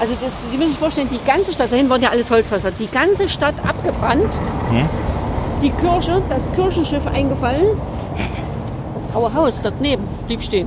Also 0.00 0.12
das, 0.20 0.32
Sie 0.50 0.56
müssen 0.56 0.70
sich 0.70 0.78
vorstellen, 0.80 1.08
die 1.08 1.24
ganze 1.24 1.52
Stadt, 1.52 1.70
dahin 1.70 1.88
waren 1.88 2.02
ja 2.02 2.08
alles 2.08 2.32
Holzhäuser, 2.32 2.72
die 2.72 2.88
ganze 2.88 3.28
Stadt 3.28 3.54
abgebrannt. 3.64 4.40
Die 5.62 5.70
Kirche, 5.70 6.20
das 6.28 6.52
Kirchenschiff 6.56 7.06
eingefallen. 7.06 7.80
Das 8.98 9.12
graue 9.12 9.32
Haus 9.34 9.62
dort 9.62 9.80
neben 9.80 10.02
blieb 10.26 10.42
stehen. 10.42 10.66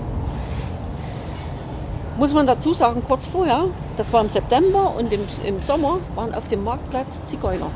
Muss 2.17 2.34
man 2.34 2.47
dazu 2.47 2.73
sagen, 2.73 3.03
kurz 3.08 3.25
vorher, 3.27 3.65
das 3.95 4.12
war 4.12 4.21
im 4.21 4.30
September 4.30 4.95
und 4.95 5.13
im, 5.13 5.21
im 5.45 5.62
Sommer, 5.62 5.99
waren 6.15 6.34
auf 6.34 6.47
dem 6.47 6.63
Marktplatz 6.63 7.23
Zigeuner. 7.25 7.69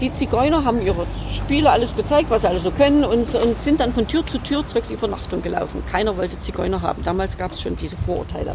Die 0.00 0.12
Zigeuner 0.12 0.64
haben 0.64 0.80
ihre 0.80 1.04
Spiele 1.32 1.68
alles 1.68 1.96
gezeigt, 1.96 2.30
was 2.30 2.42
sie 2.42 2.48
alle 2.48 2.60
so 2.60 2.70
können 2.70 3.04
und, 3.04 3.34
und 3.34 3.60
sind 3.60 3.80
dann 3.80 3.92
von 3.92 4.06
Tür 4.06 4.24
zu 4.24 4.38
Tür 4.38 4.64
zwecks 4.64 4.92
Übernachtung 4.92 5.42
gelaufen. 5.42 5.82
Keiner 5.90 6.16
wollte 6.16 6.38
Zigeuner 6.38 6.80
haben. 6.80 7.02
Damals 7.02 7.36
gab 7.36 7.50
es 7.50 7.60
schon 7.60 7.76
diese 7.76 7.96
Vorurteile. 7.96 8.54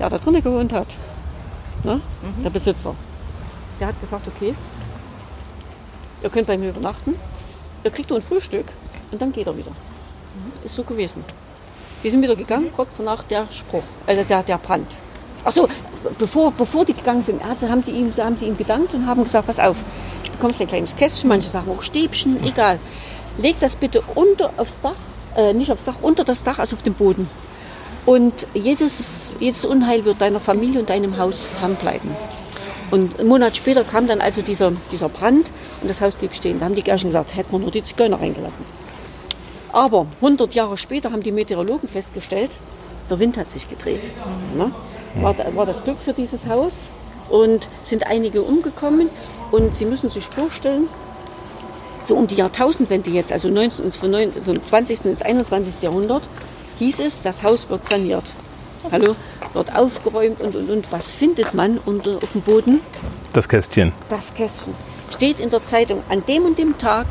Der 0.00 0.10
da 0.10 0.18
drinnen 0.18 0.42
gewohnt 0.42 0.72
hat, 0.72 0.88
ne? 1.84 2.00
der 2.42 2.50
Besitzer, 2.50 2.96
der 3.78 3.86
hat 3.86 4.00
gesagt, 4.00 4.26
okay, 4.26 4.54
ihr 6.24 6.28
könnt 6.28 6.48
bei 6.48 6.58
mir 6.58 6.70
übernachten, 6.70 7.14
ihr 7.84 7.92
kriegt 7.92 8.10
nur 8.10 8.18
ein 8.18 8.22
Frühstück 8.22 8.66
und 9.12 9.22
dann 9.22 9.32
geht 9.32 9.46
er 9.46 9.56
wieder. 9.56 9.70
Ist 10.64 10.74
so 10.74 10.82
gewesen. 10.82 11.22
Die 12.06 12.10
sind 12.10 12.22
wieder 12.22 12.36
gegangen, 12.36 12.70
kurz 12.72 12.98
danach 12.98 13.24
der 13.24 13.48
Spruch, 13.50 13.82
also 14.06 14.22
der, 14.22 14.44
der 14.44 14.58
Brand. 14.58 14.86
Achso, 15.42 15.68
bevor, 16.20 16.52
bevor 16.52 16.84
die 16.84 16.94
gegangen 16.94 17.22
sind, 17.22 17.42
haben, 17.42 17.82
die 17.82 17.90
ihm, 17.90 18.12
haben 18.16 18.36
sie 18.36 18.46
ihm 18.46 18.56
gedankt 18.56 18.94
und 18.94 19.08
haben 19.08 19.24
gesagt, 19.24 19.48
pass 19.48 19.58
auf, 19.58 19.76
du 20.24 20.30
bekommst 20.30 20.60
ein 20.60 20.68
kleines 20.68 20.94
Kästchen, 20.94 21.28
manche 21.28 21.48
sagen 21.48 21.68
auch 21.68 21.82
Stäbchen, 21.82 22.46
egal. 22.46 22.78
Leg 23.38 23.56
das 23.58 23.74
bitte 23.74 24.04
unter 24.14 24.52
aufs 24.56 24.80
Dach, 24.80 24.94
äh, 25.36 25.52
nicht 25.52 25.72
aufs 25.72 25.86
Dach, 25.86 25.96
unter 26.00 26.22
das 26.22 26.44
Dach, 26.44 26.60
also 26.60 26.76
auf 26.76 26.82
den 26.82 26.94
Boden. 26.94 27.28
Und 28.04 28.46
jedes, 28.54 29.34
jedes 29.40 29.64
Unheil 29.64 30.04
wird 30.04 30.20
deiner 30.20 30.38
Familie 30.38 30.78
und 30.78 30.90
deinem 30.90 31.18
Haus 31.18 31.48
fernbleiben. 31.58 32.12
Und 32.92 33.18
einen 33.18 33.28
Monat 33.28 33.56
später 33.56 33.82
kam 33.82 34.06
dann 34.06 34.20
also 34.20 34.42
dieser, 34.42 34.70
dieser 34.92 35.08
Brand 35.08 35.50
und 35.82 35.90
das 35.90 36.00
Haus 36.00 36.14
blieb 36.14 36.36
stehen. 36.36 36.60
Da 36.60 36.66
haben 36.66 36.76
die 36.76 36.84
Gärchen 36.84 37.08
gesagt, 37.08 37.34
hätten 37.34 37.50
wir 37.50 37.58
nur 37.58 37.72
die 37.72 37.82
Zigeuner 37.82 38.20
reingelassen. 38.20 38.64
Aber 39.76 40.06
100 40.22 40.54
Jahre 40.54 40.78
später 40.78 41.12
haben 41.12 41.22
die 41.22 41.32
Meteorologen 41.32 41.86
festgestellt, 41.86 42.56
der 43.10 43.18
Wind 43.18 43.36
hat 43.36 43.50
sich 43.50 43.68
gedreht. 43.68 44.10
Ne? 44.56 44.72
War, 45.16 45.36
war 45.54 45.66
das 45.66 45.84
Glück 45.84 45.98
für 46.02 46.14
dieses 46.14 46.46
Haus 46.46 46.78
und 47.28 47.68
sind 47.82 48.06
einige 48.06 48.40
umgekommen. 48.40 49.10
Und 49.52 49.76
Sie 49.76 49.84
müssen 49.84 50.08
sich 50.08 50.24
vorstellen, 50.24 50.88
so 52.02 52.16
um 52.16 52.26
die 52.26 52.36
Jahrtausendwende 52.36 53.10
jetzt, 53.10 53.32
also 53.32 53.48
19, 53.48 53.92
von 53.92 54.10
19, 54.10 54.44
vom 54.44 54.64
20. 54.64 55.04
ins 55.04 55.20
21. 55.20 55.82
Jahrhundert, 55.82 56.22
hieß 56.78 57.00
es, 57.00 57.20
das 57.20 57.42
Haus 57.42 57.68
wird 57.68 57.84
saniert. 57.84 58.32
Hallo, 58.90 59.14
wird 59.52 59.76
aufgeräumt 59.76 60.40
und, 60.40 60.56
und, 60.56 60.70
und. 60.70 60.90
Was 60.90 61.12
findet 61.12 61.52
man 61.52 61.76
unter, 61.84 62.16
auf 62.16 62.32
dem 62.32 62.40
Boden? 62.40 62.80
Das 63.34 63.46
Kästchen. 63.46 63.92
Das 64.08 64.32
Kästchen. 64.32 64.72
Steht 65.10 65.38
in 65.38 65.50
der 65.50 65.62
Zeitung, 65.66 66.02
an 66.08 66.24
dem 66.26 66.46
und 66.46 66.58
dem 66.58 66.78
Tag 66.78 67.06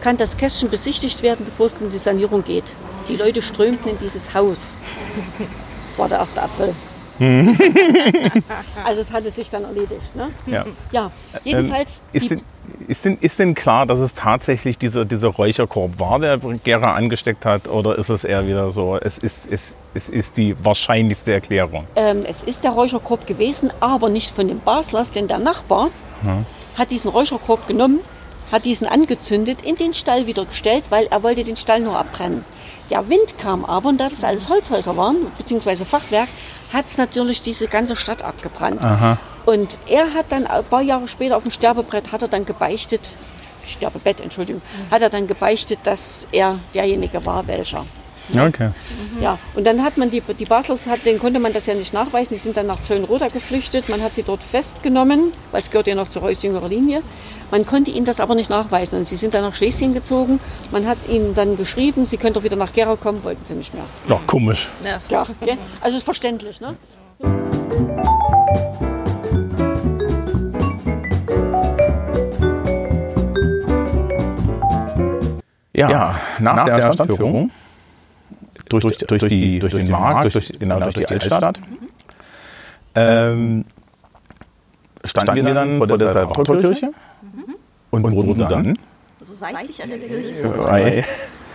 kann 0.00 0.16
das 0.16 0.36
Kästchen 0.36 0.70
besichtigt 0.70 1.22
werden, 1.22 1.44
bevor 1.44 1.66
es 1.66 1.74
in 1.80 1.90
die 1.90 1.98
Sanierung 1.98 2.44
geht. 2.44 2.64
Die 3.08 3.16
Leute 3.16 3.42
strömten 3.42 3.90
in 3.90 3.98
dieses 3.98 4.34
Haus. 4.34 4.76
Das 5.88 5.98
war 5.98 6.08
der 6.08 6.20
1. 6.20 6.38
April. 6.38 6.74
also 8.84 9.00
es 9.00 9.10
hatte 9.10 9.30
sich 9.30 9.48
dann 9.48 9.64
erledigt. 9.64 10.14
Ne? 10.14 10.28
Ja. 10.46 10.66
Ja, 10.92 11.10
jedenfalls. 11.44 12.02
Ähm, 12.12 12.20
ist, 12.20 12.30
denn, 12.30 12.42
ist, 12.88 13.04
denn, 13.04 13.18
ist 13.20 13.38
denn 13.38 13.54
klar, 13.54 13.86
dass 13.86 14.00
es 14.00 14.12
tatsächlich 14.12 14.76
dieser, 14.76 15.06
dieser 15.06 15.28
Räucherkorb 15.28 15.98
war, 15.98 16.18
der 16.18 16.38
Gera 16.62 16.94
angesteckt 16.94 17.46
hat? 17.46 17.68
Oder 17.68 17.96
ist 17.96 18.10
es 18.10 18.24
eher 18.24 18.46
wieder 18.46 18.70
so, 18.70 18.98
es 19.00 19.16
ist, 19.16 19.46
es, 19.50 19.74
es 19.94 20.10
ist 20.10 20.36
die 20.36 20.54
wahrscheinlichste 20.62 21.32
Erklärung? 21.32 21.86
Ähm, 21.96 22.24
es 22.28 22.42
ist 22.42 22.64
der 22.64 22.72
Räucherkorb 22.72 23.26
gewesen, 23.26 23.70
aber 23.80 24.10
nicht 24.10 24.34
von 24.34 24.48
dem 24.48 24.60
Baslers, 24.60 25.12
denn 25.12 25.28
der 25.28 25.38
Nachbar 25.38 25.88
hat 26.76 26.90
diesen 26.90 27.10
Räucherkorb 27.10 27.66
genommen, 27.66 28.00
hat 28.52 28.64
diesen 28.64 28.86
angezündet, 28.86 29.62
in 29.62 29.76
den 29.76 29.94
Stall 29.94 30.26
wieder 30.26 30.44
gestellt, 30.44 30.84
weil 30.90 31.06
er 31.06 31.22
wollte 31.22 31.44
den 31.44 31.56
Stall 31.56 31.80
nur 31.80 31.98
abbrennen. 31.98 32.44
Der 32.90 33.08
Wind 33.08 33.38
kam 33.38 33.64
aber, 33.64 33.88
und 33.88 33.98
da 33.98 34.08
das 34.08 34.22
alles 34.22 34.48
Holzhäuser 34.48 34.96
waren, 34.96 35.16
beziehungsweise 35.36 35.84
Fachwerk, 35.84 36.28
hat 36.72 36.86
es 36.86 36.98
natürlich 36.98 37.42
diese 37.42 37.66
ganze 37.66 37.96
Stadt 37.96 38.22
abgebrannt. 38.22 38.84
Und 39.44 39.78
er 39.88 40.14
hat 40.14 40.26
dann 40.30 40.46
ein 40.46 40.64
paar 40.64 40.82
Jahre 40.82 41.08
später 41.08 41.36
auf 41.36 41.42
dem 41.42 41.52
Sterbebrett, 41.52 42.12
hat 42.12 42.22
er 42.22 42.28
dann 42.28 42.46
gebeichtet, 42.46 43.12
Sterbebett, 43.66 44.20
Entschuldigung, 44.20 44.62
hat 44.90 45.02
er 45.02 45.10
dann 45.10 45.26
gebeichtet, 45.26 45.80
dass 45.84 46.26
er 46.30 46.58
derjenige 46.74 47.24
war, 47.26 47.46
welcher. 47.48 47.84
Okay. 48.34 48.70
Ja, 49.20 49.38
und 49.54 49.66
dann 49.66 49.84
hat 49.84 49.96
man 49.96 50.10
die, 50.10 50.20
die 50.20 50.44
Baslers, 50.44 50.86
hat, 50.86 51.04
denen 51.06 51.20
konnte 51.20 51.38
man 51.38 51.52
das 51.52 51.66
ja 51.66 51.74
nicht 51.74 51.92
nachweisen, 51.92 52.34
die 52.34 52.40
sind 52.40 52.56
dann 52.56 52.66
nach 52.66 52.80
Zöllenroda 52.80 53.28
geflüchtet, 53.28 53.88
man 53.88 54.02
hat 54.02 54.14
sie 54.14 54.24
dort 54.24 54.42
festgenommen, 54.42 55.32
weil 55.52 55.60
es 55.60 55.70
gehört 55.70 55.86
ja 55.86 55.94
noch 55.94 56.08
zur 56.08 56.22
Reuß 56.22 56.42
jüngerer 56.42 56.68
Linie. 56.68 57.02
Man 57.50 57.64
konnte 57.64 57.92
ihnen 57.92 58.04
das 58.04 58.18
aber 58.18 58.34
nicht 58.34 58.50
nachweisen 58.50 58.98
und 58.98 59.04
sie 59.04 59.14
sind 59.14 59.32
dann 59.34 59.42
nach 59.42 59.54
Schlesien 59.54 59.94
gezogen. 59.94 60.40
Man 60.72 60.86
hat 60.86 60.98
ihnen 61.08 61.34
dann 61.34 61.56
geschrieben, 61.56 62.06
sie 62.06 62.16
können 62.16 62.34
doch 62.34 62.42
wieder 62.42 62.56
nach 62.56 62.72
Gera 62.72 62.96
kommen, 62.96 63.22
wollten 63.22 63.44
sie 63.46 63.54
nicht 63.54 63.72
mehr. 63.72 63.84
Ja, 64.08 64.20
komisch. 64.26 64.66
Ja, 65.08 65.26
gell? 65.40 65.56
also 65.80 65.96
ist 65.96 66.04
verständlich, 66.04 66.60
ne? 66.60 66.76
Ja, 75.72 76.18
nach, 76.40 76.64
der 76.64 76.92
Stadtführung 76.94 77.50
durch, 78.68 78.82
durch, 78.82 78.98
durch, 79.06 79.28
die, 79.28 79.58
durch 79.58 79.72
den 79.74 79.90
Markt, 79.90 80.34
durch, 80.34 80.52
genau, 80.58 80.80
durch 80.80 80.94
die 80.94 81.06
Altstadt, 81.06 81.60
ähm, 82.94 83.64
standen 85.04 85.46
wir 85.46 85.54
dann 85.54 85.78
vor 85.78 85.86
der 85.86 86.12
Salvatorkirche 86.12 86.90
und 87.90 88.12
wurden 88.12 88.38
dann 88.38 88.78
so 89.20 89.34
seitlich 89.34 89.82
an 89.82 89.90
der 89.90 89.98
Kirche 89.98 90.48
bei, 90.48 90.98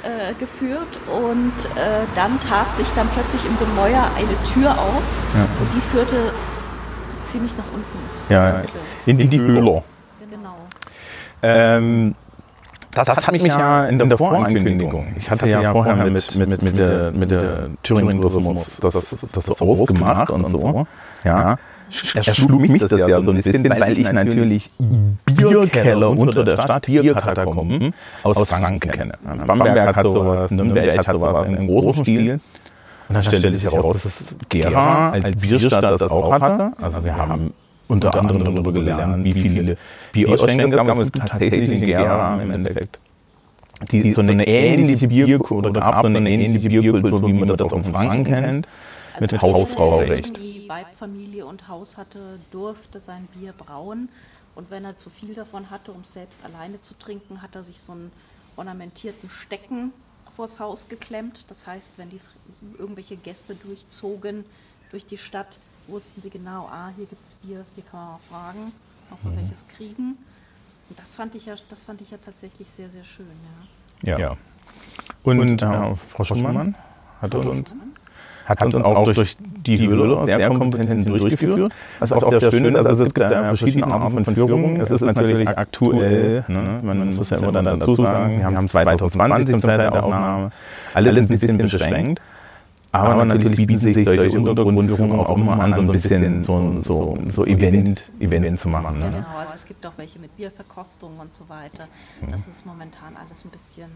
äh, 0.04 0.34
geführt 0.40 1.00
und 1.08 1.54
äh, 1.78 2.06
dann 2.16 2.40
tat 2.40 2.76
sich 2.76 2.88
dann 2.94 3.08
plötzlich 3.10 3.46
im 3.46 3.58
Gemäuer 3.60 4.10
eine 4.16 4.44
Tür 4.52 4.72
auf 4.78 5.04
Ja. 5.36 5.48
und 5.60 5.74
die 5.74 5.82
führte 5.82 6.32
ziemlich 7.24 7.56
nach 7.58 7.66
unten. 7.74 8.00
ja, 8.30 8.64
in 9.06 9.18
die, 9.18 9.28
die 9.28 9.40
Höhler. 9.40 9.84
Genau. 10.30 10.56
Ähm, 11.44 12.16
das, 12.94 13.08
das 13.08 13.28
hat 13.28 13.32
mich 13.34 13.44
ja 13.44 13.86
in 13.86 13.98
der 13.98 14.18
Vorankündigung, 14.18 15.08
ich 15.18 15.30
hatte 15.30 15.48
ja 15.48 15.72
vorher 15.72 15.96
mit, 15.96 16.36
mit, 16.36 16.50
mit, 16.50 16.62
mit 16.62 16.78
der, 16.78 17.12
mit 17.12 17.32
der 17.32 17.70
Thüringen 17.84 18.22
Tourismus. 18.22 18.80
Das, 18.82 18.94
das 18.94 19.46
so 19.46 19.66
ausgemacht 19.66 20.30
und 20.30 20.48
so, 20.50 20.86
ja. 21.24 21.58
Erschlug 22.14 22.70
mich 22.70 22.82
das 22.82 22.92
ja 22.92 23.20
so 23.20 23.32
ein 23.32 23.42
bisschen, 23.42 23.70
weil 23.70 23.98
ich 23.98 24.12
natürlich 24.12 24.72
Bierkeller 25.26 26.10
unter 26.10 26.46
der 26.46 26.62
Stadt, 26.62 26.86
Bierkatakomben 26.86 27.94
aus 28.24 28.50
Franken 28.50 28.92
kenne. 28.92 29.14
Bamberg 29.46 29.96
hat 29.96 30.06
sowas, 30.06 30.52
Nürnberg 30.52 31.06
hat 31.06 31.20
sowas 31.20 31.48
in 31.48 31.58
einem 31.58 31.68
großen 31.68 32.04
Stil. 32.04 32.40
Und 33.10 33.16
dann 33.16 33.24
stellte 33.24 33.52
sich 33.52 33.66
heraus, 33.66 34.04
dass 34.04 34.24
Gera 34.48 35.10
als 35.10 35.42
Bierstadt 35.42 35.84
das 35.84 36.02
auch 36.04 36.32
hatte. 36.32 36.72
Also 36.82 37.04
wir 37.04 37.18
haben 37.18 37.54
unter 37.92 38.16
anderem 38.16 38.44
darüber 38.44 38.72
gelernt, 38.72 39.24
wie 39.24 39.34
viele 39.34 39.78
Bierausschänke 40.14 40.66
es 40.66 40.72
gab. 40.72 41.00
Es 41.00 41.12
gibt 41.12 41.28
tatsächlich 41.28 41.72
in 41.72 41.86
Gera 41.86 42.42
im 42.42 42.52
Endeffekt 42.52 43.00
die 43.90 44.14
so 44.14 44.22
eine 44.22 44.48
ähnliche 44.48 45.08
Bierkultur 45.08 45.58
oder 45.58 45.72
gab 45.72 46.02
so 46.02 46.08
eine 46.08 46.30
ähnliche 46.30 46.70
Bierkultur, 46.70 47.28
wie 47.28 47.34
man 47.34 47.48
das 47.48 47.62
auch 47.62 47.74
in 47.74 47.84
Franken 47.84 48.24
kennt. 48.26 48.68
mit 49.20 49.34
Also 49.34 49.42
Hausfraurecht. 49.42 50.38
Die 50.38 50.70
Weibfamilie 50.70 51.46
und 51.46 51.68
Haus 51.68 51.98
hatte, 51.98 52.40
durfte 52.52 53.00
sein 53.00 53.28
Bier 53.34 53.54
brauen. 53.54 54.10
Und 54.56 54.70
wenn 54.70 54.86
er 54.86 54.98
zu 54.98 55.10
viel 55.10 55.34
davon 55.34 55.70
hatte, 55.70 55.92
um 55.92 56.02
es 56.02 56.14
selbst 56.14 56.42
alleine 56.46 56.80
zu 56.82 56.94
trinken, 56.98 57.42
hat 57.42 57.56
er 57.56 57.64
sich 57.64 57.80
so 57.80 57.94
einen 57.94 58.12
ornamentierten 58.58 59.30
Stecken 59.30 59.94
vors 60.36 60.60
Haus 60.60 60.88
geklemmt. 60.88 61.46
Das 61.50 61.66
heißt, 61.68 61.98
wenn 61.98 62.10
die 62.10 62.20
irgendwelche 62.78 63.16
Gäste 63.16 63.56
durchzogen 63.56 64.46
durch 64.92 65.06
die 65.06 65.18
Stadt, 65.18 65.58
wussten 65.88 66.22
sie 66.22 66.30
genau, 66.30 66.70
ah, 66.72 66.92
hier 66.96 67.06
gibt 67.06 67.26
es 67.26 67.34
Bier, 67.36 67.66
hier 67.76 67.84
kann 67.90 68.00
man 68.00 68.10
mal 68.12 68.20
fragen, 68.30 68.74
ob 69.10 69.24
wir 69.24 69.42
welches 69.42 69.66
kriegen. 69.76 70.18
Und 70.90 71.00
das 71.00 71.16
fand 71.16 71.34
ich 71.36 71.46
ja, 71.46 71.56
das 71.70 71.86
fand 71.86 72.02
ich 72.02 72.12
ja 72.12 72.18
tatsächlich 72.24 72.70
sehr, 72.70 72.90
sehr 72.90 73.04
schön, 73.04 73.26
ja. 74.04 74.18
Ja. 74.18 74.38
Und, 75.24 75.62
äh, 75.62 75.96
Frau 76.10 76.24
Schumann 76.24 76.76
hat 77.22 77.34
uns, 77.36 77.76
hat 78.46 78.64
uns 78.64 78.76
auch 78.76 79.14
durch 79.14 79.38
die 79.40 79.80
Höhle 79.88 80.26
sehr 80.26 80.50
kompetent 80.50 81.08
durchgeführt. 81.08 81.72
Was 82.00 82.12
auch 82.12 82.30
sehr 82.30 82.52
schön 82.52 82.66
ist, 82.66 82.76
also 82.76 83.06
es 83.06 83.14
gibt 83.14 83.32
da 83.32 83.44
verschiedene 83.44 83.86
Arten 83.88 84.26
von 84.26 84.36
Führungen. 84.36 84.82
Es 84.82 84.90
ist 84.90 85.02
natürlich 85.02 85.48
aktuell, 85.48 86.44
ne? 86.48 86.82
man 86.84 87.16
muss 87.16 87.30
ja 87.30 87.38
immer 87.38 87.52
dann 87.52 87.80
dazu 87.80 87.96
sagen, 87.96 88.40
wir 88.40 88.46
haben 88.46 88.68
2020 88.68 89.50
zum 89.52 89.62
Teil 89.62 89.78
der 89.78 90.04
Aufnahme, 90.04 90.52
alles 90.94 91.16
ein 91.16 91.28
bisschen 91.28 91.58
beschränkt. 91.58 92.22
Aber 92.92 93.24
natürlich 93.24 93.58
bieten 93.58 93.78
sich 93.78 94.04
solche 94.04 94.38
Untergrundführungen 94.38 95.20
auch 95.20 95.38
immer 95.38 95.60
an, 95.60 95.74
so 95.74 95.82
ein 95.82 95.88
bisschen 95.88 96.44
so, 96.44 96.82
so, 96.82 97.18
so 97.30 97.46
Event, 97.46 98.12
Event 98.20 98.60
zu 98.60 98.68
machen. 98.68 99.00
Ne? 99.00 99.12
Genau, 99.12 99.38
also 99.38 99.54
es 99.54 99.66
gibt 99.66 99.86
auch 99.86 99.94
welche 99.98 100.20
mit 100.20 100.36
Bierverkostung 100.36 101.18
und 101.20 101.34
so 101.34 101.48
weiter. 101.48 101.88
Das 102.30 102.48
ist 102.48 102.66
momentan 102.66 103.16
alles 103.16 103.46
ein 103.46 103.52
bisschen, 103.52 103.90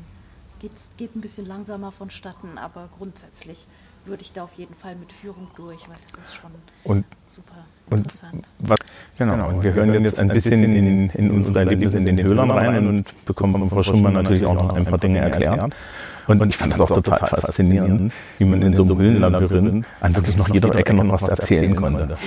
geht, 0.59 0.71
geht 0.97 1.15
ein 1.15 1.21
bisschen 1.21 1.45
langsamer 1.45 1.91
vonstatten, 1.91 2.57
aber 2.57 2.87
grundsätzlich 2.97 3.67
würde 4.05 4.21
ich 4.21 4.33
da 4.33 4.43
auf 4.43 4.53
jeden 4.53 4.73
Fall 4.73 4.95
mit 4.95 5.11
Führung 5.11 5.47
durch, 5.55 5.87
weil 5.89 5.97
das 6.03 6.19
ist 6.19 6.35
schon 6.35 6.51
Und 6.83 7.05
super 7.27 7.65
Und 7.89 7.97
interessant. 7.99 8.47
was, 8.59 8.77
genau, 9.17 9.49
und 9.49 9.63
wir 9.63 9.73
hören 9.73 10.03
jetzt 10.03 10.19
ein 10.19 10.27
bisschen 10.29 10.63
in, 10.63 11.09
in 11.09 11.31
unsere 11.31 11.59
Erlebnisse 11.59 11.97
in 11.97 12.05
den 12.05 12.21
Höhlern 12.21 12.51
rein 12.51 12.87
und 12.87 13.25
bekommen 13.25 13.59
von 13.59 13.69
Frau 13.69 13.83
Schumann 13.83 14.13
natürlich 14.13 14.45
auch 14.45 14.53
noch 14.53 14.75
ein 14.75 14.85
paar 14.85 14.97
Dinge 14.97 15.19
erklärt. 15.19 15.73
Und 16.27 16.45
ich 16.47 16.57
fand 16.57 16.73
das 16.73 16.81
auch 16.81 16.89
total 16.89 17.19
faszinierend, 17.19 18.11
wie 18.39 18.45
man 18.45 18.61
in 18.61 18.75
so 18.75 18.83
einem 18.83 18.97
Höhlenlabyrinth 18.97 19.85
an 20.01 20.15
wirklich 20.15 20.35
noch 20.37 20.49
jeder 20.49 20.73
Ecke 20.75 20.93
noch 20.93 21.21
was 21.21 21.29
erzählen 21.29 21.75
konnte. 21.75 22.17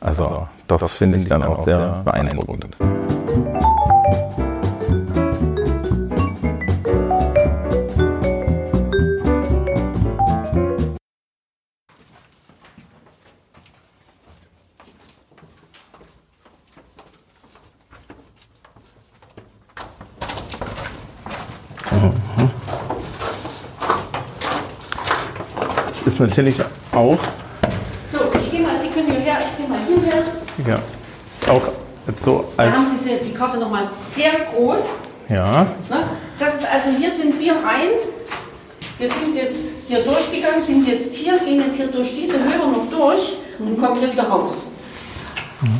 Also, 0.00 0.48
das 0.66 0.92
finde 0.94 1.18
ich 1.18 1.26
dann 1.26 1.42
auch 1.44 1.62
sehr 1.64 2.02
beeindruckend. 2.04 2.76
Das 26.04 26.14
ist 26.14 26.20
natürlich 26.20 26.60
auch, 26.92 27.18
So, 28.10 28.18
ich 28.38 28.50
gehe 28.50 28.60
mal, 28.62 28.76
Sie 28.76 28.88
können 28.88 29.06
hierher, 29.06 29.38
ich 29.44 29.56
gehe 29.56 29.68
mal 29.68 29.78
hierher. 29.86 30.24
ja, 30.66 30.82
ist 31.30 31.48
auch 31.48 31.62
jetzt 32.06 32.24
so 32.24 32.44
Wir 32.56 32.64
als, 32.64 32.76
haben 32.78 32.98
diese, 33.04 33.24
die 33.24 33.32
Karte 33.32 33.58
nochmal 33.58 33.84
sehr 34.10 34.32
groß. 34.54 34.98
ja, 35.28 35.62
Ne? 35.88 36.04
Das 36.38 36.56
ist 36.56 36.66
also, 36.70 36.90
hier 36.98 37.10
sind 37.12 37.38
wir 37.38 37.52
rein. 37.52 37.90
Wir 38.98 39.08
sind 39.08 39.34
jetzt 39.34 39.58
hier 39.88 40.02
durchgegangen, 40.04 40.64
sind 40.64 40.86
jetzt 40.86 41.14
hier, 41.14 41.38
gehen 41.38 41.60
jetzt 41.62 41.76
hier 41.76 41.86
durch 41.88 42.14
diese 42.14 42.34
Höhle 42.38 42.58
noch 42.70 42.90
durch 42.90 43.36
und 43.58 43.80
kommen 43.80 43.98
hier 44.00 44.12
wieder 44.12 44.24
raus. 44.24 44.70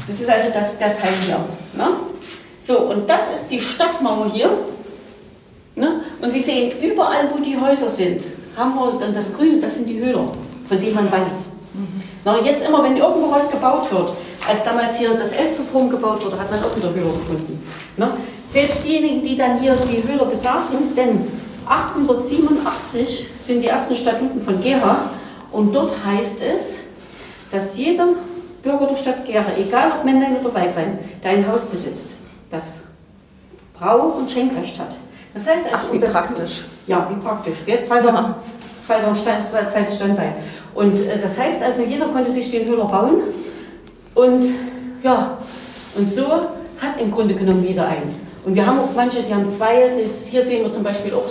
Das 0.06 0.20
ist 0.20 0.30
also 0.30 0.48
das, 0.54 0.78
der 0.78 0.94
Teil 0.94 1.12
hier. 1.26 1.38
Ne? 1.76 1.88
So, 2.60 2.78
und 2.78 3.10
das 3.10 3.32
ist 3.34 3.48
die 3.48 3.60
Stadtmauer 3.60 4.30
hier. 4.32 4.50
Ne? 5.74 6.02
Und 6.20 6.30
Sie 6.30 6.40
sehen, 6.40 6.72
überall, 6.80 7.28
wo 7.34 7.42
die 7.42 7.58
Häuser 7.58 7.90
sind, 7.90 8.24
haben 8.56 8.74
wir 8.74 8.98
dann 8.98 9.14
das 9.14 9.34
Grüne, 9.34 9.60
das 9.60 9.76
sind 9.76 9.88
die 9.88 9.98
Höhler, 9.98 10.24
von 10.68 10.80
denen 10.80 10.94
man 10.94 11.10
weiß. 11.10 11.50
Na, 12.24 12.38
jetzt 12.40 12.64
immer, 12.66 12.82
wenn 12.84 12.96
irgendwo 12.96 13.30
was 13.30 13.50
gebaut 13.50 13.90
wird, 13.90 14.12
als 14.46 14.64
damals 14.64 14.98
hier 14.98 15.14
das 15.14 15.32
Elsterturm 15.32 15.88
gebaut 15.90 16.24
wurde, 16.24 16.38
hat 16.38 16.50
man 16.50 16.62
auch 16.62 16.76
wieder 16.76 16.90
Höhler 16.90 17.12
gefunden. 17.12 17.62
Ne? 17.96 18.12
Selbst 18.46 18.84
diejenigen, 18.84 19.22
die 19.22 19.36
dann 19.36 19.58
hier 19.58 19.74
die 19.74 20.06
Höhler 20.06 20.26
besaßen, 20.26 20.94
denn 20.94 21.20
1887 21.66 23.28
sind 23.38 23.62
die 23.62 23.68
ersten 23.68 23.96
Statuten 23.96 24.40
von 24.40 24.60
Gera 24.60 25.10
und 25.50 25.72
dort 25.74 25.92
heißt 26.04 26.42
es, 26.42 26.80
dass 27.50 27.76
jeder 27.78 28.08
Bürger 28.62 28.86
der 28.86 28.96
Stadt 28.96 29.24
Gera, 29.26 29.46
egal 29.58 29.92
ob 29.98 30.04
Männlein 30.04 30.36
oder 30.40 30.54
Weiblein, 30.54 30.98
der 31.22 31.32
ein 31.32 31.48
Haus 31.48 31.66
besitzt, 31.66 32.16
das 32.50 32.84
Brau- 33.74 34.14
und 34.18 34.30
Schenkrecht 34.30 34.78
hat. 34.78 34.96
Das 35.34 35.46
heißt 35.46 35.66
also, 35.72 35.86
Ach, 35.88 35.92
wie 35.92 35.98
das- 35.98 36.12
praktisch. 36.12 36.64
Ja, 36.86 37.08
wie 37.10 37.20
praktisch. 37.22 37.58
Gell? 37.64 37.82
Zweiter, 37.84 38.36
zweiter 38.84 39.14
Stand, 39.14 39.42
zweites 39.70 39.96
Standbein. 39.96 40.34
Und 40.74 40.98
äh, 41.00 41.18
das 41.20 41.38
heißt 41.38 41.62
also, 41.62 41.82
jeder 41.82 42.06
konnte 42.06 42.30
sich 42.30 42.50
den 42.50 42.68
Höhler 42.68 42.86
bauen. 42.86 43.22
Und 44.14 44.44
ja, 45.02 45.38
und 45.96 46.10
so 46.10 46.26
hat 46.80 47.00
im 47.00 47.10
Grunde 47.10 47.34
genommen 47.34 47.64
jeder 47.64 47.86
eins. 47.86 48.20
Und 48.44 48.54
wir 48.54 48.66
haben 48.66 48.80
auch 48.80 48.94
manche, 48.94 49.22
die 49.22 49.32
haben 49.32 49.48
zwei. 49.50 49.90
Das, 50.02 50.26
hier 50.26 50.42
sehen 50.42 50.64
wir 50.64 50.72
zum 50.72 50.82
Beispiel 50.82 51.14
auch, 51.14 51.30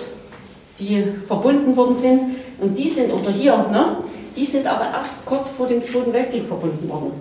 die 0.79 1.03
verbunden 1.27 1.75
worden 1.75 1.97
sind. 1.97 2.21
Und 2.59 2.77
die 2.77 2.87
sind, 2.87 3.11
oder 3.11 3.31
hier, 3.31 3.57
ne? 3.71 3.97
Die 4.35 4.45
sind 4.45 4.65
aber 4.67 4.85
erst 4.93 5.25
kurz 5.25 5.49
vor 5.49 5.67
dem 5.67 5.83
Zweiten 5.83 6.13
Weltkrieg 6.13 6.45
verbunden 6.45 6.87
worden. 6.87 7.11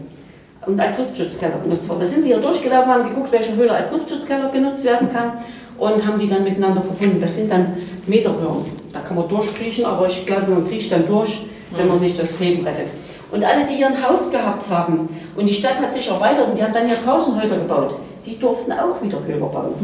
Und 0.67 0.79
als 0.79 0.99
Luftschutzkeller 0.99 1.59
genutzt 1.63 1.89
worden. 1.89 2.01
Da 2.01 2.07
sind 2.07 2.23
sie 2.23 2.29
hier 2.29 2.39
durchgelaufen, 2.39 2.93
haben 2.93 3.09
geguckt, 3.09 3.33
welche 3.33 3.57
Höhle 3.57 3.73
als 3.73 3.91
Luftschutzkeller 3.91 4.51
genutzt 4.51 4.85
werden 4.85 5.11
kann 5.11 5.33
und 5.81 6.07
haben 6.07 6.19
die 6.19 6.29
dann 6.29 6.45
miteinander 6.45 6.83
verbunden. 6.83 7.19
Das 7.21 7.37
sind 7.37 7.51
dann 7.51 7.77
Meterröhren. 8.07 8.65
Da 8.93 9.01
kann 9.01 9.17
man 9.17 9.29
durchkriechen, 9.29 9.85
aber 9.85 10.07
ich 10.07 10.27
glaube, 10.27 10.51
man 10.51 10.69
kriecht 10.69 10.93
dann 10.93 11.07
durch, 11.07 11.47
wenn 11.77 11.89
man 11.89 11.99
sich 11.99 12.17
das 12.17 12.39
Leben 12.39 12.65
rettet. 12.67 12.93
Und 13.33 13.45
alle, 13.45 13.65
die 13.65 13.75
hier 13.75 13.87
ein 13.87 14.09
Haus 14.09 14.31
gehabt 14.31 14.69
haben 14.69 15.09
und 15.37 15.49
die 15.49 15.55
Stadt 15.55 15.81
hat 15.81 15.93
sich 15.93 16.09
erweitert 16.09 16.49
und 16.49 16.59
die 16.59 16.63
hat 16.63 16.75
dann 16.75 16.87
hier 16.87 17.03
tausend 17.03 17.41
Häuser 17.41 17.57
gebaut, 17.57 17.95
die 18.27 18.39
durften 18.39 18.73
auch 18.73 19.01
wieder 19.03 19.23
Höhler 19.25 19.47
bauen. 19.47 19.75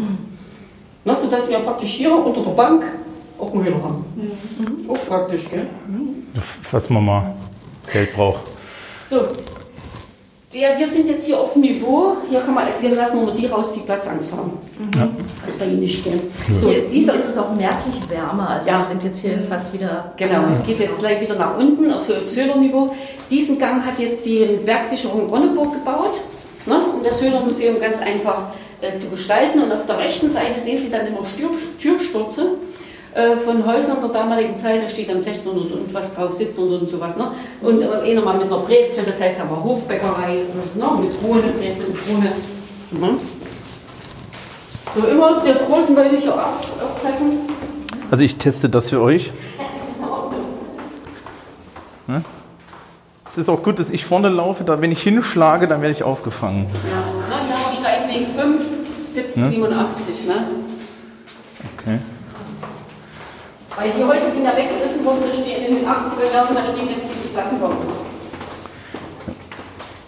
Na, 1.04 1.14
sodass 1.14 1.48
wir 1.48 1.58
praktisch 1.60 1.90
hier 1.90 2.12
unter 2.12 2.42
der 2.42 2.50
Bank 2.50 2.84
auch 3.38 3.52
einen 3.52 3.64
Höhler 3.64 3.82
haben. 3.82 4.04
Auch 4.88 5.08
praktisch, 5.08 5.48
gell? 5.48 5.66
was 6.70 6.90
man 6.90 7.04
mal 7.04 7.34
Geld 7.92 8.14
braucht. 8.14 8.40
So, 9.08 9.22
der, 10.56 10.78
wir 10.78 10.88
sind 10.88 11.08
jetzt 11.08 11.26
hier 11.26 11.38
auf 11.38 11.52
dem 11.52 11.62
Niveau. 11.62 12.16
Hier 12.30 12.40
kann 12.40 12.54
man, 12.54 12.64
also 12.64 12.82
wir 12.82 12.90
lassen 12.94 13.20
wir 13.20 13.26
mal 13.26 13.34
die 13.34 13.46
raus, 13.46 13.72
die 13.72 13.80
Platzangst 13.80 14.32
haben. 14.32 14.52
Das 15.44 15.54
ist 15.54 15.60
bei 15.60 15.66
Ihnen 15.66 15.80
nicht 15.80 16.02
gehen. 16.04 16.20
So, 16.60 16.70
dieser 16.72 17.14
ist 17.14 17.28
es 17.28 17.38
auch 17.38 17.52
merklich 17.54 17.96
wärmer. 18.08 18.50
Also 18.50 18.70
Ja. 18.70 18.78
wir 18.78 18.84
sind 18.84 19.02
jetzt 19.04 19.18
hier 19.18 19.38
fast 19.48 19.72
wieder. 19.74 20.12
Genau, 20.16 20.48
es 20.50 20.64
geht 20.64 20.80
jetzt 20.80 20.98
gleich 20.98 21.20
wieder 21.20 21.36
nach 21.36 21.56
unten 21.58 21.92
auf 21.92 22.06
das 22.08 22.34
Höhlerniveau. 22.36 22.94
Diesen 23.30 23.58
Gang 23.58 23.84
hat 23.84 23.98
jetzt 23.98 24.24
die 24.24 24.60
Werksicherung 24.64 25.28
Ronneburg 25.28 25.72
gebaut, 25.74 26.20
ne, 26.66 26.76
um 26.96 27.02
das 27.02 27.20
Höhlermuseum 27.20 27.80
ganz 27.80 28.00
einfach 28.00 28.50
äh, 28.80 28.96
zu 28.96 29.08
gestalten. 29.08 29.60
Und 29.60 29.72
auf 29.72 29.86
der 29.86 29.98
rechten 29.98 30.30
Seite 30.30 30.58
sehen 30.58 30.80
Sie 30.80 30.90
dann 30.90 31.06
immer 31.06 31.26
Stür 31.26 31.50
Türstürze 31.80 32.54
äh, 33.16 33.34
von 33.38 33.66
Häusern 33.66 33.96
der 34.02 34.10
damaligen 34.10 34.54
Zeit. 34.56 34.82
Da 34.82 34.90
steht 34.90 35.08
dann 35.08 35.24
600 35.24 35.72
und 35.72 35.94
was 35.94 36.14
drauf, 36.14 36.34
700 36.34 36.82
und 36.82 36.90
sowas. 36.90 37.16
Ne? 37.16 37.32
Und 37.62 37.80
äh, 37.80 38.10
einer 38.10 38.20
mal 38.20 38.36
mit 38.36 38.44
einer 38.44 38.58
Brezel, 38.58 39.04
das 39.06 39.18
heißt 39.18 39.40
aber 39.40 39.64
Hofbäckerei, 39.64 40.42
ne, 40.74 40.84
mit 41.00 41.18
Krone, 41.18 41.52
Brezel 41.58 41.88
mit 41.88 42.06
Krone. 42.06 42.32
Mhm. 42.90 43.18
So, 44.94 45.06
immer 45.08 45.40
der 45.40 45.54
großen 45.54 45.96
Leute 45.96 46.16
hier 46.18 46.34
auf, 46.34 46.60
aufpassen. 46.82 47.38
Also 48.10 48.22
ich 48.22 48.36
teste 48.36 48.68
das 48.68 48.90
für 48.90 49.00
euch. 49.00 49.32
Ne? 52.06 52.22
Es 53.26 53.38
ist 53.38 53.48
auch 53.48 53.62
gut, 53.62 53.78
dass 53.78 53.90
ich 53.90 54.04
vorne 54.04 54.28
laufe, 54.28 54.62
da 54.62 54.80
wenn 54.82 54.92
ich 54.92 55.02
hinschlage, 55.02 55.66
dann 55.66 55.80
werde 55.80 55.92
ich 55.92 56.02
aufgefangen. 56.02 56.66
Ja, 56.90 57.38
hier 57.46 57.54
haben 57.54 57.64
wir 57.64 57.76
Steinweg 57.76 58.26
5, 58.36 58.60
1787. 59.16 60.26
Ne? 60.26 60.34
Okay. 61.78 61.98
Weil 63.76 63.90
die 63.90 64.02
Häuser 64.04 64.30
sind 64.30 64.44
ja 64.44 64.52
weggerissen 64.56 65.04
worden, 65.04 65.18
da 65.28 65.34
stehen 65.34 65.66
in 65.66 65.74
den 65.76 65.84
80er 65.86 66.32
Jahren, 66.32 66.54
da 66.54 66.64
stehen 66.64 66.88
jetzt 66.88 67.10
diese 67.14 67.28
Plattenbauten. 67.34 67.76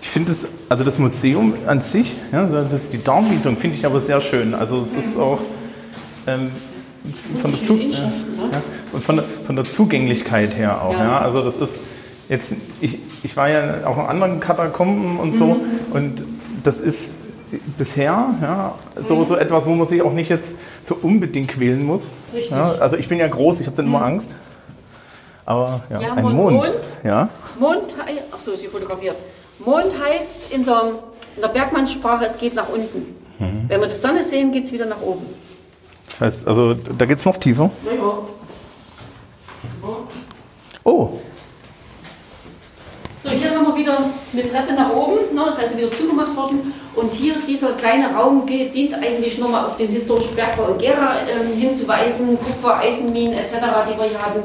Ich 0.00 0.08
finde 0.08 0.32
es, 0.32 0.46
also 0.70 0.84
das 0.84 0.98
Museum 0.98 1.52
an 1.66 1.80
sich, 1.80 2.12
ja, 2.32 2.40
also 2.40 2.54
das- 2.62 2.88
die 2.90 3.02
Darmietung 3.02 3.56
finde 3.56 3.76
ich 3.76 3.84
aber 3.84 4.00
sehr 4.00 4.20
schön. 4.20 4.54
Also 4.54 4.80
es 4.80 4.94
ist 4.94 5.18
auch 5.18 5.38
ähm, 6.26 6.50
von, 7.42 7.50
der 7.52 7.60
Zu 7.62 7.74
ja, 7.76 7.82
Inschriften, 7.84 8.36
ne? 8.36 8.48
ja, 8.52 8.62
und 8.92 9.04
von, 9.04 9.16
der, 9.16 9.24
von 9.46 9.56
der 9.56 9.64
Zugänglichkeit 9.66 10.56
her 10.56 10.82
auch. 10.82 10.92
Ja. 10.92 11.04
Ja. 11.04 11.18
Also 11.20 11.42
das 11.42 11.56
ist 11.58 11.80
jetzt, 12.30 12.52
ich, 12.80 12.98
ich 13.22 13.36
war 13.36 13.48
ja 13.50 13.86
auch 13.86 13.98
in 13.98 14.06
anderen 14.06 14.40
Katakomben 14.40 15.18
und 15.18 15.34
so 15.34 15.46
Mhm. 15.54 15.60
und 15.92 16.24
das 16.64 16.80
ist 16.80 17.12
bisher 17.76 18.34
ja, 18.42 18.74
Mhm. 18.96 19.04
so, 19.04 19.24
so 19.24 19.36
etwas, 19.36 19.66
wo 19.66 19.70
man 19.74 19.86
sich 19.86 20.02
auch 20.02 20.12
nicht 20.12 20.28
jetzt 20.30 20.56
so 20.82 20.96
unbedingt 21.00 21.48
quälen 21.48 21.84
muss. 21.84 22.08
Richtig. 22.32 22.50
Mhm. 22.50 22.56
Ja, 22.56 22.72
also 22.72 22.96
ich 22.96 23.08
bin 23.08 23.18
ja 23.18 23.28
groß, 23.28 23.60
ich 23.60 23.66
habe 23.66 23.76
dann 23.76 23.86
immer 23.86 24.02
Angst. 24.02 24.30
Aber 25.46 25.82
ja, 25.90 26.00
Ja, 26.00 26.12
ein 26.14 26.22
Mond. 26.24 26.36
Mond. 26.36 26.56
Mond. 26.56 26.92
Ja. 27.04 27.28
Mond, 27.58 27.94
ach 28.32 28.38
so, 28.38 28.52
ist 28.52 28.60
sie 28.60 28.66
fotografiert. 28.68 29.16
Mond 29.64 29.94
heißt 29.98 30.50
in 30.50 30.64
der, 30.64 30.82
in 31.36 31.42
der 31.42 31.48
Bergmannssprache, 31.48 32.24
es 32.26 32.36
geht 32.38 32.54
nach 32.54 32.68
unten. 32.68 33.14
Wenn 33.68 33.80
wir 33.80 33.86
die 33.88 33.94
Sonne 33.94 34.22
sehen, 34.24 34.50
geht 34.52 34.64
es 34.64 34.72
wieder 34.72 34.86
nach 34.86 35.00
oben. 35.00 35.26
Das 36.08 36.20
heißt, 36.20 36.46
also 36.48 36.74
da 36.74 37.06
geht 37.06 37.18
es 37.18 37.24
noch 37.24 37.36
tiefer. 37.36 37.70
Oh, 40.84 41.18
So, 43.28 43.34
hier 43.34 43.50
wir 43.50 43.76
wieder 43.76 43.98
eine 44.32 44.42
Treppe 44.42 44.72
nach 44.72 44.90
oben, 44.96 45.34
ne, 45.34 45.50
ist 45.50 45.58
also 45.62 45.76
wieder 45.76 45.92
zugemacht 45.92 46.34
worden. 46.34 46.72
Und 46.94 47.12
hier, 47.12 47.34
dieser 47.46 47.72
kleine 47.72 48.14
Raum 48.14 48.46
dient 48.46 48.94
eigentlich 48.94 49.36
nochmal 49.38 49.66
auf 49.66 49.76
den 49.76 49.88
historischen 49.88 50.34
Bergbau 50.34 50.72
in 50.72 50.78
Gera 50.78 51.16
ähm, 51.28 51.54
hinzuweisen, 51.54 52.38
Kupfer, 52.38 52.78
Eisenminen 52.78 53.34
etc., 53.34 53.56
die 53.86 53.98
wir 53.98 54.08
hier 54.08 54.18
hatten. 54.18 54.40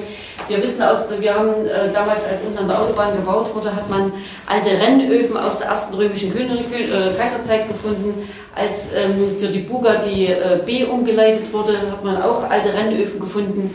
Wir 0.50 0.62
wissen 0.62 0.84
aus, 0.84 1.08
wir 1.18 1.34
haben 1.34 1.66
äh, 1.66 1.94
damals, 1.94 2.26
als 2.26 2.42
unten 2.42 2.58
an 2.58 2.68
der 2.68 2.82
Autobahn 2.82 3.16
gebaut 3.16 3.56
wurde, 3.56 3.74
hat 3.74 3.90
man 3.90 4.12
alte 4.48 4.72
Rennöfen 4.72 5.38
aus 5.38 5.60
der 5.60 5.68
ersten 5.68 5.94
römischen 5.94 6.36
äh, 6.38 7.14
Kaiserzeit 7.18 7.70
gefunden. 7.70 8.30
Als 8.54 8.92
ähm, 8.94 9.38
für 9.40 9.48
die 9.48 9.60
Buga 9.60 9.96
die 9.96 10.28
äh, 10.28 10.60
B 10.66 10.84
umgeleitet 10.84 11.54
wurde, 11.54 11.78
hat 11.90 12.04
man 12.04 12.22
auch 12.22 12.50
alte 12.50 12.74
Rennöfen 12.74 13.22
gefunden 13.22 13.74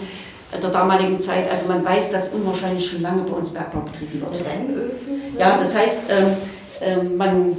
der 0.53 0.71
damaligen 0.71 1.21
Zeit. 1.21 1.51
Also 1.51 1.69
man 1.69 1.85
weiß, 1.85 2.11
dass 2.11 2.31
unwahrscheinlich 2.31 2.87
schon 2.87 3.03
lange 3.03 3.23
bei 3.23 3.33
uns 3.33 3.51
Bergbau 3.51 3.81
betrieben 3.81 4.21
wird. 4.21 4.45
Rennöfen? 4.45 5.39
Ja, 5.39 5.57
das 5.59 5.75
heißt, 5.75 6.09
ähm, 6.11 6.37
ähm, 6.81 7.17
man 7.17 7.57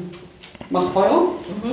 macht 0.70 0.90
Feuer, 0.90 1.24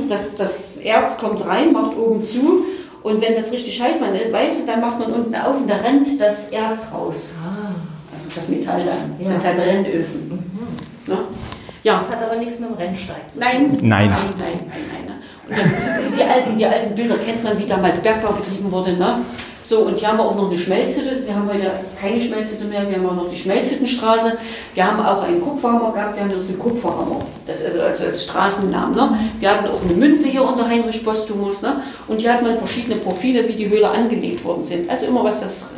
das, 0.08 0.36
das 0.36 0.76
Erz 0.76 1.18
kommt 1.18 1.46
rein, 1.46 1.72
macht 1.72 1.96
oben 1.96 2.22
zu 2.22 2.64
und 3.02 3.20
wenn 3.20 3.34
das 3.34 3.52
richtig 3.52 3.80
heiß 3.80 4.00
man 4.00 4.14
weiß, 4.14 4.66
dann 4.66 4.80
macht 4.80 4.98
man 4.98 5.12
unten 5.12 5.34
auf 5.34 5.56
und 5.56 5.70
da 5.70 5.76
rennt 5.76 6.20
das 6.20 6.48
Erz 6.48 6.86
raus. 6.92 7.34
Also 8.14 8.28
das 8.34 8.48
Metall 8.48 8.80
dann. 8.80 9.24
Ja. 9.24 9.32
Deshalb 9.32 9.58
Rennöfen. 9.58 10.28
Ne? 11.06 11.18
Ja. 11.82 12.00
Das 12.00 12.16
hat 12.16 12.24
aber 12.24 12.36
nichts 12.36 12.58
mit 12.58 12.70
dem 12.70 12.76
Rennsteig 12.76 13.30
zu 13.30 13.38
tun. 13.38 13.48
Nein, 13.48 13.78
Nein. 13.82 14.10
nein, 14.10 14.10
nein, 14.10 14.30
nein, 14.38 15.04
nein. 15.06 15.18
Die, 15.48 16.22
alten, 16.22 16.56
die 16.56 16.66
alten 16.66 16.94
Bilder 16.94 17.16
kennt 17.18 17.44
man, 17.44 17.58
wie 17.58 17.66
damals 17.66 18.00
Bergbau 18.00 18.32
betrieben 18.32 18.70
wurde. 18.70 18.94
Ne? 18.94 19.20
So, 19.62 19.80
und 19.80 19.98
hier 19.98 20.08
haben 20.08 20.18
wir 20.18 20.24
auch 20.24 20.36
noch 20.36 20.48
eine 20.48 20.58
Schmelzhütte. 20.58 21.26
Wir 21.26 21.34
haben 21.34 21.48
heute 21.48 21.70
keine 22.00 22.20
Schmelzhütte 22.20 22.64
mehr, 22.64 22.88
wir 22.88 22.96
haben 22.96 23.08
auch 23.08 23.24
noch 23.24 23.28
die 23.28 23.36
Schmelzhüttenstraße. 23.36 24.38
Wir 24.74 24.86
haben 24.86 25.04
auch 25.04 25.22
einen 25.22 25.40
Kupferhammer 25.40 25.92
gehabt, 25.92 26.16
wir 26.16 26.22
haben 26.22 26.30
noch 26.30 26.46
den 26.46 26.58
Kupferhammer. 26.58 27.18
Das 27.46 27.60
ist 27.60 27.76
also 27.76 28.04
als 28.04 28.24
Straßennamen. 28.24 28.94
Ne? 28.94 29.18
Wir 29.40 29.50
hatten 29.50 29.66
auch 29.68 29.82
eine 29.82 29.94
Münze 29.94 30.28
hier 30.28 30.44
unter 30.44 30.68
Heinrich 30.68 31.04
Postumus. 31.04 31.62
Ne? 31.62 31.82
Und 32.06 32.20
hier 32.20 32.32
hat 32.32 32.42
man 32.42 32.56
verschiedene 32.56 32.96
Profile, 32.96 33.48
wie 33.48 33.54
die 33.54 33.68
Höhle 33.68 33.88
angelegt 33.88 34.44
worden 34.44 34.62
sind. 34.62 34.88
Also 34.88 35.06
immer 35.06 35.24
was 35.24 35.40
das 35.40 35.70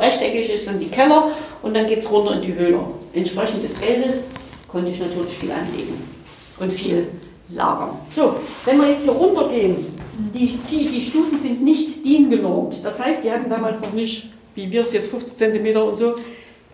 rechteckig 0.00 0.52
ist, 0.52 0.66
sind 0.66 0.80
die 0.80 0.88
Keller 0.88 1.28
und 1.62 1.74
dann 1.74 1.86
geht 1.86 1.98
es 1.98 2.10
runter 2.10 2.34
in 2.34 2.42
die 2.42 2.54
Höhle. 2.54 2.80
Entsprechend 3.12 3.62
des 3.62 3.80
Geldes 3.80 4.24
konnte 4.66 4.90
ich 4.90 4.98
natürlich 4.98 5.38
viel 5.38 5.52
anlegen 5.52 6.02
und 6.58 6.72
viel 6.72 7.06
lagern. 7.54 7.90
So, 8.08 8.34
wenn 8.64 8.78
wir 8.80 8.90
jetzt 8.90 9.04
hier 9.04 9.12
runtergehen, 9.12 9.76
die, 10.34 10.58
die, 10.70 10.88
die 10.88 11.00
Stufen 11.00 11.38
sind 11.38 11.62
nicht 11.62 12.04
DIN 12.04 12.30
genormt. 12.30 12.84
Das 12.84 13.02
heißt, 13.02 13.24
die 13.24 13.30
hatten 13.30 13.48
damals 13.48 13.80
noch 13.80 13.92
nicht, 13.92 14.30
wie 14.54 14.70
wir 14.70 14.82
es 14.82 14.92
jetzt 14.92 15.10
50 15.10 15.36
cm 15.36 15.76
und 15.76 15.96
so, 15.96 16.14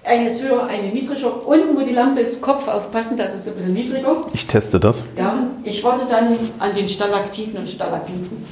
eine 0.05 0.29
ist 0.29 0.43
höher, 0.43 0.65
eine 0.67 0.89
niedriger. 0.89 1.47
Unten, 1.47 1.77
wo 1.77 1.81
die 1.85 1.93
Lampe 1.93 2.21
ist, 2.21 2.41
Kopf 2.41 2.67
aufpassen, 2.67 3.17
das 3.17 3.35
ist 3.35 3.49
ein 3.49 3.57
bisschen 3.57 3.75
niedriger. 3.75 4.23
ich 4.33 4.47
teste 4.47 4.81
das. 4.81 5.07
Ja, 5.17 5.47
ich 5.65 5.85
warte 5.85 6.07
dann 6.09 6.37
an 6.59 6.75
den 6.75 6.89
Stalaktiten 6.89 7.59
und 7.59 7.69
Stalagmiten. 7.69 8.45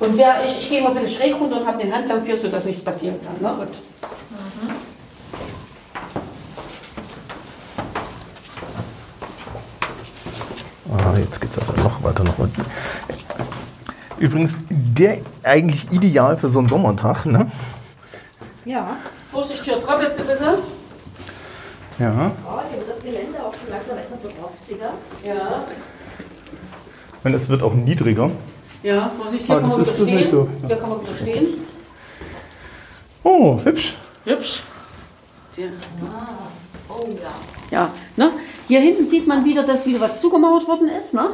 Und 0.00 0.16
wer, 0.16 0.42
ich, 0.44 0.58
ich 0.58 0.70
gehe 0.70 0.82
mal 0.82 0.88
ein 0.88 0.94
bisschen 0.94 1.10
schräg 1.10 1.38
runter 1.38 1.60
und 1.60 1.66
habe 1.66 1.78
den 1.78 1.94
Handlauf 1.94 2.24
hier, 2.24 2.38
sodass 2.38 2.64
nichts 2.64 2.82
passieren 2.82 3.16
kann. 3.22 3.40
Ne? 3.40 3.60
Und 3.60 3.68
Ah, 11.12 11.18
jetzt 11.18 11.40
geht 11.40 11.50
es 11.50 11.58
also 11.58 11.72
noch 11.74 12.02
weiter 12.02 12.24
nach 12.24 12.38
unten. 12.38 12.64
Übrigens, 14.18 14.56
der 14.70 15.18
eigentlich 15.42 15.90
ideal 15.90 16.36
für 16.36 16.50
so 16.50 16.58
einen 16.58 16.68
Sommertag, 16.68 17.26
ne? 17.26 17.50
ja, 18.64 18.86
Vorsicht, 19.32 19.64
hier 19.64 19.80
tröppelt 19.80 20.12
es 20.12 20.20
ein 20.20 20.26
bisschen. 20.26 20.54
Ja. 21.98 22.30
Oh, 22.46 22.60
hier 22.70 22.78
wird 22.80 22.90
das 22.96 23.02
Gelände 23.02 23.38
auch 23.42 23.54
schon 23.54 23.68
langsam 23.70 23.98
etwas 23.98 24.22
so 24.22 24.28
rostiger. 24.42 24.92
Ja, 25.24 25.64
Und 27.24 27.34
es 27.34 27.48
wird 27.48 27.62
auch 27.62 27.74
niedriger. 27.74 28.30
ja, 28.82 29.10
Vorsicht, 29.20 29.46
hier 29.46 29.56
Ah, 29.56 29.60
kann 29.60 29.68
man 29.70 29.80
ist- 29.80 29.94
wieder 29.96 30.06
stehen. 30.06 30.16
nicht 30.18 30.30
so, 30.30 30.48
ja. 30.62 30.66
Hier 30.68 30.76
kann 30.76 30.88
man 30.90 31.02
wieder 31.02 31.16
stehen. 31.16 31.46
Oh, 33.22 33.58
hübsch. 33.64 33.96
Hübsch. 34.24 34.62
Der, 35.56 35.68
Oh 36.88 37.06
ja. 37.06 37.30
ja, 37.70 37.90
ne? 38.16 38.30
Hier 38.70 38.78
hinten 38.78 39.08
sieht 39.08 39.26
man 39.26 39.44
wieder, 39.44 39.64
dass 39.64 39.84
wieder 39.84 40.00
was 40.00 40.20
zugemauert 40.20 40.68
worden 40.68 40.86
ist. 40.86 41.12
Ne? 41.12 41.28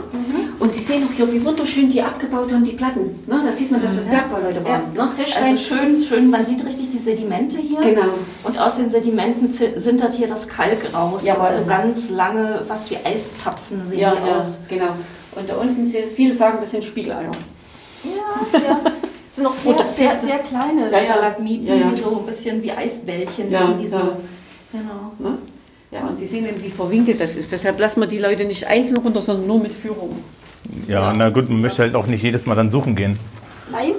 Und 0.59 0.75
Sie 0.75 0.83
sehen 0.83 1.05
auch 1.07 1.13
hier, 1.15 1.31
wie 1.31 1.45
wunderschön 1.45 1.91
die 1.91 2.01
abgebaut 2.01 2.51
haben, 2.51 2.65
die 2.65 2.73
Platten. 2.73 3.23
Ne? 3.27 3.43
Da 3.45 3.53
sieht 3.53 3.71
man, 3.71 3.83
dass 3.83 3.95
das 3.95 4.07
Bergbauleute 4.07 4.65
waren. 4.65 4.91
Ne? 4.95 5.11
Zechstein. 5.13 5.51
Also 5.51 5.63
schön, 5.63 6.01
schön, 6.03 6.31
man 6.31 6.47
sieht 6.47 6.65
richtig 6.65 6.93
die 6.93 6.97
Sedimente 6.97 7.59
hier. 7.59 7.83
Genau. 7.83 8.07
Und 8.45 8.59
aus 8.59 8.77
den 8.79 8.89
Sedimenten 8.89 9.53
sintert 9.53 10.15
hier 10.15 10.29
das 10.29 10.49
Kalk 10.49 10.79
raus. 10.95 11.27
Jawohl. 11.27 11.45
also 11.45 11.65
ganz 11.67 12.09
lange, 12.09 12.63
fast 12.65 12.91
wie 12.91 12.97
Eiszapfen 13.05 13.85
sehen 13.85 13.99
Ja, 13.99 14.15
die 14.17 14.29
ja, 14.31 14.39
aus. 14.39 14.63
genau. 14.71 14.97
Und 15.35 15.47
da 15.51 15.57
unten, 15.59 15.87
viele 15.87 16.33
sagen, 16.33 16.57
das 16.59 16.71
sind 16.71 16.85
Spiegeleier. 16.85 17.31
Ja, 18.03 18.59
ja. 18.59 18.81
Das 18.83 19.37
sind 19.37 19.47
auch 19.47 19.53
sehr, 19.53 19.91
sehr, 19.91 20.19
sehr 20.19 20.39
kleine 20.39 20.91
Ja, 20.91 20.91
ja. 20.91 20.99
Stalagmiten, 21.01 21.67
Ja, 21.67 21.75
ja. 21.75 21.93
so 22.03 22.17
ein 22.21 22.25
bisschen 22.25 22.63
wie 22.63 22.73
Eisbällchen. 22.73 23.51
Ja, 23.51 23.73
die 23.79 23.89
so, 23.89 23.99
ja. 23.99 24.17
Genau. 24.73 25.13
Ne? 25.19 25.37
Ja, 25.91 26.07
und 26.07 26.19
Sie 26.19 26.27
sehen 26.27 26.47
eben, 26.47 26.63
wie 26.63 26.71
verwinkelt 26.71 27.21
das 27.21 27.35
ist. 27.35 27.53
Deshalb 27.53 27.79
lassen 27.79 28.01
wir 28.01 28.09
die 28.09 28.19
Leute 28.19 28.45
nicht 28.45 28.67
einzeln 28.67 28.99
runter, 28.99 29.23
sondern 29.23 29.47
nur 29.47 29.61
mit 29.61 29.73
Führung. 29.73 30.23
Ja, 30.89 31.13
na 31.13 31.31
gut, 31.31 31.49
man 31.49 31.61
möchte 31.61 31.83
halt 31.83 31.95
auch 31.95 32.07
nicht 32.07 32.23
jedes 32.23 32.47
Mal 32.47 32.57
dann 32.57 32.71
suchen 32.71 32.97
gehen. 32.97 33.19
Nein. 33.71 33.93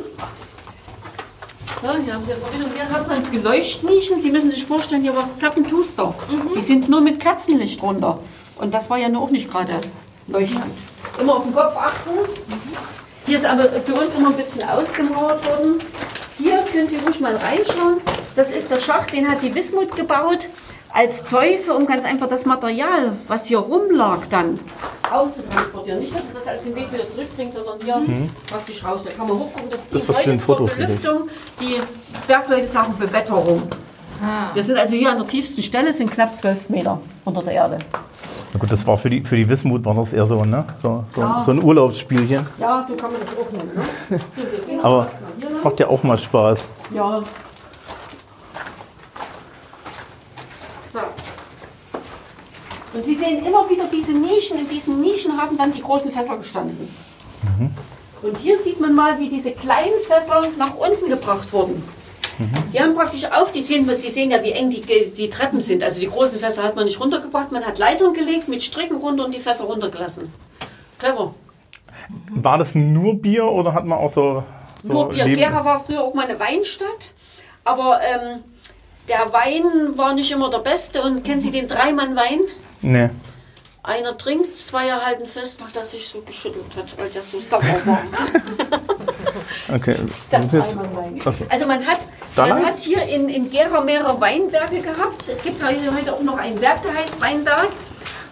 Ja, 1.83 1.95
hier 2.03 2.13
haben 2.13 2.25
Sie 2.25 2.33
eine 2.33 2.41
Verbindung. 2.41 2.71
Hier 2.75 2.89
hat 2.89 3.07
man 3.07 3.31
Geleuchtnischen. 3.31 4.19
Sie 4.19 4.31
müssen 4.31 4.51
sich 4.51 4.65
vorstellen, 4.65 5.03
hier 5.03 5.15
war 5.15 5.23
es 5.23 5.37
Zappentuster. 5.37 6.13
Die 6.55 6.61
sind 6.61 6.89
nur 6.89 7.01
mit 7.01 7.19
Kerzenlicht 7.19 7.81
runter. 7.81 8.19
Und 8.57 8.73
das 8.73 8.89
war 8.89 8.97
ja 8.97 9.07
nur 9.07 9.21
auch 9.21 9.29
nicht 9.29 9.49
gerade 9.49 9.79
leuchtend. 10.27 10.73
Immer 11.21 11.37
auf 11.37 11.43
den 11.43 11.53
Kopf 11.53 11.75
achten. 11.77 12.09
Hier 13.25 13.37
ist 13.37 13.45
aber 13.45 13.63
für 13.81 13.93
uns 13.93 14.13
immer 14.15 14.29
ein 14.29 14.35
bisschen 14.35 14.63
ausgemauert 14.67 15.47
worden. 15.47 15.79
Hier 16.37 16.63
können 16.71 16.89
Sie 16.89 16.97
ruhig 16.97 17.19
mal 17.19 17.35
reinschauen. 17.35 18.01
Das 18.35 18.51
ist 18.51 18.69
der 18.71 18.79
Schacht, 18.79 19.13
den 19.13 19.29
hat 19.29 19.41
die 19.41 19.53
Wismut 19.53 19.95
gebaut 19.95 20.49
als 20.97 21.23
Teufel, 21.23 21.73
um 21.73 21.85
ganz 21.85 22.03
einfach 22.05 22.27
das 22.27 22.45
Material, 22.45 23.11
was 23.27 23.45
hier 23.45 23.59
rumlag, 23.59 24.25
dann 24.31 24.59
auszutransportieren. 25.11 25.99
Nicht, 25.99 26.15
dass 26.15 26.27
Sie 26.27 26.33
das 26.33 26.47
als 26.47 26.63
den 26.63 26.75
Weg 26.75 26.91
wieder 26.91 27.07
zurückbringen, 27.07 27.51
sondern 27.51 27.79
hier 27.81 28.27
praktisch 28.49 28.83
raus. 28.83 29.03
Da 29.05 29.11
kann 29.11 29.27
man 29.27 29.37
hochgucken. 29.37 29.69
Das, 29.69 29.87
Das, 29.87 29.91
dient 30.05 30.09
was 30.09 30.21
für 30.21 30.31
ein 30.31 30.39
Foto. 30.39 30.65
Belüftung. 30.65 31.29
Die 31.61 31.75
Bergleute 32.27 32.67
sagen 32.67 32.95
Bewetterung. 32.97 33.61
Wir 34.53 34.63
sind 34.63 34.77
also 34.77 34.95
hier 34.95 35.11
an 35.11 35.17
der 35.17 35.27
tiefsten 35.27 35.61
Stelle, 35.61 35.93
sind 35.93 36.11
knapp 36.11 36.35
12 36.35 36.69
Meter 36.69 36.99
unter 37.25 37.43
der 37.43 37.53
Erde. 37.53 37.77
Na 38.53 38.59
gut, 38.59 38.71
das 38.71 38.87
war 38.87 38.97
für 38.97 39.11
die, 39.11 39.21
für 39.21 39.35
die 39.35 39.47
Wismut 39.47 39.85
war 39.85 39.93
das 39.93 40.13
eher 40.13 40.25
so, 40.25 40.43
ne? 40.43 40.65
So, 40.81 41.03
so, 41.13 41.21
Ja. 41.21 41.39
so 41.41 41.51
ein 41.51 41.61
Urlaubsspielchen. 41.61 42.47
Ja, 42.57 42.83
so 42.87 42.95
kann 42.95 43.11
man 43.11 43.21
das 43.21 43.29
auch 43.37 43.51
nennen. 43.51 43.71
Ne? 44.09 44.19
Aber 44.83 45.07
es 45.55 45.63
macht 45.63 45.79
ja 45.79 45.87
auch 45.87 46.01
mal 46.01 46.17
Spaß. 46.17 46.69
Ja. 46.95 47.21
Und 52.97 53.05
Sie 53.05 53.15
sehen 53.15 53.45
immer 53.45 53.69
wieder 53.69 53.85
diese 53.91 54.11
Nischen. 54.11 54.57
In 54.57 54.67
diesen 54.67 54.99
Nischen 55.01 55.37
haben 55.39 55.55
dann 55.55 55.71
die 55.71 55.81
großen 55.83 56.11
Fässer 56.11 56.35
gestanden. 56.37 56.89
Und 58.23 58.37
hier 58.37 58.57
sieht 58.57 58.79
man 58.79 58.95
mal, 58.95 59.19
wie 59.19 59.29
diese 59.29 59.51
kleinen 59.51 59.99
Fässer 60.07 60.47
nach 60.57 60.75
unten 60.75 61.07
gebracht 61.07 61.53
wurden. 61.53 61.83
Die 62.73 62.79
haben 62.81 62.95
praktisch 62.95 63.25
auf, 63.25 63.51
die 63.51 63.61
sehen, 63.61 63.87
Sie 63.93 64.09
sehen 64.09 64.31
ja, 64.31 64.43
wie 64.43 64.51
eng 64.51 64.71
die, 64.71 64.81
die 64.81 65.29
Treppen 65.29 65.61
sind. 65.61 65.83
Also 65.83 65.99
die 65.99 66.09
großen 66.09 66.39
Fässer 66.39 66.63
hat 66.63 66.75
man 66.75 66.85
nicht 66.85 66.99
runtergebracht, 66.99 67.51
man 67.51 67.63
hat 67.65 67.77
Leitern 67.77 68.13
gelegt, 68.13 68.47
mit 68.47 68.63
Stricken 68.63 68.97
runter 68.97 69.25
und 69.25 69.33
die 69.35 69.39
Fässer 69.39 69.65
runtergelassen. 69.65 70.31
Clever. 70.97 71.35
War 72.31 72.57
das 72.57 72.73
nur 72.73 73.15
Bier 73.15 73.45
oder 73.45 73.73
hat 73.75 73.85
man 73.85 73.99
auch 73.99 74.09
so. 74.09 74.43
so 74.81 74.87
Nur 74.87 75.09
Bier. 75.09 75.25
Leben- 75.25 75.39
Gera 75.39 75.63
war 75.63 75.79
früher 75.79 76.01
auch 76.01 76.13
mal 76.15 76.25
eine 76.25 76.39
Weinstadt, 76.39 77.13
aber 77.63 77.99
ähm, 78.01 78.39
der 79.07 79.31
Wein 79.33 79.97
war 79.97 80.13
nicht 80.13 80.31
immer 80.31 80.49
der 80.49 80.59
beste. 80.59 81.01
Und 81.03 81.23
kennen 81.23 81.41
Sie 81.41 81.51
den 81.51 81.67
Dreimann-Wein? 81.67 82.39
Nee. 82.81 83.09
Einer 83.83 84.17
trinkt, 84.17 84.57
zwei 84.57 84.91
halten 84.91 85.25
fest, 85.25 85.61
weil 85.61 85.69
das 85.71 85.91
sich 85.91 86.07
so 86.07 86.21
geschüttelt 86.21 86.75
hat, 86.75 86.97
weil 86.97 87.09
der 87.09 87.23
so 87.23 87.39
sauer 87.39 87.63
war. 87.85 88.01
Okay. 89.73 89.95
Das 90.31 90.51
jetzt. 90.51 90.77
Achso. 91.27 91.45
Also 91.49 91.65
man 91.65 91.85
hat, 91.85 91.99
man 92.35 92.65
hat 92.65 92.79
hier 92.79 93.03
in, 93.03 93.29
in 93.29 93.49
Gera 93.49 93.81
mehrere 93.81 94.19
Weinberge 94.19 94.79
gehabt. 94.81 95.27
Es 95.29 95.41
gibt 95.41 95.63
heute, 95.63 95.93
heute 95.93 96.13
auch 96.13 96.21
noch 96.21 96.37
ein 96.37 96.59
Werk, 96.61 96.81
der 96.83 96.93
heißt 96.93 97.19
Weinberg. 97.19 97.67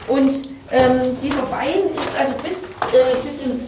Und 0.08 0.32
ähm, 0.72 1.18
dieser 1.22 1.50
Wein 1.52 1.84
ist 1.98 2.18
also 2.20 2.34
bis, 2.43 2.80
äh, 2.93 3.16
bis 3.24 3.39
ins 3.39 3.68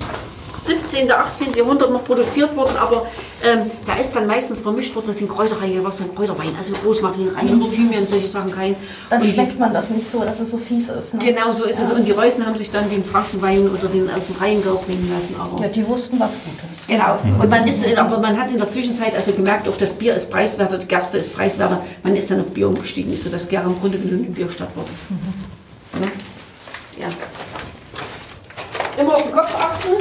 17., 0.68 1.10
18. 1.12 1.54
Jahrhundert 1.54 1.92
noch 1.92 2.04
produziert 2.04 2.56
worden, 2.56 2.76
aber 2.80 3.08
ähm, 3.44 3.72
da 3.86 3.96
ist 3.96 4.16
dann 4.16 4.28
meistens 4.28 4.62
vermischt 4.62 4.94
worden, 4.96 5.08
das 5.08 5.18
sind 5.20 5.30
Kräuterreihe, 5.30 5.84
was 5.84 5.98
dann 5.98 6.14
Kräuterwein, 6.14 6.50
also 6.58 6.74
Rosmarin 6.86 7.30
rein 7.30 7.50
oder 7.62 7.72
Thymian, 7.72 8.06
solche 8.06 8.28
Sachen 8.28 8.52
rein. 8.54 8.76
Dann 9.10 9.22
Und 9.22 9.28
die- 9.28 9.34
schmeckt 9.34 9.58
man 9.60 9.74
das 9.74 9.90
nicht 9.90 10.10
so, 10.10 10.20
dass 10.24 10.40
es 10.40 10.52
so 10.52 10.58
fies 10.58 10.90
ist. 10.90 11.14
Ne? 11.16 11.26
Genau 11.26 11.52
so 11.52 11.64
ist 11.66 11.80
es. 11.80 11.92
Und 11.92 12.06
die 12.08 12.12
Reußen 12.12 12.46
haben 12.46 12.56
sich 12.56 12.70
dann 12.72 12.90
den 12.90 13.04
Frankenwein 13.04 13.68
oder 13.70 13.88
den 13.88 14.10
aus 14.12 14.28
dem 14.28 14.36
Rheingau 14.36 14.76
bringen 14.86 15.10
lassen. 15.12 15.40
Aber 15.42 15.62
Ja, 15.64 15.70
die 15.70 15.88
wussten 15.88 16.20
was 16.20 16.32
Gutes. 16.32 16.88
Genau. 16.88 17.18
Und 17.42 17.50
man 17.50 17.68
ist, 17.68 17.86
aber 17.98 18.20
man 18.20 18.40
hat 18.40 18.52
in 18.52 18.58
der 18.58 18.70
Zwischenzeit 18.70 19.16
also 19.16 19.32
gemerkt, 19.32 19.68
auch 19.68 19.78
das 19.78 19.94
Bier 19.96 20.14
ist 20.16 20.30
preiswerter, 20.32 20.78
die 20.78 20.88
Gerste 20.88 21.18
ist 21.18 21.34
preiswerter. 21.36 21.82
Man 22.04 22.16
ist 22.16 22.30
dann 22.30 22.42
auf 22.42 22.48
Bier 22.52 22.68
umgestiegen, 22.68 23.16
so 23.16 23.30
dass 23.30 23.48
Gera 23.50 23.64
im 23.64 23.80
Grunde 23.80 23.98
genommen 23.98 24.26
eine 24.26 24.34
Bierstadt 24.34 24.70
wurde. 24.76 24.90
Ne? 26.00 26.12
Ja. 27.00 27.08
Immer 29.02 29.14
auf 29.16 29.24
den 29.24 29.32
Kopf 29.32 29.56
achten. 29.56 29.92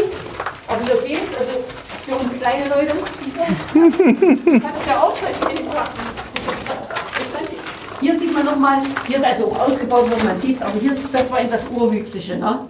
Also 0.68 0.90
also 0.90 1.64
für 2.04 2.14
uns 2.16 2.40
kleine 2.40 2.68
Leute. 2.68 2.92
Hat 4.66 4.74
es 4.80 4.86
ja 4.86 5.00
auch 5.00 5.16
verstehen 5.16 5.66
Hier 8.00 8.18
sieht 8.18 8.32
man 8.34 8.44
nochmal, 8.44 8.78
hier 9.06 9.18
ist 9.18 9.24
also 9.24 9.46
auch 9.52 9.68
ausgebaut, 9.68 10.10
wo 10.10 10.24
man 10.26 10.38
sieht 10.40 10.60
aber 10.62 10.78
hier 10.80 10.92
ist 10.92 11.12
das 11.12 11.30
war 11.30 11.40
eben 11.40 11.50
das 11.50 11.64
Urwüchsische. 11.74 12.36
Ne? 12.36 12.66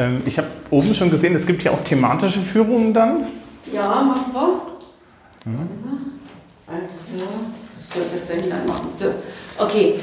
Ähm, 0.00 0.22
ich 0.24 0.38
habe 0.38 0.48
oben 0.70 0.94
schon 0.94 1.10
gesehen, 1.10 1.34
es 1.36 1.46
gibt 1.46 1.62
hier 1.62 1.72
auch 1.72 1.84
thematische 1.84 2.40
Führungen 2.40 2.94
dann. 2.94 3.26
Ja, 3.72 4.02
machen 4.02 4.32
wir. 4.32 4.62
Also, 6.66 7.26
so, 7.78 8.00
das 8.12 8.26
da 8.26 8.34
hinten 8.34 8.66
machen. 8.66 8.88
So, 8.96 9.12
okay. 9.58 9.94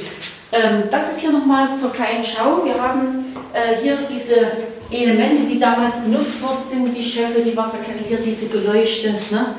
Ähm, 0.51 0.83
das 0.91 1.11
ist 1.11 1.19
hier 1.21 1.31
nochmal 1.31 1.75
zur 1.75 1.91
kleinen 1.91 2.23
Schau. 2.23 2.63
Wir 2.63 2.81
haben 2.81 3.25
äh, 3.53 3.81
hier 3.81 3.97
diese 4.13 4.35
Elemente, 4.91 5.45
die 5.51 5.59
damals 5.59 5.97
benutzt 5.99 6.41
worden 6.41 6.59
sind, 6.65 6.95
die 6.95 7.03
Schöffe, 7.03 7.41
die 7.41 7.57
Wasserkessel, 7.57 8.05
hier 8.07 8.19
diese 8.19 8.47
Geleuchte. 8.47 9.11
Ne? 9.31 9.55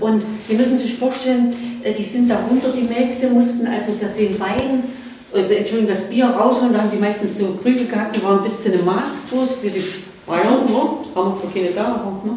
Und 0.00 0.24
Sie 0.42 0.54
müssen 0.54 0.78
sich 0.78 0.96
vorstellen, 0.96 1.80
äh, 1.82 1.94
die 1.94 2.04
sind 2.04 2.28
darunter, 2.28 2.68
die 2.70 2.86
Mägde 2.86 3.30
mussten 3.30 3.66
also 3.66 3.96
das, 4.00 4.14
den 4.14 4.38
Wein, 4.38 4.84
äh, 4.84 4.97
Entschuldigung, 5.32 5.88
das 5.88 6.08
Bier 6.08 6.26
rausholen. 6.26 6.72
Da 6.72 6.80
haben 6.80 6.90
die 6.90 6.98
meistens 6.98 7.38
so 7.38 7.58
Krüge 7.62 7.84
gehabt, 7.84 8.16
die 8.16 8.22
waren 8.22 8.42
bis 8.42 8.62
zu 8.62 8.72
einem 8.72 8.84
Maß 8.84 9.24
groß, 9.30 9.62
wie 9.62 9.70
die 9.70 9.84
Bayern, 10.26 10.66
ne? 10.66 10.98
haben 11.14 11.32
wir 11.32 11.40
zwar 11.40 11.52
keine 11.52 11.70
da, 11.70 11.84
aber, 11.94 12.22
ne? 12.24 12.36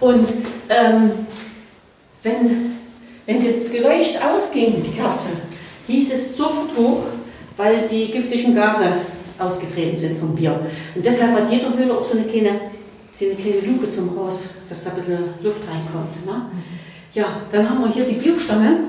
Und 0.00 0.28
ähm, 0.68 1.10
wenn, 2.22 2.76
wenn 3.24 3.44
das 3.44 3.70
Geleucht 3.70 4.20
ausging, 4.22 4.82
die 4.82 4.96
Kerze, 4.96 5.28
hieß 5.86 6.12
es 6.12 6.36
sofort 6.36 6.76
hoch, 6.76 7.04
weil 7.56 7.88
die 7.90 8.10
giftigen 8.10 8.54
Gase 8.54 8.86
ausgetreten 9.38 9.96
sind 9.96 10.18
vom 10.18 10.34
Bier. 10.34 10.60
Und 10.94 11.04
deshalb 11.04 11.32
hat 11.32 11.50
jeder 11.50 11.76
Höhle 11.76 11.94
auch 11.94 12.04
so 12.04 12.18
eine 12.18 12.26
kleine, 12.26 12.60
so 13.18 13.26
eine 13.26 13.34
kleine 13.34 13.60
Luke 13.60 13.88
zum 13.88 14.18
Haus, 14.18 14.50
dass 14.68 14.84
da 14.84 14.90
ein 14.90 14.96
bisschen 14.96 15.18
Luft 15.42 15.62
reinkommt. 15.68 16.26
Ne? 16.26 16.50
Ja, 17.14 17.40
dann 17.50 17.68
haben 17.68 17.80
wir 17.80 17.92
hier 17.92 18.04
die 18.04 18.14
Bierstange. 18.14 18.80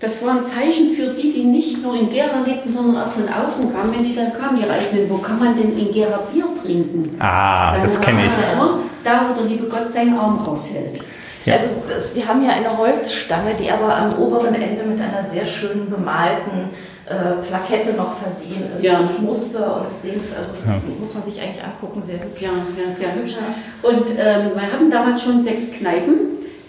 Das 0.00 0.24
war 0.24 0.36
ein 0.38 0.44
Zeichen 0.44 0.94
für 0.94 1.08
die, 1.12 1.30
die 1.30 1.44
nicht 1.44 1.82
nur 1.82 1.96
in 1.98 2.08
Gera 2.10 2.40
lebten, 2.46 2.72
sondern 2.72 3.02
auch 3.08 3.10
von 3.12 3.24
außen 3.28 3.72
kamen. 3.74 3.92
Wenn 3.96 4.04
die 4.04 4.14
dann 4.14 4.32
kamen, 4.32 4.56
die 4.60 4.64
Reisenden, 4.68 5.10
wo 5.10 5.18
kann 5.18 5.38
man 5.40 5.56
denn 5.56 5.76
in 5.76 5.92
Gera 5.92 6.20
Bier 6.32 6.44
trinken? 6.62 7.16
Ah, 7.18 7.72
Dann 7.72 7.82
das 7.82 7.94
sagt 7.94 8.04
kenne 8.04 8.18
man 8.18 8.26
ich. 8.26 8.52
Immer, 8.52 8.78
da, 9.02 9.26
wo 9.28 9.34
der 9.40 9.48
liebe 9.50 9.66
Gott 9.66 9.90
seinen 9.90 10.16
Arm 10.16 10.38
raushält. 10.38 11.00
Ja. 11.44 11.54
Also 11.54 11.68
das, 11.88 12.14
wir 12.14 12.28
haben 12.28 12.42
hier 12.42 12.52
eine 12.52 12.76
Holzstange, 12.78 13.52
die 13.60 13.70
aber 13.72 13.96
am 13.96 14.12
oberen 14.18 14.54
Ende 14.54 14.84
mit 14.84 15.00
einer 15.00 15.22
sehr 15.22 15.44
schön 15.46 15.88
bemalten 15.90 16.70
äh, 17.06 17.42
Plakette 17.48 17.94
noch 17.94 18.18
versehen 18.18 18.64
ist. 18.76 18.84
Ja. 18.84 19.00
Und 19.00 19.22
Muster 19.22 19.76
und 19.78 19.86
das 19.86 20.00
Dings, 20.02 20.32
also 20.36 20.50
das 20.52 20.64
Ja. 20.66 20.80
muss 21.00 21.14
man 21.14 21.24
sich 21.24 21.40
eigentlich 21.40 21.64
angucken, 21.64 22.02
sehr 22.02 22.20
hübsch. 22.22 22.42
Ja, 22.42 22.50
ja 22.50 22.94
sehr 22.94 23.14
hübsch. 23.16 23.34
Und 23.82 24.10
ähm, 24.18 24.50
wir 24.54 24.62
hatten 24.62 24.90
damals 24.90 25.22
schon 25.22 25.42
sechs 25.42 25.72
Kneipen, 25.72 26.16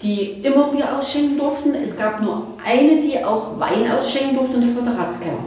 die 0.02 0.40
immer 0.42 0.68
Bier 0.68 0.96
ausschenken 0.96 1.38
durften. 1.38 1.74
Es 1.74 1.96
gab 1.96 2.22
nur 2.22 2.46
eine, 2.64 3.00
die 3.00 3.22
auch 3.22 3.58
Wein 3.58 3.90
ausschenken 3.90 4.36
durfte, 4.36 4.56
und 4.56 4.64
das 4.64 4.76
war 4.76 4.82
der 4.82 4.98
Ratskeller. 4.98 5.44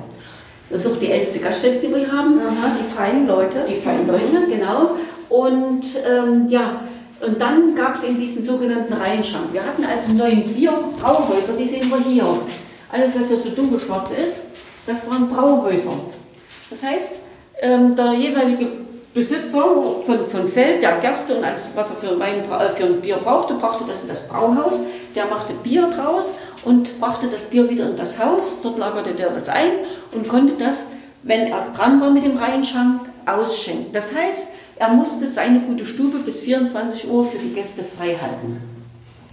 Das 0.69 0.85
ist 0.85 0.91
auch 0.91 0.99
die 0.99 1.11
älteste 1.11 1.39
Gaststätte, 1.39 1.87
die 1.87 1.93
wir 1.93 2.11
haben. 2.11 2.39
Aha, 2.39 2.75
die 2.79 2.83
feinen 2.83 3.27
Leute. 3.27 3.65
Die 3.67 3.75
feinen 3.75 4.07
Leute, 4.07 4.47
genau. 4.47 4.91
Und 5.29 5.85
ähm, 6.09 6.47
ja, 6.47 6.81
und 7.25 7.39
dann 7.39 7.75
gab 7.75 7.95
es 7.95 8.03
eben 8.03 8.19
diesen 8.19 8.43
sogenannten 8.43 8.93
Reihenschrank. 8.93 9.53
Wir 9.53 9.63
hatten 9.63 9.83
also 9.85 10.13
neun 10.15 10.43
Bierbrauhäuser, 10.43 11.53
die 11.57 11.65
sehen 11.65 11.89
wir 11.89 11.99
hier. 11.99 12.25
Alles, 12.91 13.17
was 13.17 13.29
hier 13.29 13.37
so 13.37 13.49
dunkelschwarz 13.49 14.11
ist, 14.11 14.47
das 14.85 15.09
waren 15.09 15.29
Brauhäuser. 15.29 15.97
Das 16.69 16.83
heißt, 16.83 17.21
ähm, 17.61 17.95
der 17.95 18.13
jeweilige 18.13 18.82
Besitzer 19.13 19.63
von, 20.05 20.27
von 20.27 20.47
Feld, 20.47 20.81
der 20.81 20.97
Gerste 20.97 21.35
und 21.35 21.43
alles, 21.43 21.71
was 21.75 21.91
er 21.91 21.97
für 21.97 22.09
ein, 22.09 22.19
Wein, 22.19 22.39
äh, 22.49 22.71
für 22.71 22.85
ein 22.85 23.01
Bier 23.01 23.17
brauchte, 23.17 23.53
brachte 23.53 23.83
das 23.87 24.01
in 24.01 24.07
das 24.07 24.27
Brauhaus. 24.27 24.79
Der 25.15 25.27
machte 25.27 25.53
Bier 25.53 25.87
draus 25.89 26.37
und 26.65 26.99
brachte 26.99 27.27
das 27.27 27.49
Bier 27.51 27.69
wieder 27.69 27.89
in 27.89 27.95
das 27.95 28.17
Haus. 28.17 28.61
Dort 28.63 28.79
lagerte 28.79 29.13
der 29.13 29.29
das 29.29 29.49
ein 29.49 29.71
und 30.13 30.27
konnte 30.27 30.55
das, 30.57 30.93
wenn 31.21 31.47
er 31.47 31.67
dran 31.75 32.01
war 32.01 32.09
mit 32.09 32.23
dem 32.23 32.37
Reihenschrank, 32.37 33.01
ausschenken. 33.25 33.93
Das 33.93 34.13
heißt, 34.15 34.49
er 34.77 34.89
musste 34.89 35.27
seine 35.27 35.59
gute 35.61 35.85
Stube 35.85 36.19
bis 36.19 36.41
24 36.41 37.09
Uhr 37.09 37.23
für 37.23 37.37
die 37.37 37.53
Gäste 37.53 37.83
frei 37.83 38.17
halten. 38.19 38.59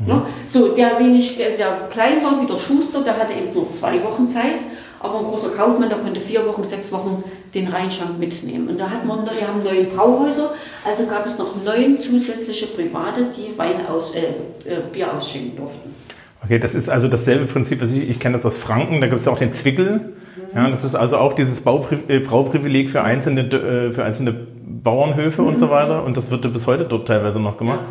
Ne? 0.06 0.22
So, 0.48 0.68
der 0.68 0.98
wenig, 0.98 1.36
der 1.36 1.88
klein 1.90 2.22
war 2.22 2.40
wie 2.40 2.46
der 2.46 2.58
Schuster, 2.58 3.00
der 3.00 3.16
hatte 3.18 3.32
eben 3.32 3.52
nur 3.52 3.70
zwei 3.70 4.02
Wochen 4.04 4.28
Zeit, 4.28 4.56
aber 5.00 5.20
ein 5.20 5.24
großer 5.24 5.50
Kaufmann, 5.50 5.88
der 5.88 5.98
konnte 5.98 6.20
vier 6.20 6.46
Wochen, 6.46 6.62
sechs 6.62 6.92
Wochen 6.92 7.24
den 7.54 7.68
Rheinschrank 7.68 8.18
mitnehmen. 8.18 8.68
Und 8.68 8.78
da 8.78 8.90
hatten 8.90 9.08
wir, 9.08 9.16
wir 9.16 9.48
haben 9.48 9.62
neun 9.62 9.96
Brauhäuser, 9.96 10.52
also 10.84 11.06
gab 11.06 11.26
es 11.26 11.38
noch 11.38 11.62
neun 11.64 11.98
zusätzliche 11.98 12.66
Private, 12.66 13.26
die 13.36 13.56
Wein 13.58 13.86
aus, 13.86 14.14
äh, 14.14 14.20
äh, 14.68 14.80
Bier 14.92 15.14
ausschenken 15.14 15.56
durften. 15.56 15.94
Okay, 16.42 16.58
das 16.58 16.74
ist 16.74 16.88
also 16.88 17.08
dasselbe 17.08 17.46
Prinzip, 17.46 17.82
ich, 17.82 18.08
ich 18.08 18.18
kenne 18.18 18.32
das 18.32 18.46
aus 18.46 18.56
Franken, 18.56 19.00
da 19.00 19.08
gibt 19.08 19.20
es 19.20 19.28
auch 19.28 19.38
den 19.38 19.52
Zwickel. 19.52 20.14
Ja, 20.54 20.68
das 20.68 20.84
ist 20.84 20.94
also 20.94 21.18
auch 21.18 21.34
dieses 21.34 21.60
äh, 21.60 22.18
Brauprivileg 22.20 22.88
für 22.88 23.02
einzelne, 23.02 23.42
äh, 23.42 23.92
für 23.92 24.04
einzelne 24.04 24.32
Bauernhöfe 24.32 25.42
und 25.42 25.58
so 25.58 25.70
weiter. 25.70 26.04
Und 26.04 26.16
das 26.16 26.30
wird 26.30 26.50
bis 26.52 26.66
heute 26.66 26.84
dort 26.84 27.06
teilweise 27.06 27.40
noch 27.40 27.58
gemacht. 27.58 27.90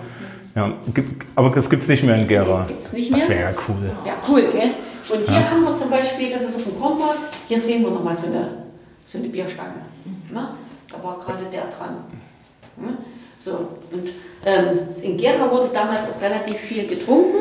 Ja, 0.56 0.74
gibt, 0.94 1.26
aber 1.36 1.50
das 1.52 1.70
gibt 1.70 1.84
es 1.84 1.88
nicht 1.88 2.04
mehr 2.04 2.16
in 2.16 2.28
Gera. 2.28 2.66
Gibt's 2.68 2.92
nicht 2.92 3.12
mehr? 3.12 3.20
Das 3.20 3.30
wäre 3.30 3.42
ja 3.42 3.52
cool. 3.68 3.92
Ja, 4.06 4.14
cool, 4.28 4.42
gell? 4.52 4.72
Und 5.16 5.28
hier 5.28 5.50
haben 5.50 5.64
wir 5.64 5.76
zum 5.76 5.90
Beispiel, 5.90 6.32
das 6.32 6.44
ist 6.44 6.58
auf 6.58 6.64
dem 6.64 6.80
Kornmarkt, 6.80 7.30
hier 7.48 7.60
sehen 7.60 7.84
wir 7.84 7.92
nochmal 7.92 8.16
so 8.16 8.28
eine, 8.28 8.48
so 9.12 9.18
eine 9.18 9.28
Bierstange. 9.28 9.86
Ne? 10.32 10.50
Da 10.92 11.04
war 11.04 11.20
gerade 11.20 11.46
der 11.52 11.64
dran. 11.68 12.04
Ne? 12.78 12.98
So, 13.40 13.52
und 13.52 14.10
ähm, 14.46 14.80
in 15.02 15.18
Gera 15.18 15.50
wurde 15.52 15.70
damals 15.74 16.02
auch 16.02 16.22
relativ 16.22 16.58
viel 16.58 16.88
getrunken. 16.88 17.38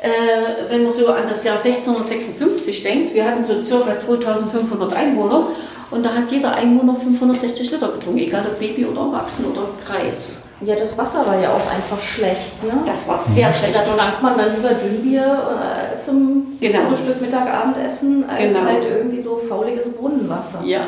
Äh, 0.00 0.70
wenn 0.70 0.84
man 0.84 0.92
so 0.92 1.08
an 1.08 1.28
das 1.28 1.44
Jahr 1.44 1.56
1656 1.56 2.82
denkt, 2.82 3.14
wir 3.14 3.24
hatten 3.24 3.42
so 3.42 3.54
ca. 3.54 3.98
2500 3.98 4.92
Einwohner 4.94 5.48
und 5.90 6.04
da 6.04 6.14
hat 6.14 6.30
jeder 6.30 6.52
Einwohner 6.52 6.94
560 6.94 7.70
Liter 7.72 7.88
getrunken, 7.88 8.18
egal 8.18 8.46
ob 8.46 8.58
Baby 8.58 8.84
oder 8.84 9.00
Erwachsen 9.00 9.46
oder 9.46 9.68
Kreis. 9.84 10.44
Ja, 10.60 10.74
das 10.74 10.98
Wasser 10.98 11.24
war 11.24 11.38
ja 11.40 11.52
auch 11.52 11.70
einfach 11.70 12.00
schlecht. 12.00 12.62
Ne? 12.64 12.72
Das 12.84 13.06
war 13.06 13.16
sehr 13.16 13.52
schlecht. 13.52 13.76
Da 13.76 13.82
trank 13.82 14.22
man 14.22 14.36
dann 14.36 14.56
lieber 14.56 14.70
Dünnbier 14.74 15.22
äh, 15.22 15.98
zum 15.98 16.58
Genau. 16.60 16.88
Frühstück, 16.88 17.20
Mittag, 17.20 17.46
Abendessen, 17.48 18.28
als 18.28 18.54
Genau. 18.54 18.66
halt 18.66 18.84
irgendwie 18.84 19.20
so 19.20 19.36
fauliges 19.36 19.88
Brunnenwasser. 19.92 20.62
Ja. 20.64 20.80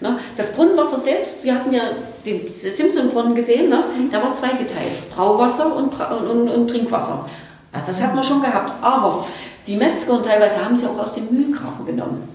Ne? 0.00 0.18
Das 0.36 0.52
Brunnenwasser 0.52 0.98
selbst, 0.98 1.42
wir 1.42 1.54
hatten 1.54 1.72
ja 1.72 1.82
den 2.24 2.40
Simpson-Brunnen 2.52 3.34
gesehen, 3.34 3.68
ne? 3.68 3.82
der 4.12 4.22
war 4.22 4.34
zweigeteilt. 4.34 5.10
Brauwasser 5.14 5.74
und, 5.74 5.92
und, 5.94 6.48
und, 6.48 6.68
Trinkwasser. 6.68 7.26
Ja, 7.74 7.82
das 7.84 8.00
hat 8.00 8.14
man 8.14 8.22
schon 8.22 8.42
gehabt. 8.42 8.72
Aber 8.80 9.24
die 9.66 9.76
Metzger 9.76 10.12
und 10.12 10.26
teilweise 10.26 10.64
haben 10.64 10.76
sie 10.76 10.86
auch 10.86 10.98
aus 11.02 11.14
dem 11.14 11.26
Mühlgraben 11.34 11.84
genommen. 11.84 12.28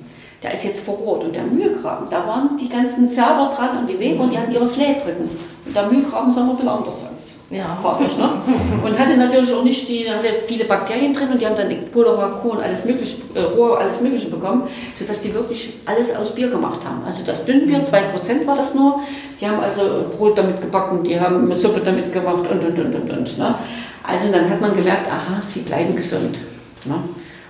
Der 0.44 0.54
ist 0.54 0.66
jetzt 0.66 0.82
verrohrt. 0.82 1.24
Und 1.24 1.36
der 1.36 1.44
Mühlgraben, 1.44 2.08
da 2.10 2.26
waren 2.28 2.58
die 2.58 2.68
ganzen 2.68 3.12
Färber 3.12 3.54
dran 3.56 3.78
und 3.78 3.90
die 3.90 4.00
Weber 4.00 4.24
und 4.24 4.34
die 4.34 4.38
hatten 4.40 4.52
ihre 4.52 4.68
Flähbrücken. 4.68 5.30
Der 5.66 5.88
Mühlgraben 5.88 6.34
sah 6.34 6.42
noch 6.42 6.52
ein 6.52 6.56
bisschen 6.56 6.70
anders 6.70 6.96
aus. 6.96 7.40
Ja. 7.52 7.78
Farbig, 7.82 8.18
ne? 8.18 8.30
Und 8.84 8.98
hatte 8.98 9.18
natürlich 9.18 9.54
auch 9.54 9.64
nicht 9.64 9.88
die, 9.88 10.10
hatte 10.10 10.28
viele 10.48 10.66
Bakterien 10.66 11.14
drin 11.14 11.30
und 11.30 11.40
die 11.40 11.46
haben 11.46 11.56
dann 11.56 11.70
und 11.70 12.64
alles 12.64 12.86
mögliche, 12.86 13.18
äh, 13.36 13.42
Rohr, 13.42 13.80
alles 13.80 14.02
Mögliche 14.02 14.30
bekommen, 14.30 14.64
sodass 14.96 15.22
die 15.22 15.34
wirklich 15.34 15.74
alles 15.86 16.16
aus 16.16 16.34
Bier 16.34 16.50
gemacht 16.50 16.80
haben. 16.86 17.04
Also 17.06 17.26
das 17.26 17.46
Dünnbier, 17.46 17.84
2% 17.84 18.48
war 18.48 18.56
das 18.56 18.74
nur. 18.74 19.02
Die 19.40 19.48
haben 19.48 19.60
also 19.60 20.06
Brot 20.16 20.38
damit 20.38 20.62
gebacken, 20.62 21.04
die 21.04 21.20
haben 21.20 21.54
Suppe 21.54 21.82
damit 21.82 22.14
gemacht 22.14 22.48
und 22.50 22.64
und 22.64 22.80
und 22.80 22.96
und 22.96 23.12
und. 23.12 23.38
Ne? 23.38 23.56
Also 24.04 24.32
dann 24.32 24.50
hat 24.50 24.62
man 24.62 24.76
gemerkt, 24.76 25.08
aha, 25.08 25.42
sie 25.42 25.60
bleiben 25.60 25.96
gesund. 25.96 26.40
Ne? 26.86 26.96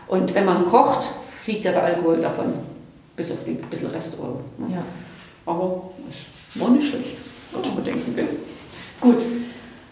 Und 0.07 0.33
wenn 0.33 0.45
man 0.45 0.67
kocht, 0.67 1.07
fliegt 1.43 1.65
ja 1.65 1.71
der 1.71 1.83
Alkohol 1.83 2.17
davon, 2.17 2.53
bis 3.15 3.31
auf 3.31 3.43
den 3.45 3.57
bisschen 3.57 3.89
Restöl. 3.91 4.35
Ne? 4.57 4.75
Ja. 4.75 4.83
Aber 5.45 5.89
es 6.09 6.59
war 6.59 6.69
nicht 6.69 6.87
schlecht, 6.87 7.17
würde 7.53 7.69
ich 7.69 7.75
mal 7.75 7.83
denken. 7.83 8.15
Gell? 8.15 8.27
Gut, 8.99 9.17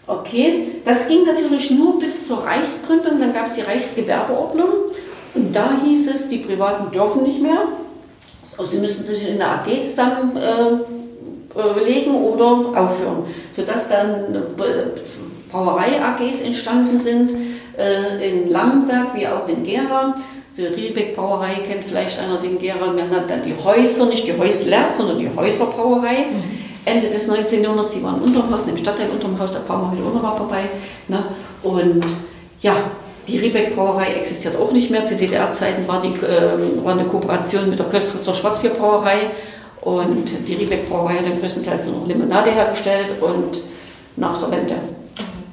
okay. 0.06 0.68
Das 0.84 1.08
ging 1.08 1.24
natürlich 1.24 1.70
nur 1.70 1.98
bis 1.98 2.26
zur 2.26 2.44
Reichsgründung, 2.44 3.18
dann 3.18 3.32
gab 3.32 3.46
es 3.46 3.54
die 3.54 3.62
Reichsgewerbeordnung 3.62 4.68
und 5.34 5.54
da 5.54 5.80
hieß 5.84 6.14
es, 6.14 6.28
die 6.28 6.38
Privaten 6.38 6.90
dürfen 6.92 7.22
nicht 7.22 7.40
mehr. 7.40 7.68
Also 8.58 8.72
sie 8.72 8.80
müssen 8.80 9.04
sich 9.04 9.28
in 9.28 9.38
der 9.38 9.52
AG 9.52 9.82
zusammenlegen 9.82 10.80
äh, 11.54 11.84
legen 11.84 12.14
oder 12.14 12.46
aufhören. 12.46 13.24
Sodass 13.54 13.88
dann 13.88 14.34
äh, 14.34 15.00
Brauerei-AGs 15.50 16.42
entstanden 16.42 16.98
sind 16.98 17.32
äh, 17.78 18.30
in 18.30 18.50
Lammenberg 18.50 19.14
wie 19.14 19.26
auch 19.26 19.48
in 19.48 19.64
Gera. 19.64 20.16
Die 20.56 20.66
Riebeck-Brauerei 20.66 21.54
kennt 21.66 21.84
vielleicht 21.86 22.20
einer 22.20 22.38
den 22.38 22.58
Gera. 22.58 22.86
Man 22.86 22.96
nennt 22.96 23.30
dann 23.30 23.44
die 23.46 23.54
Häuser, 23.64 24.06
nicht 24.06 24.26
die 24.26 24.36
Häusler, 24.36 24.90
sondern 24.90 25.18
die 25.18 25.30
Häuserbrauerei. 25.34 26.26
Ende 26.90 27.08
des 27.08 27.28
19. 27.28 27.62
Jahrhunderts, 27.62 27.94
sie 27.94 28.02
waren 28.02 28.20
unterm 28.20 28.52
Haus, 28.52 28.66
im 28.66 28.76
Stadtteil 28.76 29.08
unterm 29.10 29.38
Haus, 29.38 29.52
da 29.52 29.60
fahren 29.60 29.96
wir 29.96 30.04
noch 30.04 30.22
mal 30.22 30.36
vorbei. 30.36 30.64
Ne? 31.08 31.24
Und 31.62 32.04
ja, 32.60 32.74
die 33.28 33.38
Riebeck-Brauerei 33.38 34.14
existiert 34.14 34.56
auch 34.56 34.72
nicht 34.72 34.90
mehr. 34.90 35.06
Zu 35.06 35.16
DDR-Zeiten 35.16 35.86
war, 35.86 36.00
die, 36.00 36.08
äh, 36.24 36.84
war 36.84 36.92
eine 36.92 37.04
Kooperation 37.04 37.70
mit 37.70 37.78
der 37.78 37.86
Köstritzer 37.86 38.34
Schwarzbierbrauerei 38.34 39.30
und 39.82 40.48
die 40.48 40.54
Riebeck-Brauerei 40.54 41.18
hat 41.18 41.26
dann 41.26 41.40
größtenteils 41.40 41.84
nur 41.86 42.00
noch 42.00 42.06
Limonade 42.06 42.50
hergestellt 42.50 43.14
und 43.20 43.60
nach 44.16 44.36
der 44.36 44.50
Wende 44.50 44.74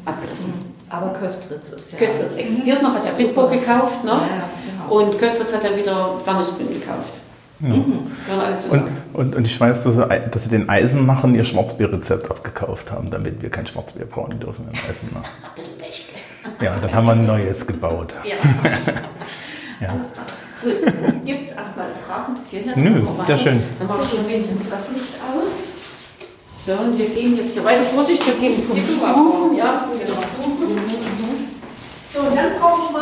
abgerissen. 0.06 0.54
Aber 0.90 1.10
Köstritz 1.10 1.70
ist 1.72 1.92
ja. 1.92 1.98
Köstritz 1.98 2.36
existiert 2.36 2.82
noch, 2.82 2.94
hat 2.94 3.06
der 3.06 3.24
Bitburg 3.24 3.52
gekauft 3.52 4.04
ne? 4.06 4.12
Ja, 4.12 4.50
genau. 4.88 5.00
und 5.00 5.20
Köstritz 5.20 5.54
hat 5.54 5.64
dann 5.64 5.76
wieder 5.76 6.20
Wannesbünd 6.26 6.72
gekauft. 6.72 7.14
Mhm. 7.60 8.12
Gehören 8.26 8.42
alle 8.42 8.58
Und, 8.70 8.84
und, 9.14 9.36
und 9.36 9.46
ich 9.48 9.60
weiß, 9.60 9.84
dass 9.84 9.96
sie, 9.96 10.08
dass 10.32 10.44
sie 10.44 10.50
den 10.50 10.70
Eisenmachern 10.70 11.34
ihr 11.34 11.44
Schwarzbierrezept 11.44 12.30
abgekauft 12.30 12.92
haben, 12.92 13.10
damit 13.10 13.42
wir 13.42 13.50
kein 13.50 13.66
Schwarzbier 13.66 14.06
brauen 14.06 14.40
dürfen 14.40 14.68
im 14.72 14.80
Eisenmach. 14.90 15.24
Ein 15.24 15.56
bisschen 15.56 15.78
Pech? 15.78 16.10
Ja, 16.62 16.76
dann 16.80 16.94
haben 16.94 17.06
wir 17.06 17.14
ein 17.14 17.26
neues 17.26 17.66
gebaut. 17.66 18.16
Ja. 18.24 18.36
Ja. 19.80 19.90
Alles 19.90 20.12
klar. 20.12 20.26
Gut, 20.64 21.26
gibt 21.26 21.46
es 21.46 21.56
erstmal 21.56 21.86
Fragen 22.08 22.34
bis 22.34 22.50
hierher? 22.50 22.76
Nö, 22.76 22.96
Dann 22.96 23.04
machen 23.04 23.18
wir 23.18 23.26
sehr 23.26 23.38
schön. 23.38 23.62
Dann 23.78 23.88
mache 23.88 24.00
ich 24.02 24.10
schon 24.10 24.28
wenigstens 24.28 24.68
das 24.68 24.90
Licht 24.90 25.14
aus. 25.22 25.52
So, 26.50 26.74
und 26.74 26.98
wir 26.98 27.08
gehen 27.08 27.38
jetzt 27.38 27.54
hier 27.54 27.64
weiter. 27.64 27.84
Vorsicht, 27.84 28.26
wir 28.26 28.34
gehen 28.50 28.64
vom 28.68 28.76
Stufen. 28.78 29.56
Ja, 29.56 29.80
so 29.84 29.92
genau. 29.92 30.20
So, 32.12 32.20
und 32.22 32.36
dann 32.36 32.60
brauchen 32.60 32.96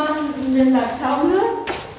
wir 0.54 0.62
eine 0.62 0.70
Laterne. 0.70 1.40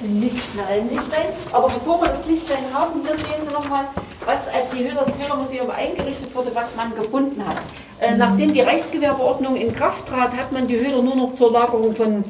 Ein 0.04 0.22
Lichtlein, 0.22 0.90
Lichtlein. 0.90 1.28
Aber 1.52 1.68
bevor 1.68 2.02
wir 2.02 2.10
das 2.10 2.26
Lichtlein 2.26 2.64
haben, 2.72 3.02
hier 3.02 3.18
sehen 3.18 3.48
Sie 3.48 3.54
nochmal, 3.54 3.86
was 4.26 4.48
als 4.48 4.70
die 4.72 4.88
Höhler, 4.88 5.04
das 5.06 5.18
Höhlermuseum 5.20 5.72
eingerichtet 5.72 6.36
wurde, 6.36 6.52
was 6.54 6.76
man 6.76 6.94
gefunden 6.94 7.44
hat. 7.48 7.58
Äh, 8.00 8.16
nachdem 8.16 8.54
die 8.54 8.62
Reichsgewerbeordnung 8.62 9.56
in 9.56 9.74
Kraft 9.74 10.08
trat, 10.08 10.32
hat 10.38 10.52
man 10.52 10.68
die 10.68 10.80
Höhler 10.80 11.02
nur 11.02 11.16
noch 11.16 11.34
zur 11.34 11.52
Lagerung 11.52 11.96
von 11.96 12.24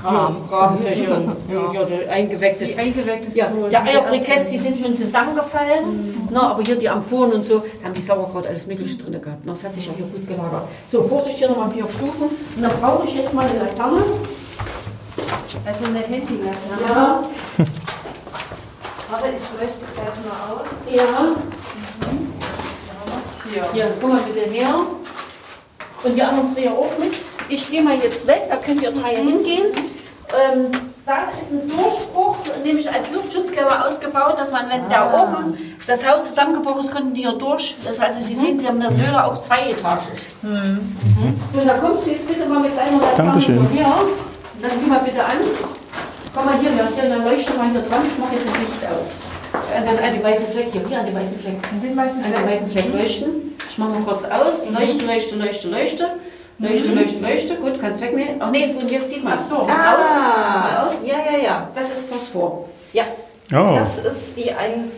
Kram, 0.00 0.48
Kramfläche, 0.48 1.08
ja. 1.52 1.72
ja, 1.72 2.10
eingewecktes. 2.10 2.78
Eingewecktes 2.78 3.34
Ja, 3.34 3.50
so 3.50 3.68
der 3.68 3.82
Eierbriketts, 3.82 4.50
die 4.50 4.58
sind 4.58 4.78
schon 4.78 4.94
zusammengefallen. 4.96 6.28
Na, 6.30 6.50
aber 6.50 6.62
hier 6.62 6.76
die 6.76 6.88
Amphoren 6.88 7.32
und 7.32 7.44
so, 7.44 7.58
da 7.58 7.86
haben 7.86 7.94
die 7.94 8.00
Sauerkraut 8.00 8.46
alles 8.46 8.66
Mögliche 8.68 8.96
drin 8.96 9.20
gehabt. 9.20 9.42
Na, 9.44 9.52
Das 9.52 9.64
hat 9.64 9.74
sich 9.74 9.86
ja 9.86 9.92
hier 9.96 10.06
gut 10.06 10.26
gelagert. 10.26 10.62
So, 10.86 11.02
Vorsicht, 11.02 11.38
hier 11.38 11.48
nochmal 11.48 11.70
vier 11.70 11.86
Stufen. 11.88 12.28
Und 12.56 12.62
dann 12.62 12.72
brauche 12.80 13.06
ich 13.06 13.14
jetzt 13.16 13.34
mal 13.34 13.46
eine 13.48 13.58
Laterne. 13.58 14.04
Also 15.64 15.84
eine 15.86 15.98
Handylaterne. 16.00 16.82
Ja, 16.88 17.22
Aber 19.10 19.26
ich 19.26 19.42
leuchte 19.58 19.84
gleich 19.94 20.16
mal 20.26 20.54
aus. 20.54 20.66
ja. 20.90 21.30
Hier. 23.50 23.64
Hier, 23.72 23.94
guck 24.00 24.10
mal 24.12 24.20
bitte 24.20 24.40
her. 24.50 24.74
Und 26.04 26.14
die 26.14 26.22
anderen 26.22 26.52
zwei 26.54 26.70
auch 26.70 26.90
mit. 26.98 27.14
Ich 27.48 27.70
gehe 27.70 27.82
mal 27.82 27.96
jetzt 27.96 28.26
weg, 28.26 28.42
da 28.50 28.56
könnt 28.56 28.82
ihr 28.82 28.92
drei 28.92 29.16
hingehen. 29.16 29.66
Ähm, 29.74 30.70
da 31.06 31.28
ist 31.40 31.50
ein 31.50 31.66
Durchbruch, 31.66 32.36
nämlich 32.62 32.86
als 32.92 33.10
Luftschutzkeller 33.10 33.88
ausgebaut, 33.88 34.34
dass 34.38 34.52
man, 34.52 34.68
wenn 34.68 34.86
da 34.90 35.10
oben 35.14 35.56
das 35.86 36.06
Haus 36.06 36.26
zusammengebrochen 36.26 36.80
ist, 36.80 36.92
konnten 36.92 37.14
die 37.14 37.22
hier 37.22 37.32
durch. 37.32 37.76
Das 37.82 37.98
heißt, 37.98 38.22
Sie 38.22 38.34
sehen, 38.34 38.58
Sie 38.58 38.68
haben 38.68 38.78
das 38.78 38.92
Höhle 38.92 39.24
auch 39.24 39.38
zweietagig. 39.38 40.34
Mhm. 40.42 40.94
So, 41.54 41.66
da 41.66 41.78
kommst 41.78 42.04
du 42.04 42.10
jetzt 42.10 42.28
bitte 42.28 42.46
mal 42.46 42.60
mit 42.60 42.76
deiner 42.76 43.00
Laterne 43.00 43.30
Dankeschön. 43.30 43.66
hier. 43.70 43.86
Dann 44.62 44.70
sieh 44.78 44.86
mal 44.86 44.98
bitte 45.00 45.24
an. 45.24 45.32
Komm 46.34 46.44
mal 46.46 46.58
hier, 46.60 46.70
ja, 46.72 46.88
hier, 46.94 47.08
dann 47.08 47.24
leuchte 47.24 47.52
mal 47.54 47.70
hier 47.70 47.80
dran. 47.82 48.02
Ich 48.10 48.18
mache 48.18 48.34
jetzt 48.34 48.46
das 48.46 48.58
Licht 48.58 48.84
aus. 48.86 49.20
An 49.74 49.84
den, 49.84 50.04
an 50.04 50.12
den 50.12 50.22
weißen 50.22 50.48
Fleck 50.48 50.68
hier, 50.72 50.82
hier 50.86 50.98
an 51.00 51.06
den 51.06 51.14
weißen 51.14 51.38
Fleck. 51.40 51.56
An 51.72 51.80
den 51.80 51.96
weißen 51.96 52.24
An 52.24 52.32
den 52.32 52.46
weißen 52.46 52.70
Fleck 52.70 52.92
leuchten. 52.92 53.56
Ich 53.70 53.78
mache 53.78 53.90
mal 53.90 54.02
kurz 54.02 54.24
aus. 54.24 54.68
Leuchte, 54.70 55.04
leuchte, 55.06 55.36
leuchte, 55.36 55.68
leuchte. 55.68 56.06
Leuchte, 56.58 56.92
leuchte, 56.92 57.18
leuchte. 57.20 57.54
Gut, 57.56 57.80
kannst 57.80 58.02
wegnehmen. 58.02 58.36
Ach 58.40 58.50
nee, 58.50 58.66
gut, 58.72 58.90
jetzt 58.90 59.10
sieht 59.10 59.22
man 59.24 59.38
es. 59.38 59.48
So, 59.48 59.56
Ah. 59.68 59.94
aus. 59.94 60.06
Mal 60.16 60.86
aus. 60.86 60.94
Ja, 61.04 61.16
ja, 61.32 61.38
ja. 61.38 61.68
Das 61.74 61.90
ist 61.90 62.10
Phosphor. 62.12 62.68
Ja, 62.92 63.04
Oh, 63.50 63.76
das 63.78 64.04
ist 64.04 64.36
wie 64.36 64.50
ein 64.50 64.90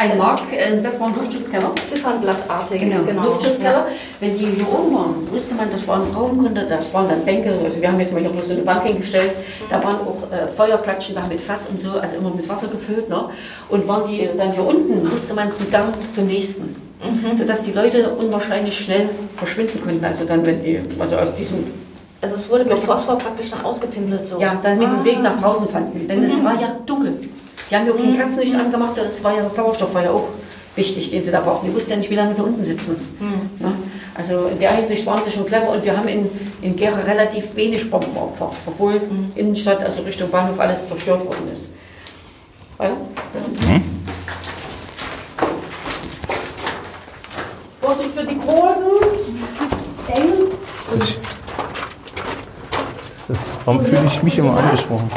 Ein 0.00 0.16
Mark, 0.16 0.50
äh, 0.50 0.80
das 0.82 0.98
war 0.98 1.08
ein 1.08 1.14
Luftschutzkeller. 1.14 1.72
Ziffernblattartig. 1.84 2.80
Genau, 2.80 3.22
Luftschutzkeller. 3.22 3.86
Wenn 4.18 4.32
die 4.32 4.46
hier 4.46 4.66
oben 4.66 4.94
waren, 4.94 5.30
wusste 5.30 5.54
man, 5.54 5.70
das 5.70 5.86
waren 5.86 6.06
Frauengründe, 6.06 6.64
das 6.66 6.94
waren 6.94 7.06
dann 7.10 7.22
Bänke. 7.22 7.50
Also 7.62 7.82
wir 7.82 7.86
haben 7.86 8.00
jetzt 8.00 8.14
mal 8.14 8.20
hier 8.22 8.30
bloß 8.30 8.48
so 8.48 8.54
eine 8.54 8.62
Bank 8.62 8.82
hingestellt. 8.84 9.32
Da 9.68 9.84
waren 9.84 9.96
auch 9.96 10.22
äh, 10.32 10.46
Feuerklatschen 10.48 11.16
da 11.16 11.26
mit 11.28 11.38
Fass 11.42 11.66
und 11.66 11.78
so, 11.78 11.90
also 12.00 12.16
immer 12.16 12.34
mit 12.34 12.48
Wasser 12.48 12.68
gefüllt. 12.68 13.10
Ne? 13.10 13.26
Und 13.68 13.86
waren 13.86 14.06
die 14.06 14.26
dann 14.38 14.52
hier 14.52 14.64
unten, 14.64 15.12
wusste 15.12 15.34
man 15.34 15.48
es 15.48 15.60
einen 15.60 15.70
Gang 15.70 15.94
zum 16.12 16.26
nächsten. 16.26 16.74
Sodass 17.34 17.64
die 17.64 17.72
Leute 17.72 18.08
unwahrscheinlich 18.08 18.78
schnell 18.78 19.10
verschwinden 19.36 19.82
konnten. 19.84 20.02
Also 20.02 20.24
dann, 20.24 20.46
wenn 20.46 20.62
die, 20.62 20.80
also 20.98 21.16
aus 21.16 21.34
diesem, 21.34 21.64
Also 22.22 22.36
es 22.36 22.48
wurde 22.48 22.64
mit 22.64 22.78
Phosphor 22.78 23.18
praktisch 23.18 23.50
dann 23.50 23.62
ausgepinselt 23.66 24.26
so. 24.26 24.40
ja, 24.40 24.58
damit 24.62 24.90
sie 24.90 24.96
den 24.96 25.04
Weg 25.04 25.22
nach 25.22 25.38
draußen 25.38 25.68
fanden. 25.68 26.08
Denn 26.08 26.22
es 26.24 26.42
war 26.42 26.58
ja 26.58 26.76
dunkel. 26.86 27.18
Die 27.68 27.76
haben 27.76 27.86
ja 27.86 27.92
auch 27.92 27.96
kein 27.96 28.18
Katzenlicht 28.18 28.54
angemacht, 28.54 28.96
das 28.96 29.22
war 29.22 29.34
ja 29.34 29.42
der 29.42 29.50
Sauerstoff 29.50 29.92
war 29.94 30.02
ja 30.02 30.10
auch 30.10 30.28
wichtig, 30.76 31.10
den 31.10 31.22
sie 31.22 31.30
da 31.30 31.40
brauchten. 31.40 31.66
Sie 31.66 31.74
wussten 31.74 31.90
ja 31.92 31.96
nicht, 31.96 32.10
wie 32.10 32.14
lange 32.14 32.34
sie 32.34 32.42
unten 32.42 32.64
sitzen. 32.64 32.96
Ne? 33.58 33.72
Also 34.14 34.46
in 34.46 34.58
der 34.58 34.72
Hinsicht 34.72 35.06
waren 35.06 35.22
sie 35.22 35.30
schon 35.30 35.46
clever 35.46 35.70
und 35.70 35.84
wir 35.84 35.96
haben 35.96 36.08
in, 36.08 36.28
in 36.62 36.76
Gera 36.76 37.00
relativ 37.00 37.54
wenig 37.56 37.90
Bombenopfer, 37.90 38.50
obwohl 38.66 39.00
Innenstadt, 39.34 39.82
also 39.84 40.02
Richtung 40.02 40.30
Bahnhof, 40.30 40.58
alles 40.58 40.86
zerstört 40.88 41.24
worden 41.24 41.48
ist. 41.50 41.74
Weiter? 42.76 42.96
Vorsicht 47.80 48.10
für 48.14 48.26
die 48.26 48.38
Großen. 48.38 48.86
Eng. 50.08 50.32
das, 50.92 51.18
das 53.28 53.38
ist, 53.38 53.50
warum 53.64 53.84
fühle 53.84 54.04
ich 54.06 54.22
mich 54.22 54.38
immer 54.38 54.56
angesprochen? 54.56 55.08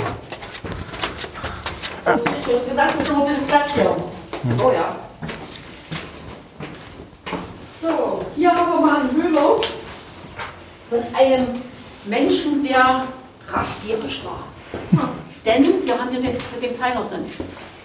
Für 2.60 2.76
das 2.76 2.94
ist 2.94 3.08
bisschen 3.08 3.48
Platz 3.48 3.74
hier. 3.74 3.96
Oh 4.64 4.72
ja. 4.72 4.96
So, 7.82 8.24
hier 8.36 8.52
haben 8.56 8.74
wir 8.74 8.86
mal 8.86 9.00
einen 9.02 9.12
Höhler 9.12 9.60
von 10.90 11.04
einem 11.16 11.48
Menschen, 12.06 12.64
der 12.64 13.06
raffgierig 13.52 14.24
war. 14.24 14.44
Denn 15.46 15.64
wir 15.86 16.00
haben 16.00 16.12
hier 16.12 16.22
den, 16.22 16.38
den 16.62 16.76
Pfeiler 16.76 17.04
drin. 17.10 17.26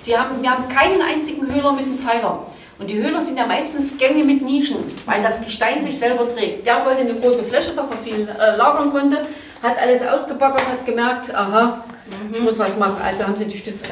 Sie 0.03 0.17
haben, 0.17 0.43
wir 0.43 0.51
haben 0.51 0.69
keinen 0.69 1.01
einzigen 1.01 1.47
Höhler 1.47 1.73
mit 1.73 1.87
einem 1.87 1.99
Pfeiler. 1.99 2.47
Und 2.79 2.91
die 2.91 3.03
Höhler 3.03 3.23
sind 3.23 3.39
ja 3.39 3.47
meistens 3.47 3.97
Gänge 3.97 4.23
mit 4.23 4.43
Nischen, 4.43 4.77
weil 5.07 5.23
das 5.23 5.43
Gestein 5.43 5.81
sich 5.81 5.99
selber 5.99 6.29
trägt. 6.29 6.67
Der 6.67 6.85
wollte 6.85 7.01
eine 7.01 7.15
große 7.15 7.43
Fläche, 7.45 7.73
dass 7.75 7.91
er 7.91 7.97
viel 7.99 8.29
äh, 8.29 8.57
lagern 8.57 8.93
konnte, 8.93 9.23
hat 9.63 9.79
alles 9.79 10.07
ausgebaggert, 10.07 10.67
hat 10.67 10.85
gemerkt, 10.85 11.35
aha, 11.35 11.85
ich 12.33 12.41
muss 12.41 12.59
was 12.59 12.77
machen. 12.77 12.97
Also 13.03 13.25
haben 13.25 13.35
sie 13.35 13.47
die 13.47 13.59
Stütze 13.59 13.85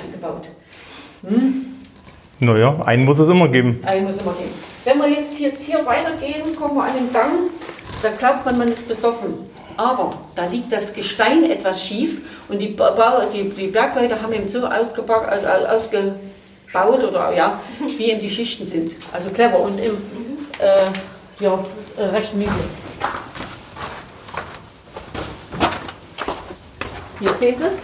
eingebaut. 1.27 1.67
Naja, 2.39 2.77
einen 2.85 3.05
muss 3.05 3.19
es 3.19 3.29
immer 3.29 3.49
geben. 3.49 3.81
Ein 3.85 4.05
muss 4.05 4.19
immer 4.19 4.33
gehen. 4.33 4.51
Wenn 4.85 4.99
wir 4.99 5.09
jetzt, 5.09 5.39
jetzt 5.41 5.63
hier 5.63 5.85
weitergehen, 5.87 6.55
kommen 6.55 6.77
wir 6.77 6.85
an 6.85 6.95
den 6.95 7.13
Gang, 7.13 7.51
da 8.03 8.11
glaubt 8.11 8.45
man, 8.45 8.59
man 8.59 8.69
ist 8.69 8.87
besoffen. 8.87 9.35
Aber 9.79 10.15
da 10.35 10.47
liegt 10.47 10.73
das 10.73 10.93
Gestein 10.95 11.51
etwas 11.51 11.83
schief 11.83 12.45
und 12.49 12.61
die, 12.61 12.77
die, 13.33 13.51
die 13.51 13.67
Bergleute 13.69 14.21
haben 14.21 14.33
eben 14.33 14.49
so 14.49 14.67
ausgebaut, 14.67 15.27
also 15.27 15.47
ausgebaut 15.47 17.05
oder 17.05 17.35
ja, 17.35 17.61
wie 17.99 18.11
eben 18.11 18.21
die 18.21 18.31
Schichten 18.31 18.67
sind. 18.67 18.97
Also 19.13 19.31
clever 19.31 19.61
und 19.61 19.79
im 19.79 19.97
äh, 20.59 21.43
ja, 21.43 21.59
äh, 21.97 22.03
rechten 22.05 22.41
Winkel. 22.41 22.55
Hier 27.19 27.35
sehen 27.41 27.57
Sie 27.59 27.65
es. 27.65 27.79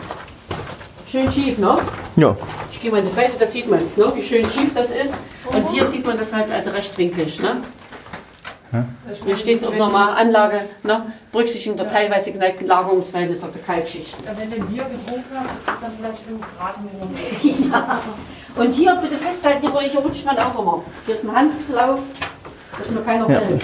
Schön 1.11 1.31
schief, 1.31 1.59
ne? 1.59 1.77
Ja. 2.17 2.37
Gehe 2.83 2.91
mal 2.91 2.99
an 2.99 3.05
die 3.05 3.13
Seite, 3.13 3.39
das 3.39 3.53
sieht 3.53 3.71
man 3.71 3.79
es, 3.79 3.97
ne? 3.97 4.11
wie 4.17 4.25
schön 4.25 4.45
schief 4.45 4.75
das 4.75 4.91
ist. 4.91 5.17
Und 5.47 5.71
hier 5.71 5.87
sieht 5.87 6.05
man 6.05 6.19
das 6.19 6.33
halt 6.33 6.51
also 6.51 6.71
rechtwinklig. 6.71 7.41
Ne? 7.41 7.63
Hier 9.25 9.37
steht 9.37 9.59
es 9.59 9.65
auch 9.65 9.77
nochmal, 9.77 10.15
Anlage, 10.15 10.63
ne? 10.83 11.13
Berücksichtigung 11.31 11.77
der 11.77 11.89
teilweise 11.89 12.33
geneigten 12.33 12.67
Lagerungsverhältnisse 12.67 13.47
der 13.55 13.63
Kalkschicht. 13.63 14.17
Ja, 14.25 14.33
wenn 14.37 14.51
du 14.51 14.57
Bier 14.67 14.85
getrunken 14.85 15.25
hast, 15.35 15.51
ist 15.59 15.67
das 15.67 15.81
dann 15.81 15.93
vielleicht 15.97 16.19
5 16.25 16.41
Grad 16.59 16.75
Minimum. 16.83 17.71
Ja. 17.73 18.01
Und 18.63 18.73
hier 18.73 18.97
bitte 18.97 19.17
festhalten, 19.17 19.71
hier, 19.71 19.81
hier 19.81 20.01
rutscht 20.01 20.25
man 20.25 20.39
auch 20.39 20.59
immer. 20.59 20.83
Hier 21.07 21.15
ist 21.15 21.25
ein 21.25 21.35
Handlauf, 21.35 22.01
dass 22.79 22.91
mir 22.91 23.01
keiner 23.03 23.31
Ja. 23.31 23.41
fällt. 23.41 23.63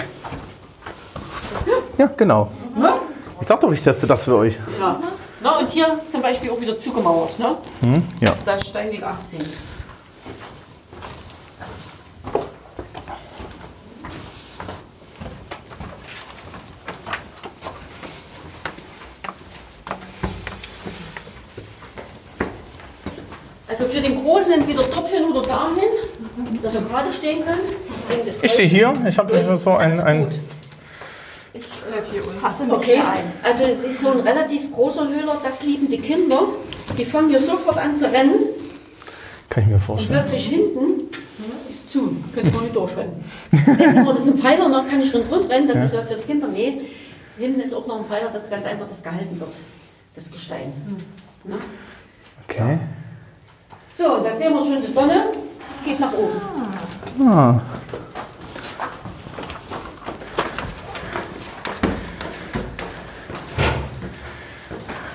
Ja, 1.97 2.09
genau. 2.15 2.51
Ne? 2.75 2.93
Ich 3.41 3.47
sag 3.47 3.59
doch, 3.59 3.71
ich 3.71 3.81
teste 3.81 4.07
das 4.07 4.23
für 4.23 4.37
euch. 4.37 4.57
Ja. 4.79 4.99
Na, 5.41 5.57
und 5.57 5.69
hier 5.69 5.87
zum 6.11 6.21
Beispiel 6.21 6.51
auch 6.51 6.59
wieder 6.59 6.77
zugemauert. 6.77 7.39
Ne? 7.39 7.57
Hm? 7.83 8.03
Ja. 8.19 8.33
Da 8.45 8.53
ist 8.53 8.67
Steinweg 8.67 9.03
18. 9.03 9.45
Also 23.69 23.85
für 23.85 24.01
den 24.01 24.21
Großen 24.21 24.55
entweder 24.55 24.83
dorthin 24.83 25.23
oder 25.31 25.41
dahin, 25.41 26.59
dass 26.61 26.75
er 26.75 26.81
gerade 26.81 27.13
stehen 27.13 27.43
des 28.25 28.43
Ich 28.43 28.51
stehe 28.51 28.67
hier. 28.67 28.93
Ich 29.07 29.17
habe 29.17 29.57
so 29.57 29.71
ein, 29.77 29.99
ein 30.01 30.27
hier 32.11 32.25
unten. 32.25 32.67
Mich 32.67 32.77
Okay, 32.77 32.95
hier 32.95 33.07
ein. 33.09 33.31
also 33.43 33.63
es 33.63 33.83
ist 33.83 34.01
so 34.01 34.09
ein 34.09 34.19
relativ 34.19 34.71
großer 34.71 35.07
Höhler, 35.07 35.39
das 35.43 35.61
lieben 35.63 35.89
die 35.89 35.99
Kinder. 35.99 36.43
Die 36.97 37.05
fangen 37.05 37.29
hier 37.29 37.41
sofort 37.41 37.77
an 37.77 37.95
zu 37.95 38.11
rennen 38.11 38.33
kann 39.49 39.63
ich 39.63 39.69
mir 39.69 39.75
und 39.75 39.83
vorstellen. 39.83 40.21
plötzlich 40.21 40.45
hinten 40.47 41.09
ist 41.67 41.89
zu, 41.89 42.15
können 42.33 42.53
wir 42.53 42.61
nicht 42.61 42.75
durchrennen. 42.75 43.13
Denken 43.51 44.05
wir, 44.05 44.13
das 44.13 44.25
ist 44.25 44.33
ein 44.33 44.37
Pfeiler, 44.37 44.69
da 44.69 44.85
kann 44.87 45.01
ich 45.01 45.11
drin 45.11 45.23
rennen, 45.49 45.67
das 45.67 45.81
ist 45.81 45.97
was 45.97 46.09
für 46.09 46.17
die 46.17 46.23
Kinder. 46.23 46.47
Nee, 46.47 46.81
hinten 47.37 47.59
ist 47.59 47.73
auch 47.73 47.87
noch 47.87 47.99
ein 47.99 48.05
Pfeiler, 48.05 48.29
das 48.31 48.49
ganz 48.49 48.65
einfach 48.65 48.87
das 48.87 49.01
gehalten 49.01 49.39
wird, 49.39 49.53
das 50.15 50.31
Gestein. 50.31 50.71
Ne? 51.43 51.55
Okay. 52.47 52.79
So, 53.97 54.23
da 54.23 54.35
sehen 54.35 54.53
wir 54.53 54.63
schon 54.63 54.81
die 54.81 54.91
Sonne, 54.91 55.25
es 55.73 55.83
geht 55.83 55.99
nach 55.99 56.13
oben. 56.13 57.27
Ah. 57.27 57.59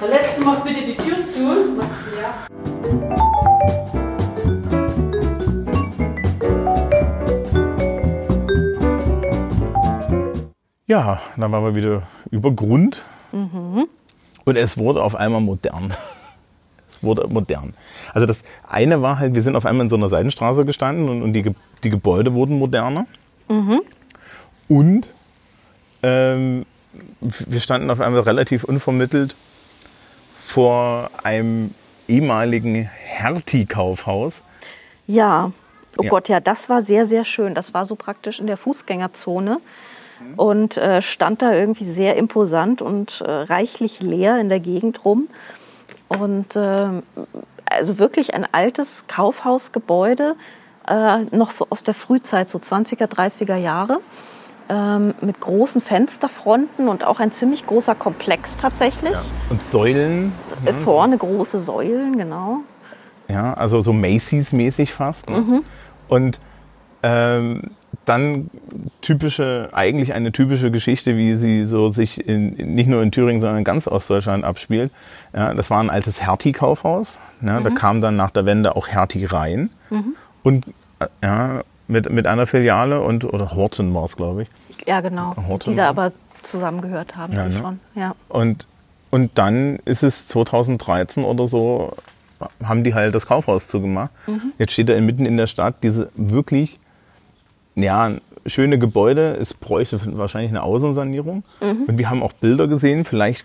Der 0.04 0.20
letzte 0.20 0.42
macht 0.42 0.64
bitte 0.64 0.84
die 0.84 0.96
Tür 0.96 1.24
zu. 1.24 1.78
Was, 1.78 2.12
ja. 2.20 2.46
Ja, 10.86 11.20
dann 11.38 11.52
waren 11.52 11.64
wir 11.64 11.74
wieder 11.74 12.02
über 12.30 12.50
Grund. 12.50 13.02
Und 14.44 14.56
es 14.56 14.76
wurde 14.76 15.02
auf 15.02 15.14
einmal 15.14 15.40
modern. 15.40 15.94
Es 16.90 17.02
wurde 17.02 17.26
modern. 17.26 17.74
Also 18.12 18.24
das 18.26 18.44
eine 18.68 19.02
war 19.02 19.18
halt, 19.18 19.34
wir 19.34 19.42
sind 19.42 19.56
auf 19.56 19.66
einmal 19.66 19.86
in 19.86 19.90
so 19.90 19.96
einer 19.96 20.08
Seitenstraße 20.08 20.64
gestanden 20.64 21.08
und, 21.08 21.22
und 21.22 21.32
die, 21.32 21.52
die 21.82 21.90
Gebäude 21.90 22.34
wurden 22.34 22.58
moderner. 22.58 23.06
Und 24.68 25.12
ähm, 26.04 26.66
wir 27.20 27.60
standen 27.60 27.90
auf 27.90 28.00
einmal 28.00 28.20
relativ 28.20 28.62
unvermittelt 28.62 29.34
vor 30.54 31.10
einem 31.24 31.74
ehemaligen 32.06 32.76
Hertie-Kaufhaus. 32.76 34.42
Ja, 35.08 35.50
oh 35.98 36.04
Ja. 36.04 36.10
Gott, 36.10 36.28
ja, 36.28 36.38
das 36.38 36.68
war 36.68 36.80
sehr, 36.80 37.06
sehr 37.06 37.24
schön. 37.24 37.56
Das 37.56 37.74
war 37.74 37.84
so 37.84 37.96
praktisch 37.96 38.38
in 38.38 38.46
der 38.46 38.56
Fußgängerzone 38.56 39.60
und 40.36 40.76
äh, 40.76 41.02
stand 41.02 41.42
da 41.42 41.52
irgendwie 41.52 41.84
sehr 41.84 42.14
imposant 42.16 42.82
und 42.82 43.20
äh, 43.20 43.28
reichlich 43.28 44.00
leer 44.00 44.38
in 44.38 44.48
der 44.48 44.60
Gegend 44.60 45.04
rum. 45.04 45.26
Und 46.06 46.54
äh, 46.54 47.02
also 47.66 47.98
wirklich 47.98 48.32
ein 48.34 48.46
altes 48.52 49.08
Kaufhausgebäude, 49.08 50.36
äh, 50.86 51.36
noch 51.36 51.50
so 51.50 51.66
aus 51.68 51.82
der 51.82 51.94
Frühzeit, 51.94 52.48
so 52.48 52.58
20er, 52.58 53.06
30er 53.06 53.56
Jahre. 53.56 53.98
Ähm, 54.70 55.14
mit 55.20 55.40
großen 55.40 55.82
Fensterfronten 55.82 56.88
und 56.88 57.04
auch 57.04 57.20
ein 57.20 57.32
ziemlich 57.32 57.66
großer 57.66 57.94
Komplex 57.94 58.56
tatsächlich. 58.56 59.16
Und 59.50 59.62
Säulen, 59.62 60.32
Äh, 60.64 60.72
Vorne 60.72 61.18
große 61.18 61.58
Säulen, 61.58 62.16
genau. 62.16 62.60
Ja, 63.28 63.52
also 63.54 63.80
so 63.82 63.92
Macy's-mäßig 63.92 64.92
fast. 64.94 65.28
Ne? 65.28 65.40
Mhm. 65.40 65.64
Und 66.08 66.40
ähm, 67.02 67.62
dann 68.06 68.50
typische, 69.02 69.68
eigentlich 69.72 70.14
eine 70.14 70.32
typische 70.32 70.70
Geschichte, 70.70 71.16
wie 71.16 71.36
sie 71.36 71.66
so 71.66 71.88
sich 71.88 72.26
in, 72.26 72.54
nicht 72.74 72.88
nur 72.88 73.02
in 73.02 73.12
Thüringen, 73.12 73.40
sondern 73.42 73.58
in 73.58 73.64
ganz 73.64 73.86
Ostdeutschland 73.86 74.44
abspielt. 74.44 74.90
Ja, 75.34 75.52
das 75.54 75.70
war 75.70 75.80
ein 75.80 75.90
altes 75.90 76.22
Hertie-Kaufhaus. 76.22 77.18
Ja, 77.42 77.60
Mhm. 77.60 77.64
Da 77.64 77.70
kam 77.70 78.00
dann 78.00 78.16
nach 78.16 78.30
der 78.30 78.46
Wende 78.46 78.76
auch 78.76 78.88
Hertie 78.88 79.26
rein. 79.26 79.68
Und 80.42 80.66
äh, 81.00 81.06
ja, 81.22 81.60
mit, 81.88 82.10
mit 82.10 82.26
einer 82.26 82.46
Filiale 82.46 83.00
und, 83.00 83.24
oder 83.24 83.54
Horten 83.54 83.92
war 83.94 84.04
es, 84.04 84.16
glaube 84.16 84.42
ich. 84.42 84.48
Ja, 84.86 85.00
genau. 85.00 85.34
Horten, 85.48 85.70
Die 85.72 85.76
da 85.76 85.88
aber 85.88 86.12
zusammengehört 86.42 87.16
haben, 87.16 87.32
Ja, 87.34 87.46
ne? 87.48 87.58
schon. 87.58 87.80
Ja. 87.94 88.14
Und, 88.28 88.66
und 89.10 89.30
dann 89.38 89.76
ist 89.84 90.02
es 90.02 90.26
2013 90.28 91.24
oder 91.24 91.48
so, 91.48 91.92
haben 92.62 92.84
die 92.84 92.94
halt 92.94 93.14
das 93.14 93.26
Kaufhaus 93.26 93.68
zugemacht. 93.68 94.10
Jetzt 94.58 94.72
steht 94.72 94.88
da 94.88 95.00
mitten 95.00 95.24
in 95.26 95.36
der 95.36 95.46
Stadt 95.46 95.76
diese 95.82 96.10
wirklich, 96.14 96.78
ja, 97.74 98.12
schöne 98.46 98.78
Gebäude. 98.78 99.32
Es 99.40 99.54
bräuchte 99.54 99.98
wahrscheinlich 100.18 100.50
eine 100.50 100.62
Außensanierung. 100.62 101.44
Und 101.60 101.96
wir 101.98 102.10
haben 102.10 102.22
auch 102.22 102.32
Bilder 102.34 102.66
gesehen. 102.68 103.04
Vielleicht 103.06 103.44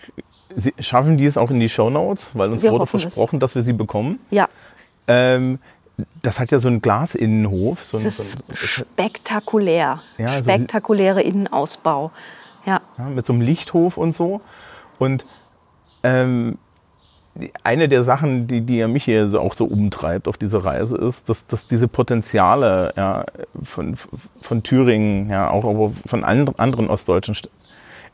schaffen 0.80 1.18
die 1.18 1.26
es 1.26 1.38
auch 1.38 1.52
in 1.52 1.60
die 1.60 1.70
Shownotes, 1.70 2.32
weil 2.34 2.52
uns 2.52 2.64
Wir 2.64 2.72
wurde 2.72 2.82
hoffen 2.82 2.98
es. 2.98 3.04
versprochen, 3.04 3.40
dass 3.40 3.56
wir 3.56 3.62
sie 3.64 3.74
bekommen. 3.74 4.20
ja, 4.32 4.50
Ähm, 5.08 5.60
das 6.22 6.40
hat 6.40 6.52
ja 6.52 6.60
so 6.60 6.68
einen 6.68 6.82
Glasinnenhof. 6.82 7.84
So 7.84 7.98
ein, 7.98 8.06
ist 8.06 8.18
so 8.18 8.44
ein, 8.48 8.56
spektakulär. 8.56 10.02
Ja, 10.18 10.38
so- 10.38 10.44
Spektakuläre 10.44 11.22
Innenausbau. 11.22 12.12
Ja, 12.66 12.82
ja, 12.98 13.06
mit 13.06 13.26
so 13.26 13.34
einem 13.34 13.42
Lichthof 13.42 13.98
und 13.98 14.14
so. 14.14 14.42
Und 14.98 15.26
ähm, 16.04 16.58
eine 17.64 17.88
der 17.88 18.04
Sachen, 18.04 18.48
die, 18.48 18.62
die 18.62 18.78
ja 18.78 18.88
mich 18.88 19.06
hier 19.06 19.30
so 19.30 19.40
auch 19.40 19.54
so 19.54 19.66
umtreibt 19.66 20.28
auf 20.28 20.38
dieser 20.38 20.66
Reise, 20.66 20.98
ist, 20.98 21.28
dass, 21.30 21.48
dass 21.48 21.68
diese 21.68 21.88
Potenziale 21.88 22.94
ja, 22.98 23.26
von, 23.64 23.96
von 24.42 24.64
Thüringen, 24.64 25.30
ja, 25.30 25.50
auch 25.50 25.64
aber 25.64 25.92
von 26.06 26.24
and, 26.24 26.60
anderen 26.60 26.90
ostdeutschen 26.90 27.36
St 27.36 27.50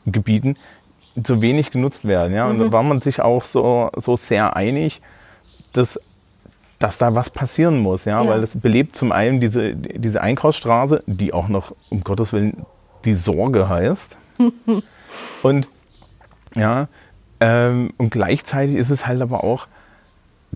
Gebieten 0.08 0.56
so 1.24 1.42
wenig 1.42 1.72
genutzt 1.72 2.06
werden. 2.06 2.32
Ja? 2.32 2.46
Und 2.46 2.60
da 2.60 2.70
war 2.70 2.84
man 2.84 3.00
sich 3.00 3.20
auch 3.20 3.42
so, 3.42 3.90
so 3.96 4.16
sehr 4.16 4.54
einig, 4.54 5.00
dass 5.72 5.98
dass 6.78 6.98
da 6.98 7.14
was 7.14 7.30
passieren 7.30 7.78
muss, 7.80 8.04
ja, 8.04 8.22
Ja. 8.22 8.28
weil 8.28 8.42
es 8.42 8.58
belebt 8.58 8.96
zum 8.96 9.12
einen 9.12 9.40
diese, 9.40 9.74
diese 9.74 10.20
Einkaufsstraße, 10.20 11.02
die 11.06 11.32
auch 11.32 11.48
noch, 11.48 11.74
um 11.90 12.04
Gottes 12.04 12.32
Willen, 12.32 12.66
die 13.04 13.14
Sorge 13.14 13.68
heißt. 13.68 14.18
und 15.42 15.68
ja, 16.54 16.88
ähm, 17.40 17.90
und 17.96 18.10
gleichzeitig 18.10 18.76
ist 18.76 18.90
es 18.90 19.06
halt 19.06 19.20
aber 19.22 19.44
auch, 19.44 19.66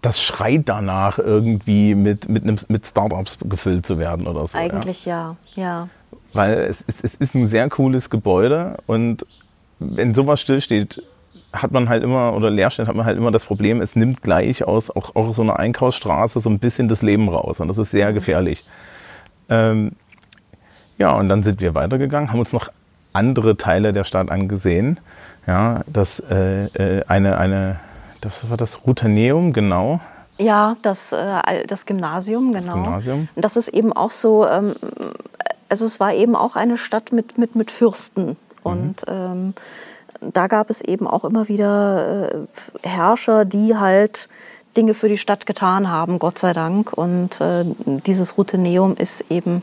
das 0.02 0.22
schreit 0.22 0.62
danach 0.66 1.18
irgendwie 1.18 1.94
mit, 1.94 2.28
mit, 2.28 2.42
einem, 2.44 2.56
mit 2.68 2.86
Startups 2.86 3.38
gefüllt 3.44 3.84
zu 3.84 3.98
werden 3.98 4.26
oder 4.26 4.46
so. 4.46 4.56
Ja. 4.56 4.64
eigentlich 4.64 5.04
ja. 5.04 5.36
Ja, 5.56 5.88
Weil 6.32 6.54
es, 6.60 6.80
ist- 6.82 7.04
es 7.04 7.14
ist 7.16 7.34
ein 7.34 7.46
sehr 7.48 7.68
cooles 7.68 8.08
Gebäude 8.08 8.78
und 8.86 9.26
wenn 9.78 10.14
sowas 10.14 10.40
stillsteht, 10.40 11.02
hat 11.52 11.72
man 11.72 11.88
halt 11.88 12.02
immer, 12.02 12.34
oder 12.34 12.50
leer 12.50 12.70
steht, 12.70 12.86
hat 12.86 12.94
man 12.94 13.06
halt 13.06 13.16
immer 13.16 13.30
das 13.30 13.44
Problem, 13.44 13.80
es 13.80 13.96
nimmt 13.96 14.22
gleich 14.22 14.64
aus 14.64 14.90
auch, 14.90 15.16
auch 15.16 15.34
so 15.34 15.42
einer 15.42 15.58
Einkaufsstraße 15.58 16.40
so 16.40 16.48
ein 16.48 16.58
bisschen 16.58 16.88
das 16.88 17.02
Leben 17.02 17.28
raus 17.28 17.60
und 17.60 17.68
das 17.68 17.78
ist 17.78 17.90
sehr 17.90 18.12
gefährlich. 18.12 18.64
Ähm, 19.48 19.92
ja, 20.98 21.12
und 21.12 21.28
dann 21.28 21.42
sind 21.42 21.60
wir 21.60 21.74
weitergegangen, 21.74 22.30
haben 22.30 22.38
uns 22.38 22.52
noch 22.52 22.68
andere 23.12 23.56
Teile 23.56 23.92
der 23.92 24.04
Stadt 24.04 24.30
angesehen. 24.30 25.00
Ja, 25.46 25.82
das 25.86 26.20
äh, 26.20 26.66
äh, 26.66 27.04
eine, 27.06 27.38
eine, 27.38 27.80
das 28.20 28.48
war 28.50 28.56
das 28.56 28.86
Ruteneum, 28.86 29.52
genau. 29.52 30.00
ja 30.38 30.76
das, 30.82 31.12
äh, 31.12 31.66
das 31.66 31.86
Gymnasium, 31.86 32.52
genau. 32.52 32.74
Gymnasium. 32.74 33.28
Und 33.34 33.44
das 33.44 33.56
ist 33.56 33.68
eben 33.68 33.92
auch 33.92 34.12
so, 34.12 34.46
ähm, 34.46 34.76
also 35.68 35.84
es 35.84 35.98
war 35.98 36.12
eben 36.14 36.36
auch 36.36 36.54
eine 36.54 36.76
Stadt 36.76 37.12
mit, 37.12 37.38
mit, 37.38 37.56
mit 37.56 37.70
Fürsten. 37.70 38.36
Und 38.62 39.04
ähm, 39.08 39.54
da 40.20 40.46
gab 40.46 40.70
es 40.70 40.80
eben 40.80 41.06
auch 41.06 41.24
immer 41.24 41.48
wieder 41.48 42.32
äh, 42.32 42.88
Herrscher, 42.88 43.44
die 43.44 43.76
halt 43.76 44.28
Dinge 44.76 44.94
für 44.94 45.08
die 45.08 45.18
Stadt 45.18 45.46
getan 45.46 45.90
haben, 45.90 46.18
Gott 46.18 46.38
sei 46.38 46.52
Dank. 46.52 46.92
Und 46.92 47.40
äh, 47.40 47.64
dieses 48.06 48.38
Ruteneum 48.38 48.96
ist 48.96 49.30
eben 49.30 49.62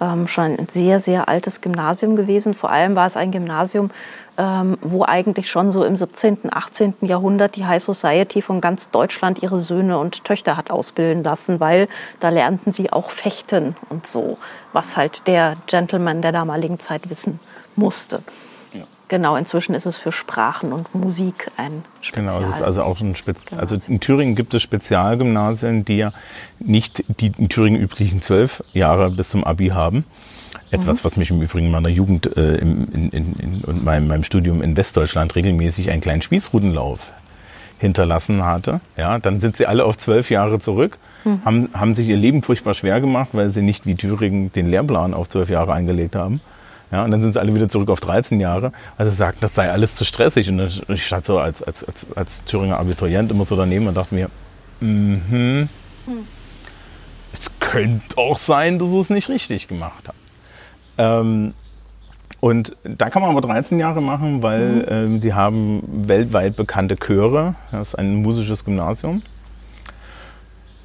ähm, 0.00 0.26
schon 0.26 0.44
ein 0.44 0.68
sehr, 0.68 1.00
sehr 1.00 1.28
altes 1.28 1.60
Gymnasium 1.60 2.16
gewesen. 2.16 2.54
Vor 2.54 2.70
allem 2.70 2.94
war 2.94 3.06
es 3.06 3.16
ein 3.16 3.30
Gymnasium, 3.30 3.90
ähm, 4.36 4.76
wo 4.82 5.04
eigentlich 5.04 5.48
schon 5.48 5.72
so 5.72 5.84
im 5.84 5.96
17., 5.96 6.52
18. 6.52 6.94
Jahrhundert 7.02 7.56
die 7.56 7.64
High 7.64 7.82
Society 7.82 8.42
von 8.42 8.60
ganz 8.60 8.90
Deutschland 8.90 9.42
ihre 9.42 9.60
Söhne 9.60 9.98
und 9.98 10.24
Töchter 10.24 10.56
hat 10.56 10.70
ausbilden 10.70 11.22
lassen, 11.22 11.60
weil 11.60 11.88
da 12.20 12.30
lernten 12.30 12.72
sie 12.72 12.92
auch 12.92 13.10
fechten 13.10 13.76
und 13.90 14.06
so, 14.06 14.38
was 14.72 14.96
halt 14.96 15.26
der 15.26 15.56
Gentleman 15.68 16.20
der 16.20 16.32
damaligen 16.32 16.80
Zeit 16.80 17.08
wissen 17.08 17.38
musste. 17.76 18.22
Genau, 19.14 19.36
inzwischen 19.36 19.76
ist 19.76 19.86
es 19.86 19.96
für 19.96 20.10
Sprachen 20.10 20.72
und 20.72 20.92
Musik 20.92 21.48
ein 21.56 21.84
Spezial. 22.00 22.26
Genau, 22.40 22.48
es 22.50 22.56
ist 22.56 22.62
also 22.62 22.82
auch 22.82 23.00
ein 23.00 23.14
Spez 23.14 23.44
Also 23.56 23.76
in 23.86 24.00
Thüringen 24.00 24.34
gibt 24.34 24.54
es 24.54 24.62
Spezialgymnasien, 24.62 25.84
die 25.84 25.98
ja 25.98 26.12
nicht 26.58 27.04
die 27.20 27.30
in 27.38 27.48
Thüringen 27.48 27.80
üblichen 27.80 28.22
zwölf 28.22 28.64
Jahre 28.72 29.08
bis 29.10 29.28
zum 29.28 29.44
Abi 29.44 29.68
haben. 29.68 30.04
Etwas, 30.72 30.98
Mhm. 31.00 31.04
was 31.04 31.16
mich 31.16 31.30
im 31.30 31.40
Übrigen 31.40 31.66
in 31.66 31.70
meiner 31.70 31.90
Jugend 31.90 32.36
äh, 32.36 32.56
im, 32.56 32.88
in, 32.92 33.10
in, 33.10 33.32
in, 33.34 33.60
und 33.64 33.84
meinem, 33.84 34.08
meinem 34.08 34.24
Studium 34.24 34.60
in 34.62 34.76
Westdeutschland 34.76 35.36
regelmäßig 35.36 35.90
einen 35.92 36.00
kleinen 36.00 36.22
Spießrutenlauf 36.22 37.12
hinterlassen 37.78 38.44
hatte. 38.44 38.80
Ja, 38.96 39.20
dann 39.20 39.38
sind 39.38 39.54
sie 39.56 39.66
alle 39.66 39.84
auf 39.84 39.96
zwölf 39.96 40.28
Jahre 40.28 40.58
zurück, 40.58 40.98
Mhm. 41.24 41.40
haben, 41.44 41.68
haben 41.72 41.94
sich 41.94 42.08
ihr 42.08 42.16
Leben 42.16 42.42
furchtbar 42.42 42.74
schwer 42.74 43.00
gemacht, 43.00 43.28
weil 43.32 43.50
sie 43.50 43.62
nicht 43.62 43.86
wie 43.86 43.94
Thüringen 43.94 44.50
den 44.52 44.68
Lehrplan 44.68 45.14
auf 45.14 45.28
zwölf 45.28 45.50
Jahre 45.50 45.72
eingelegt 45.72 46.16
haben. 46.16 46.40
Ja, 46.94 47.02
und 47.02 47.10
dann 47.10 47.20
sind 47.20 47.32
sie 47.32 47.40
alle 47.40 47.52
wieder 47.52 47.68
zurück 47.68 47.88
auf 47.90 47.98
13 47.98 48.38
Jahre. 48.38 48.70
Also 48.96 49.10
sie 49.10 49.16
sagten, 49.16 49.40
das 49.40 49.52
sei 49.56 49.68
alles 49.68 49.96
zu 49.96 50.04
stressig. 50.04 50.48
Und 50.48 50.84
ich 50.86 51.04
stand 51.04 51.24
so 51.24 51.40
als, 51.40 51.60
als, 51.60 51.82
als, 51.82 52.06
als 52.14 52.44
Thüringer 52.44 52.78
Abiturient 52.78 53.32
immer 53.32 53.44
so 53.46 53.56
daneben 53.56 53.88
und 53.88 53.96
dachte 53.96 54.14
mir, 54.14 54.30
mhm, 54.78 55.68
es 57.32 57.50
könnte 57.58 58.16
auch 58.16 58.38
sein, 58.38 58.78
dass 58.78 58.90
sie 58.90 59.00
es 59.00 59.10
nicht 59.10 59.28
richtig 59.28 59.66
gemacht 59.66 60.06
haben. 60.06 60.18
Ähm, 60.96 61.54
und 62.38 62.76
da 62.84 63.10
kann 63.10 63.22
man 63.22 63.32
aber 63.32 63.40
13 63.40 63.80
Jahre 63.80 64.00
machen, 64.00 64.44
weil 64.44 64.86
ähm, 64.88 65.20
sie 65.20 65.34
haben 65.34 65.82
weltweit 66.06 66.54
bekannte 66.54 66.94
Chöre. 66.96 67.56
Das 67.72 67.88
ist 67.88 67.94
ein 67.96 68.22
musisches 68.22 68.64
Gymnasium. 68.64 69.22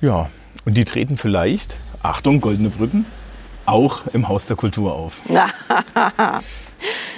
Ja, 0.01 0.31
und 0.65 0.73
die 0.75 0.85
treten 0.85 1.17
vielleicht, 1.17 1.77
Achtung, 2.01 2.41
goldene 2.41 2.69
Brücken, 2.69 3.05
auch 3.69 4.01
im 4.13 4.27
Haus 4.27 4.45
der 4.45 4.55
Kultur 4.57 4.93
auf. 4.93 5.19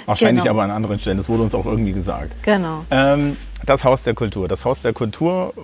Wahrscheinlich 0.06 0.44
Genau. 0.44 0.54
aber 0.56 0.62
an 0.64 0.70
anderen 0.70 0.98
Stellen. 0.98 1.16
Das 1.18 1.28
wurde 1.28 1.42
uns 1.44 1.54
auch 1.54 1.66
irgendwie 1.66 1.92
gesagt. 1.92 2.32
Genau. 2.42 2.84
Ähm, 2.90 3.36
das 3.64 3.84
Haus 3.84 4.02
der 4.02 4.14
Kultur. 4.14 4.48
Das 4.48 4.64
Haus 4.64 4.80
der 4.80 4.92
Kultur, 4.92 5.54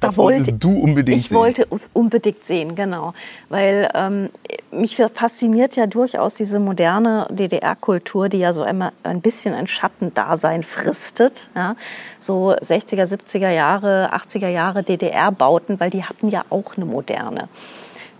das 0.00 0.14
Da 0.14 0.22
wollte- 0.22 0.38
wolltest 0.38 0.62
du 0.62 0.78
unbedingt 0.78 1.20
Ich 1.22 1.28
sehen. 1.28 1.36
wollte 1.38 1.66
es 1.72 1.90
unbedingt 1.92 2.44
sehen, 2.44 2.76
genau. 2.76 3.14
Weil 3.48 3.90
ähm, 3.94 4.30
mich 4.70 4.94
fasziniert 4.96 5.74
ja 5.74 5.88
durchaus 5.88 6.34
diese 6.34 6.60
moderne 6.60 7.26
DDR-Kultur, 7.30 8.28
die 8.28 8.38
ja 8.38 8.52
so 8.52 8.62
immer 8.64 8.92
ein 9.02 9.20
bisschen 9.20 9.54
ein 9.54 9.66
Schattendasein 9.66 10.62
fristet. 10.62 11.50
Ja? 11.56 11.74
So 12.20 12.52
60er, 12.52 13.06
70er 13.12 13.50
Jahre, 13.50 14.12
80er 14.14 14.48
Jahre 14.48 14.84
DDR-Bauten, 14.84 15.80
weil 15.80 15.90
die 15.90 16.04
hatten 16.04 16.28
ja 16.28 16.44
auch 16.50 16.76
eine 16.76 16.84
moderne. 16.84 17.48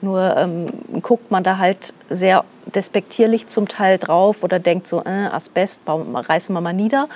Nur 0.01 0.37
ähm, 0.37 0.67
guckt 1.03 1.31
man 1.31 1.43
da 1.43 1.59
halt 1.59 1.93
sehr 2.09 2.45
despektierlich 2.75 3.49
zum 3.49 3.69
Teil 3.69 3.99
drauf 3.99 4.45
oder 4.45 4.59
denkt 4.59 4.87
so, 4.87 5.03
äh, 5.05 5.27
Asbest, 5.27 5.83
reißen 5.87 6.55
wir 6.55 6.61
mal 6.61 6.73
nieder. 6.73 7.09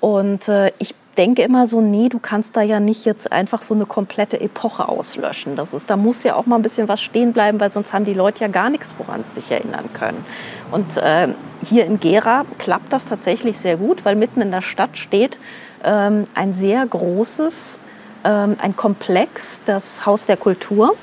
Und 0.00 0.48
äh, 0.48 0.72
ich 0.78 0.94
denke 1.18 1.42
immer 1.42 1.66
so, 1.66 1.82
nee, 1.82 2.08
du 2.08 2.18
kannst 2.18 2.56
da 2.56 2.62
ja 2.62 2.80
nicht 2.80 3.04
jetzt 3.04 3.30
einfach 3.30 3.60
so 3.60 3.74
eine 3.74 3.84
komplette 3.84 4.40
Epoche 4.40 4.88
auslöschen. 4.88 5.56
Das 5.56 5.74
ist, 5.74 5.90
da 5.90 5.96
muss 5.96 6.22
ja 6.22 6.36
auch 6.36 6.46
mal 6.46 6.56
ein 6.56 6.62
bisschen 6.62 6.88
was 6.88 7.02
stehen 7.02 7.34
bleiben, 7.34 7.60
weil 7.60 7.70
sonst 7.70 7.92
haben 7.92 8.06
die 8.06 8.14
Leute 8.14 8.40
ja 8.40 8.48
gar 8.48 8.70
nichts, 8.70 8.94
woran 8.96 9.24
sie 9.24 9.40
sich 9.40 9.50
erinnern 9.50 9.90
können. 9.92 10.24
Und 10.70 10.96
äh, 10.96 11.28
hier 11.62 11.84
in 11.84 12.00
Gera 12.00 12.46
klappt 12.58 12.92
das 12.92 13.04
tatsächlich 13.04 13.58
sehr 13.58 13.76
gut, 13.76 14.04
weil 14.06 14.16
mitten 14.16 14.40
in 14.40 14.50
der 14.50 14.62
Stadt 14.62 14.96
steht 14.96 15.38
ähm, 15.84 16.24
ein 16.34 16.54
sehr 16.54 16.86
großes, 16.86 17.78
ähm, 18.24 18.56
ein 18.58 18.74
Komplex, 18.76 19.60
das 19.66 20.06
Haus 20.06 20.24
der 20.24 20.38
Kultur 20.38 20.94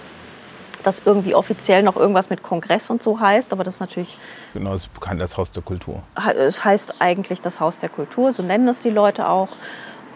das 0.84 1.02
irgendwie 1.06 1.36
offiziell 1.36 1.84
noch 1.84 1.96
irgendwas 1.96 2.30
mit 2.30 2.44
Kongress 2.44 2.90
und 2.90 3.02
so 3.04 3.20
heißt, 3.20 3.52
aber 3.52 3.64
das 3.64 3.76
ist 3.76 3.80
natürlich 3.80 4.18
Genau, 4.54 4.72
das 4.72 4.82
ist 4.82 4.94
bekannt 4.94 5.22
als 5.22 5.38
Haus 5.38 5.52
der 5.52 5.64
Kultur. 5.64 6.04
es 6.36 6.64
heißt 6.64 6.96
eigentlich 7.00 7.42
das 7.42 7.60
Haus 7.60 7.78
der 7.78 7.90
Kultur, 7.90 8.34
so 8.34 8.44
nennen 8.44 8.68
es 8.68 8.82
die 8.82 8.90
Leute 8.90 9.28
auch. 9.28 9.50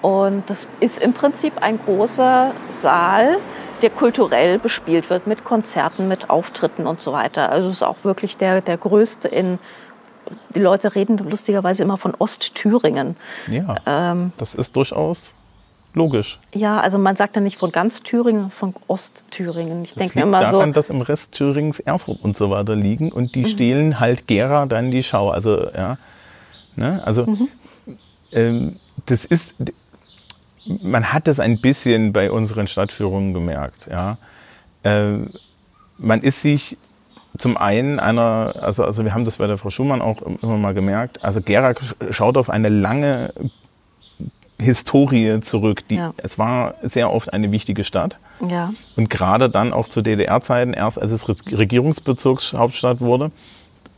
Und 0.02 0.50
das 0.50 0.68
ist 0.80 1.00
im 1.00 1.14
Prinzip 1.14 1.62
ein 1.62 1.80
großer 1.84 2.52
Saal, 2.70 3.38
der 3.82 3.90
kulturell 3.92 4.58
bespielt 4.60 5.10
wird 5.10 5.28
mit 5.28 5.44
Konzerten, 5.44 6.08
mit 6.08 6.30
Auftritten 6.30 6.88
und 6.88 7.02
so 7.02 7.12
weiter. 7.14 7.50
Also 7.50 7.70
es 7.70 7.78
ist 7.78 7.84
auch 7.84 7.98
wirklich 8.04 8.38
der, 8.38 8.62
der 8.62 8.78
größte 8.78 9.28
in. 9.28 9.60
Die 10.56 10.60
Leute 10.60 10.96
reden 10.96 11.18
lustigerweise 11.18 11.84
immer 11.84 11.98
von 11.98 12.16
Ostthüringen. 12.18 13.18
Ja, 13.48 13.76
Ähm, 13.86 14.32
das 14.38 14.56
ist 14.56 14.76
durchaus 14.76 15.34
logisch. 15.94 16.40
ja, 16.54 16.80
also 16.80 16.98
man 16.98 17.16
sagt 17.16 17.36
ja 17.36 17.42
nicht 17.42 17.58
von 17.58 17.72
ganz 17.72 18.02
Thüringen, 18.04 18.50
von 18.52 18.74
Ostthüringen. 18.88 19.84
Ich 19.84 19.94
denke 19.96 20.22
immer 20.22 20.40
daran, 20.42 20.70
so. 20.70 20.74
dass 20.74 20.90
im 20.90 21.02
Rest 21.02 21.34
Thürings 21.34 21.80
Erfurt 21.80 22.20
und 22.24 22.36
so 22.38 22.50
weiter 22.50 22.76
liegen 22.76 23.12
und 23.12 23.24
Mhm. 23.24 23.32
die 23.34 23.46
stehlen 23.50 24.00
halt 24.00 24.28
Gera 24.28 24.66
dann 24.66 24.92
die 24.92 25.04
Schau. 25.04 25.30
Also, 25.30 25.68
ja. 25.76 25.98
Ne? 26.76 27.02
Also, 27.06 27.26
Mhm. 27.26 27.48
ähm, 28.32 28.76
das 29.06 29.26
ist, 29.26 29.54
man 30.82 31.12
hat 31.12 31.28
das 31.28 31.40
ein 31.40 31.60
bisschen 31.60 32.14
bei 32.14 32.32
unseren 32.32 32.68
Stadtführungen 32.68 33.34
gemerkt, 33.34 33.88
ja. 33.92 34.18
Ähm, 34.84 35.28
man 35.98 36.22
ist 36.22 36.42
sich 36.42 36.78
zum 37.38 37.56
einen 37.58 38.00
einer, 38.00 38.54
also, 38.62 38.84
also 38.84 39.04
wir 39.04 39.14
haben 39.14 39.26
das 39.26 39.38
bei 39.38 39.48
der 39.48 39.58
Frau 39.58 39.70
Schumann 39.70 40.02
auch 40.02 40.22
immer 40.22 40.58
mal 40.58 40.74
gemerkt, 40.74 41.24
also 41.24 41.42
Gera 41.42 41.74
schaut 42.10 42.38
auf 42.38 42.50
eine 42.50 42.70
lange 42.70 43.34
Historie 44.62 45.40
zurück. 45.42 45.88
Die, 45.90 45.96
Ja. 45.96 46.14
Es 46.18 46.38
war 46.40 46.76
sehr 46.84 47.12
oft 47.12 47.34
eine 47.34 47.52
wichtige 47.52 47.84
Stadt. 47.84 48.18
Ja, 48.48 48.74
Und 48.96 49.10
gerade 49.10 49.50
dann 49.50 49.74
auch 49.74 49.88
zu 49.88 50.02
DDR-Zeiten, 50.02 50.74
erst 50.74 51.02
als 51.02 51.12
es 51.12 51.28
Re- 51.28 51.36
Regierungsbezirkshauptstadt 51.58 53.02
wurde, 53.02 53.32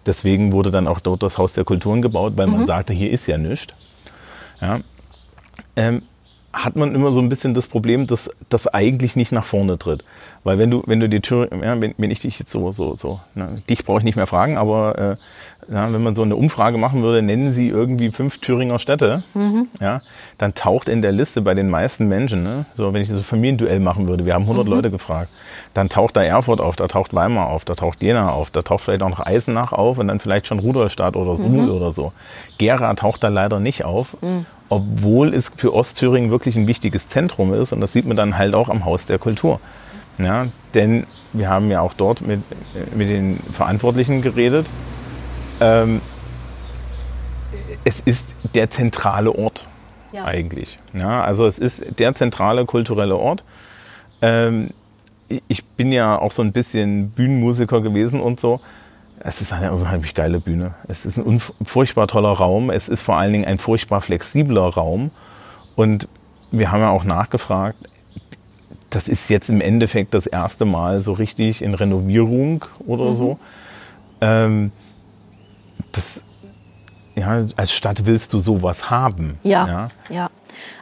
deswegen 0.05 0.51
wurde 0.51 0.71
dann 0.71 0.87
auch 0.87 0.99
dort 0.99 1.23
das 1.23 1.37
Haus 1.37 1.53
der 1.53 1.63
Kulturen 1.63 2.01
gebaut, 2.01 2.33
weil 2.35 2.47
man 2.47 2.65
sagte, 2.65 2.93
hier 2.93 3.11
ist 3.11 3.27
ja 3.27 3.37
nichts. 3.37 3.73
Ja, 4.61 4.79
ähm, 5.75 6.03
hat 6.51 6.75
man 6.75 6.93
immer 6.93 7.11
so 7.11 7.19
ein 7.19 7.29
bisschen 7.29 7.53
das 7.55 7.67
Problem, 7.67 8.05
dass 8.05 8.29
das 8.49 8.67
eigentlich 8.67 9.15
nicht 9.15 9.31
nach 9.31 9.45
vorne 9.45 9.77
tritt. 9.79 10.03
Weil 10.43 10.57
wenn 10.57 10.69
du, 10.69 10.83
wenn 10.85 10.99
du 10.99 11.07
die 11.07 11.21
Tür, 11.21 11.49
ja, 11.63 11.79
wenn, 11.79 11.93
wenn 11.97 12.11
ich 12.11 12.19
dich 12.19 12.37
jetzt 12.37 12.51
so, 12.51 12.71
so, 12.71 12.95
so, 12.95 13.19
ne, 13.33 13.61
dich 13.69 13.85
brauche 13.85 13.99
ich 13.99 14.03
nicht 14.03 14.17
mehr 14.17 14.27
fragen, 14.27 14.57
aber 14.57 14.97
äh, 14.97 15.15
ja, 15.73 15.91
wenn 15.93 16.03
man 16.03 16.15
so 16.15 16.23
eine 16.23 16.35
Umfrage 16.35 16.77
machen 16.77 17.01
würde, 17.01 17.21
nennen 17.21 17.51
sie 17.51 17.69
irgendwie 17.69 18.11
fünf 18.11 18.39
Thüringer 18.39 18.77
Städte, 18.79 19.23
ja, 19.79 20.01
dann 20.37 20.53
taucht 20.53 20.89
in 20.89 21.01
der 21.01 21.13
Liste 21.13 21.41
bei 21.41 21.53
den 21.53 21.69
meisten 21.69 22.09
Menschen, 22.09 22.43
ne, 22.43 22.65
so 22.73 22.93
wenn 22.93 23.01
ich 23.01 23.09
so 23.09 23.15
ein 23.15 23.23
Familienduell 23.23 23.79
machen 23.79 24.09
würde, 24.09 24.25
wir 24.25 24.33
haben 24.33 24.43
100 24.43 24.67
Leute 24.67 24.91
gefragt, 24.91 25.29
dann 25.73 25.87
taucht 25.87 26.17
da 26.17 26.23
Erfurt 26.23 26.59
auf, 26.59 26.75
da 26.75 26.87
taucht 26.87 27.13
Weimar 27.13 27.47
auf, 27.47 27.63
da 27.63 27.75
taucht 27.75 28.01
Jena 28.01 28.31
auf, 28.31 28.49
da 28.49 28.63
taucht 28.63 28.83
vielleicht 28.83 29.01
auch 29.03 29.09
noch 29.09 29.25
Eisenach 29.25 29.71
auf 29.71 29.97
und 29.97 30.09
dann 30.09 30.19
vielleicht 30.19 30.47
schon 30.47 30.59
Rudolstadt 30.59 31.15
oder 31.15 31.37
Suhl 31.37 31.69
oder 31.69 31.91
so. 31.91 32.11
Gera 32.57 32.93
taucht 32.95 33.23
da 33.23 33.29
leider 33.29 33.61
nicht 33.61 33.85
auf, 33.85 34.17
obwohl 34.67 35.33
es 35.33 35.51
für 35.55 35.73
Ostthüringen 35.73 36.31
wirklich 36.31 36.57
ein 36.57 36.67
wichtiges 36.67 37.07
Zentrum 37.07 37.53
ist 37.53 37.71
und 37.71 37.79
das 37.79 37.93
sieht 37.93 38.05
man 38.05 38.17
dann 38.17 38.37
halt 38.37 38.55
auch 38.55 38.67
am 38.67 38.83
Haus 38.83 39.05
der 39.05 39.19
Kultur. 39.19 39.61
Ja, 40.17 40.47
denn 40.73 41.05
wir 41.33 41.49
haben 41.49 41.69
ja 41.71 41.81
auch 41.81 41.93
dort 41.93 42.21
mit, 42.21 42.41
äh, 42.75 42.95
mit 42.95 43.09
den 43.09 43.39
Verantwortlichen 43.51 44.21
geredet. 44.21 44.67
Ähm, 45.59 46.01
es 47.83 47.99
ist 47.99 48.25
der 48.53 48.69
zentrale 48.69 49.31
Ort 49.31 49.67
Ja. 50.11 50.25
eigentlich. 50.25 50.79
Ja, 50.93 51.23
also 51.23 51.45
es 51.45 51.59
ist 51.59 51.83
der 51.99 52.13
zentrale 52.15 52.65
kulturelle 52.65 53.15
Ort. 53.15 53.43
Ähm, 54.21 54.69
ich 55.47 55.65
bin 55.65 55.91
ja 55.91 56.19
auch 56.19 56.31
so 56.31 56.43
ein 56.43 56.51
bisschen 56.51 57.09
Bühnenmusiker 57.09 57.81
gewesen 57.81 58.19
und 58.21 58.39
so. 58.39 58.59
Es 59.19 59.41
ist 59.41 59.53
eine 59.53 59.71
unheimlich 59.73 60.13
geile 60.13 60.39
Bühne. 60.39 60.75
Es 60.87 61.05
ist 61.05 61.17
ein 61.17 61.41
furchtbar 61.65 62.07
toller 62.07 62.29
Raum. 62.33 62.69
Es 62.69 62.89
ist 62.89 63.01
vor 63.03 63.17
allen 63.17 63.33
Dingen 63.33 63.45
ein 63.45 63.57
furchtbar 63.57 64.01
flexibler 64.01 64.65
Raum. 64.65 65.11
Und 65.75 66.07
wir 66.51 66.71
haben 66.71 66.81
ja 66.81 66.89
auch 66.89 67.03
nachgefragt, 67.03 67.77
das 68.93 69.07
ist 69.07 69.29
jetzt 69.29 69.49
im 69.49 69.59
Endeffekt 69.59 70.13
das 70.13 70.27
erste 70.27 70.65
Mal 70.65 71.01
so 71.01 71.13
richtig 71.13 71.61
in 71.61 71.73
Renovierung 71.73 72.63
oder 72.85 73.13
so. 73.13 73.39
Ähm, 74.21 74.71
das, 75.91 76.23
ja, 77.15 77.45
als 77.55 77.71
Stadt 77.71 78.05
willst 78.05 78.33
du 78.33 78.39
sowas 78.39 78.91
haben. 78.91 79.39
Ja, 79.43 79.89
ja. 80.09 80.29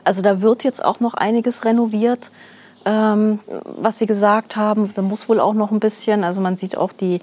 Also 0.04 0.22
da 0.22 0.42
wird 0.42 0.66
jetzt 0.66 0.84
auch 0.84 1.00
noch 1.00 1.14
einiges 1.14 1.64
renoviert, 1.64 2.32
ähm, 2.84 3.40
was 3.64 4.00
Sie 4.00 4.06
gesagt 4.06 4.58
haben. 4.58 4.92
Da 4.94 5.02
muss 5.02 5.30
wohl 5.30 5.40
auch 5.40 5.54
noch 5.54 5.72
ein 5.72 5.80
bisschen, 5.80 6.26
also 6.26 6.42
man 6.42 6.58
sieht 6.58 6.78
auch 6.78 6.92
die, 6.92 7.22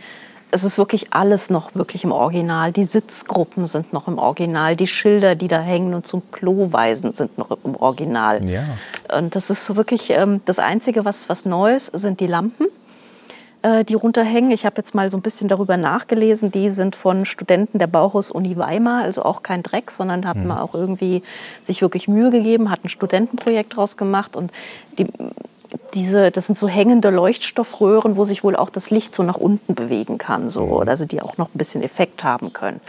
es 0.51 0.65
ist 0.65 0.79
wirklich 0.79 1.13
alles 1.13 1.51
noch 1.51 1.75
wirklich 1.75 2.05
im 2.05 2.13
Original. 2.13 2.73
Die 2.73 2.85
Sitzgruppen 2.85 3.67
sind 3.67 3.93
noch 3.93 4.09
im 4.09 4.19
Original, 4.19 4.77
die 4.77 4.87
Schilder, 4.87 5.35
die 5.35 5.49
da 5.49 5.61
hängen 5.61 5.95
und 5.95 6.07
zum 6.07 6.23
Klo 6.33 6.73
weisen, 6.73 7.13
sind 7.13 7.37
noch 7.39 7.57
im 7.65 7.77
Original. 7.77 8.45
Ja. 8.49 8.65
Und 9.17 9.37
das 9.37 9.51
ist 9.51 9.77
wirklich 9.77 10.11
ähm, 10.11 10.41
das 10.47 10.59
Einzige, 10.59 11.05
was, 11.05 11.29
was 11.29 11.45
Neues 11.45 11.87
sind 11.87 12.21
die 12.21 12.27
Lampen 12.27 12.67
äh, 13.63 13.85
die 13.85 13.95
runterhängen. 13.95 14.51
Ich 14.51 14.65
habe 14.65 14.77
jetzt 14.79 14.95
mal 14.95 15.11
so 15.11 15.17
ein 15.17 15.23
bisschen 15.23 15.49
darüber 15.49 15.77
nachgelesen. 15.77 16.51
Die 16.51 16.71
sind 16.71 16.97
von 16.97 17.25
Studenten 17.25 17.79
der 17.79 17.87
Bauhaus-Uni 17.87 18.57
Weimar, 18.57 19.03
also 19.03 19.25
auch 19.25 19.43
kein 19.43 19.63
Dreck, 19.63 19.91
sondern 19.91 20.27
hat 20.27 20.37
man 20.37 20.59
auch 20.59 20.75
irgendwie 20.75 21.23
sich 21.63 21.83
wirklich 21.83 22.09
Mühe 22.09 22.31
gegeben, 22.31 22.71
hat 22.71 22.85
ein 22.85 22.89
Studentenprojekt 22.89 23.77
draus 23.77 23.97
gemacht 23.97 24.37
und 24.37 24.53
die 24.99 25.07
diese, 25.95 26.31
das 26.31 26.47
sind 26.47 26.59
so 26.59 26.69
hängende 26.69 27.11
Leuchtstoffröhren, 27.11 28.17
wo 28.17 28.25
sich 28.25 28.43
wohl 28.45 28.57
auch 28.57 28.71
das 28.71 28.91
Licht 28.91 29.15
so 29.15 29.23
nach 29.23 29.37
unten 29.37 29.75
bewegen 29.75 30.19
kann, 30.19 30.51
so, 30.51 30.81
also 30.81 31.05
die 31.05 31.21
auch 31.21 31.37
noch 31.37 31.49
ein 31.49 31.59
bisschen 31.59 31.83
Effekt 31.83 32.25
haben 32.25 32.53
können. 32.53 32.81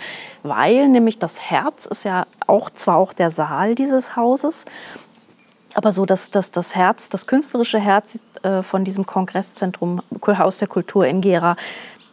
Weil 0.44 0.88
nämlich 0.88 1.20
das 1.20 1.40
Herz 1.40 1.86
ist 1.86 2.04
ja 2.04 2.26
auch 2.48 2.70
zwar 2.70 2.98
auch 2.98 3.14
der 3.14 3.32
Saal 3.32 3.76
dieses 3.76 4.16
Hauses, 4.16 4.66
aber 5.74 5.92
so 5.92 6.06
dass 6.06 6.32
das, 6.32 6.52
das 6.52 6.76
Herz, 6.76 7.10
das 7.10 7.28
künstlerische 7.28 7.80
Herz 7.80 8.20
äh, 8.44 8.64
von 8.64 8.84
diesem 8.84 9.06
Kongresszentrum 9.06 10.02
Haus 10.26 10.60
der 10.60 10.68
Kultur 10.68 11.06
in 11.06 11.22
Gera, 11.22 11.56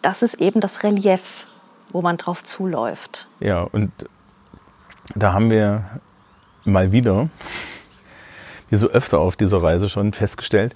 das 0.03 0.23
ist 0.23 0.35
eben 0.35 0.61
das 0.61 0.83
Relief, 0.83 1.47
wo 1.91 2.03
man 2.03 2.17
drauf 2.17 2.45
zuläuft. 2.45 3.29
Ja, 3.41 3.62
und 3.62 3.91
da 5.14 5.33
haben 5.33 5.51
wir 5.51 6.01
mal 6.64 6.93
wieder, 6.93 7.29
wie 8.69 8.77
so 8.77 8.89
öfter 8.89 9.19
auf 9.19 9.37
dieser 9.37 9.62
Reise 9.62 9.89
schon 9.89 10.12
festgestellt, 10.12 10.75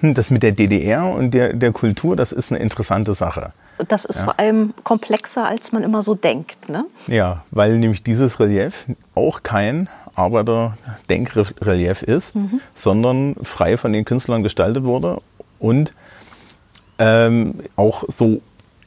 hm, 0.00 0.14
das 0.14 0.30
mit 0.30 0.42
der 0.42 0.52
DDR 0.52 1.06
und 1.06 1.32
der, 1.32 1.52
der 1.52 1.72
Kultur, 1.72 2.16
das 2.16 2.32
ist 2.32 2.50
eine 2.50 2.60
interessante 2.60 3.14
Sache. 3.14 3.52
Das 3.88 4.04
ist 4.04 4.20
vor 4.20 4.38
allem 4.38 4.74
komplexer, 4.84 5.46
als 5.46 5.72
man 5.72 5.82
immer 5.82 6.02
so 6.02 6.14
denkt. 6.14 6.68
Ne? 6.68 6.84
Ja, 7.08 7.44
weil 7.50 7.78
nämlich 7.78 8.02
dieses 8.02 8.38
Relief 8.38 8.86
auch 9.14 9.42
kein 9.42 9.88
Arbeiter-Denkrelief 10.14 12.02
ist, 12.02 12.34
sondern 12.74 13.34
frei 13.42 13.76
von 13.76 13.92
den 13.92 14.04
Künstlern 14.04 14.42
gestaltet 14.42 14.84
wurde 14.84 15.20
und 15.58 15.94
ähm, 16.98 17.54
auch 17.76 18.04
so 18.08 18.42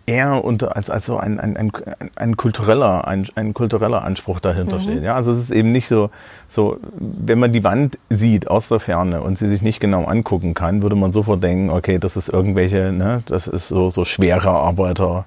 eher 0.07 0.45
unter 0.45 0.75
als 0.75 0.89
also 0.89 1.17
ein, 1.17 1.39
ein, 1.39 1.57
ein, 1.57 1.71
ein 2.15 2.37
kultureller 2.37 3.07
ein, 3.07 3.27
ein 3.35 3.53
kultureller 3.55 4.03
Anspruch 4.03 4.39
dahinter 4.39 4.79
steht. 4.79 5.01
Ja, 5.03 5.15
also 5.15 5.31
es 5.31 5.39
ist 5.39 5.51
eben 5.51 5.71
nicht 5.71 5.87
so 5.87 6.09
so, 6.47 6.77
wenn 6.99 7.39
man 7.39 7.51
die 7.51 7.63
Wand 7.63 7.97
sieht 8.09 8.47
aus 8.47 8.67
der 8.67 8.79
Ferne 8.79 9.21
und 9.21 9.37
sie 9.37 9.49
sich 9.49 9.63
nicht 9.63 9.79
genau 9.79 10.05
angucken 10.05 10.53
kann, 10.53 10.83
würde 10.83 10.95
man 10.95 11.11
sofort 11.11 11.43
denken, 11.43 11.71
okay, 11.71 11.97
das 11.97 12.15
ist 12.17 12.29
irgendwelche, 12.29 12.91
ne, 12.91 13.23
das 13.25 13.47
ist 13.47 13.67
so 13.67 13.89
so 13.89 14.05
schwerer 14.05 14.51
Arbeiter, 14.51 15.25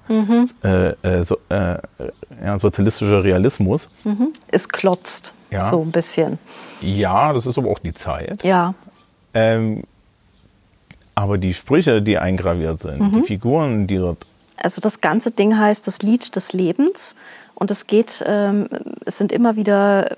äh, 0.63 0.91
äh, 1.03 1.25
so, 1.25 1.39
äh, 1.49 1.79
ja, 2.45 2.59
sozialistischer 2.61 3.25
Realismus. 3.25 3.91
Es 4.49 4.69
klotzt 4.69 5.35
Ja. 5.51 5.71
so 5.71 5.83
ein 5.83 5.91
bisschen. 5.91 6.39
Ja, 6.81 7.33
das 7.33 7.47
ist 7.47 7.59
aber 7.59 7.69
auch 7.71 7.81
die 7.81 7.95
Zeit. 7.95 8.45
Ja, 8.45 8.75
Ähm, 9.35 9.83
aber 11.17 11.37
die 11.37 11.53
Sprüche, 11.53 12.01
die 12.01 12.17
eingraviert 12.17 12.81
sind, 12.81 13.13
die 13.13 13.23
Figuren, 13.23 13.89
die 13.89 13.97
dort 13.97 14.25
also 14.63 14.81
das 14.81 15.01
ganze 15.01 15.31
Ding 15.31 15.59
heißt 15.59 15.87
das 15.87 16.03
Lied 16.03 16.35
des 16.37 16.53
Lebens 16.53 17.15
und 17.55 17.71
es 17.71 17.87
geht, 17.87 18.23
ähm, 18.27 18.69
es 19.05 19.19
sind 19.19 19.33
immer 19.33 19.57
wieder 19.57 20.17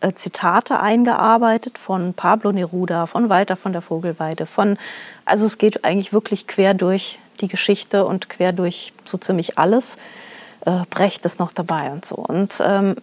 äh, 0.00 0.12
Zitate 0.12 0.80
eingearbeitet 0.80 1.78
von 1.78 2.14
Pablo 2.14 2.52
Neruda, 2.52 3.06
von 3.06 3.28
Walter 3.28 3.56
von 3.56 3.72
der 3.72 3.82
Vogelweide, 3.82 4.46
von, 4.46 4.76
also 5.24 5.46
es 5.46 5.58
geht 5.58 5.84
eigentlich 5.84 6.12
wirklich 6.12 6.46
quer 6.46 6.74
durch 6.74 7.18
die 7.40 7.48
Geschichte 7.48 8.04
und 8.04 8.28
quer 8.28 8.52
durch 8.52 8.92
so 9.04 9.18
ziemlich 9.18 9.58
alles. 9.58 9.96
Äh, 10.66 10.82
Brecht 10.90 11.24
ist 11.24 11.38
noch 11.40 11.52
dabei 11.52 11.90
und 11.90 12.04
so. 12.04 12.16
Und 12.16 12.62
ähm, 12.64 12.96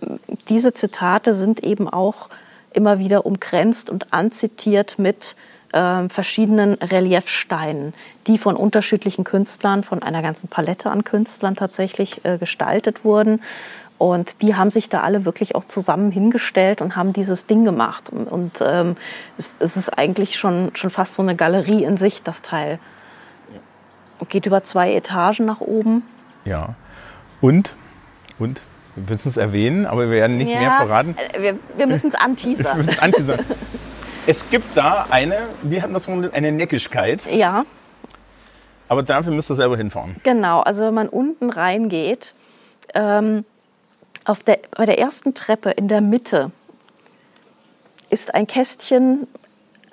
diese 0.49 0.73
Zitate 0.73 1.33
sind 1.33 1.63
eben 1.63 1.89
auch 1.89 2.29
immer 2.73 2.99
wieder 2.99 3.25
umkränzt 3.25 3.89
und 3.89 4.13
anzitiert 4.13 4.97
mit 4.97 5.35
ähm, 5.73 6.09
verschiedenen 6.09 6.73
Reliefsteinen, 6.75 7.93
die 8.27 8.37
von 8.37 8.55
unterschiedlichen 8.55 9.23
Künstlern, 9.23 9.83
von 9.83 10.03
einer 10.03 10.21
ganzen 10.21 10.47
Palette 10.47 10.89
an 10.89 11.03
Künstlern 11.03 11.55
tatsächlich 11.55 12.25
äh, 12.25 12.37
gestaltet 12.37 13.03
wurden. 13.05 13.41
Und 13.97 14.41
die 14.41 14.55
haben 14.55 14.71
sich 14.71 14.89
da 14.89 15.01
alle 15.01 15.25
wirklich 15.25 15.53
auch 15.53 15.65
zusammen 15.65 16.11
hingestellt 16.11 16.81
und 16.81 16.95
haben 16.95 17.13
dieses 17.13 17.45
Ding 17.45 17.65
gemacht. 17.65 18.09
Und, 18.09 18.25
und 18.27 18.63
ähm, 18.65 18.95
es, 19.37 19.57
es 19.59 19.77
ist 19.77 19.89
eigentlich 19.89 20.39
schon, 20.39 20.71
schon 20.75 20.89
fast 20.89 21.13
so 21.13 21.21
eine 21.21 21.35
Galerie 21.35 21.83
in 21.83 21.97
sich, 21.97 22.23
das 22.23 22.41
Teil. 22.41 22.79
Geht 24.29 24.45
über 24.45 24.63
zwei 24.63 24.93
Etagen 24.93 25.45
nach 25.45 25.61
oben. 25.61 26.03
Ja. 26.45 26.75
Und, 27.41 27.75
und, 28.39 28.61
wir 28.95 29.03
müssen 29.09 29.29
es 29.29 29.37
erwähnen, 29.37 29.85
aber 29.85 30.01
wir 30.05 30.11
werden 30.11 30.37
nicht 30.37 30.47
mehr 30.47 30.71
verraten. 30.71 31.15
äh, 31.17 31.41
Wir, 31.41 31.59
wir 31.77 31.87
müssen 31.87 32.07
es 32.07 32.15
Es, 32.15 32.19
anteasern. 32.19 32.77
wir 32.77 32.83
müssen 32.83 32.99
anteasern. 32.99 33.39
es 34.27 34.49
gibt 34.49 34.75
da 34.77 35.07
eine, 35.09 35.49
wir 35.63 35.81
hatten 35.81 35.93
das 35.93 36.05
formuliert, 36.05 36.33
eine 36.33 36.51
Neckigkeit, 36.51 37.25
Ja, 37.31 37.65
aber 38.87 39.03
dafür 39.03 39.31
müsst 39.33 39.49
ihr 39.49 39.55
selber 39.55 39.77
hinfahren. 39.77 40.15
genau. 40.23 40.59
Also 40.61 40.85
wenn 40.85 40.93
man 40.93 41.07
unten 41.09 41.49
reingeht, 41.49 42.35
ähm, 42.93 43.45
auf 44.25 44.43
der, 44.43 44.59
bei 44.75 44.85
der 44.85 44.99
ersten 44.99 45.33
Treppe 45.33 45.71
in 45.71 45.87
der 45.87 46.01
Mitte 46.01 46.51
ist 48.09 48.35
ein 48.35 48.45
Kästchen, 48.47 49.27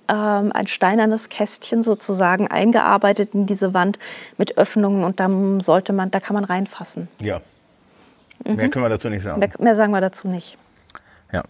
ähm, 0.09 0.51
ein 0.53 0.66
steinernes 0.66 1.29
Kästchen 1.29 1.83
sozusagen 1.83 2.49
eingearbeitet 2.49 3.35
in 3.35 3.47
diese 3.47 3.72
Wand 3.72 3.99
mit 4.37 4.59
Öffnungen 4.59 5.05
und 5.05 5.20
da 5.20 5.29
sollte 5.61 5.93
man, 5.93 6.11
da 6.11 6.18
kann 6.20 6.35
man 6.35 6.45
reinfassen. 6.45 7.09
Ja. 7.20 7.41
Mehr 8.45 8.68
können 8.68 8.85
wir 8.85 8.89
dazu 8.89 9.09
nicht 9.09 9.22
sagen. 9.22 9.39
Mehr, 9.41 9.51
mehr 9.59 9.76
sagen 9.76 9.93
wir 9.93 10.01
dazu 10.01 10.29
nicht. 10.29 10.57
Ja. 11.33 11.43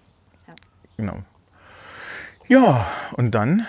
Genau. 0.97 1.15
Ja, 2.49 2.87
und 3.17 3.35
dann 3.35 3.67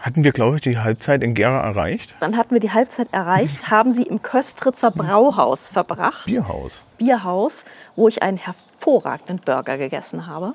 hatten 0.00 0.24
wir, 0.24 0.32
glaube 0.32 0.56
ich, 0.56 0.62
die 0.62 0.78
Halbzeit 0.78 1.22
in 1.22 1.34
Gera 1.34 1.60
erreicht. 1.60 2.16
Dann 2.20 2.36
hatten 2.36 2.52
wir 2.54 2.60
die 2.60 2.72
Halbzeit 2.72 3.08
erreicht, 3.12 3.70
haben 3.70 3.92
sie 3.92 4.02
im 4.02 4.22
Köstritzer 4.22 4.90
Brauhaus 4.90 5.68
verbracht. 5.68 6.24
Bierhaus. 6.24 6.82
Bierhaus, 6.98 7.64
wo 7.94 8.08
ich 8.08 8.22
einen 8.22 8.38
hervorragenden 8.38 9.38
Burger 9.44 9.78
gegessen 9.78 10.26
habe. 10.26 10.54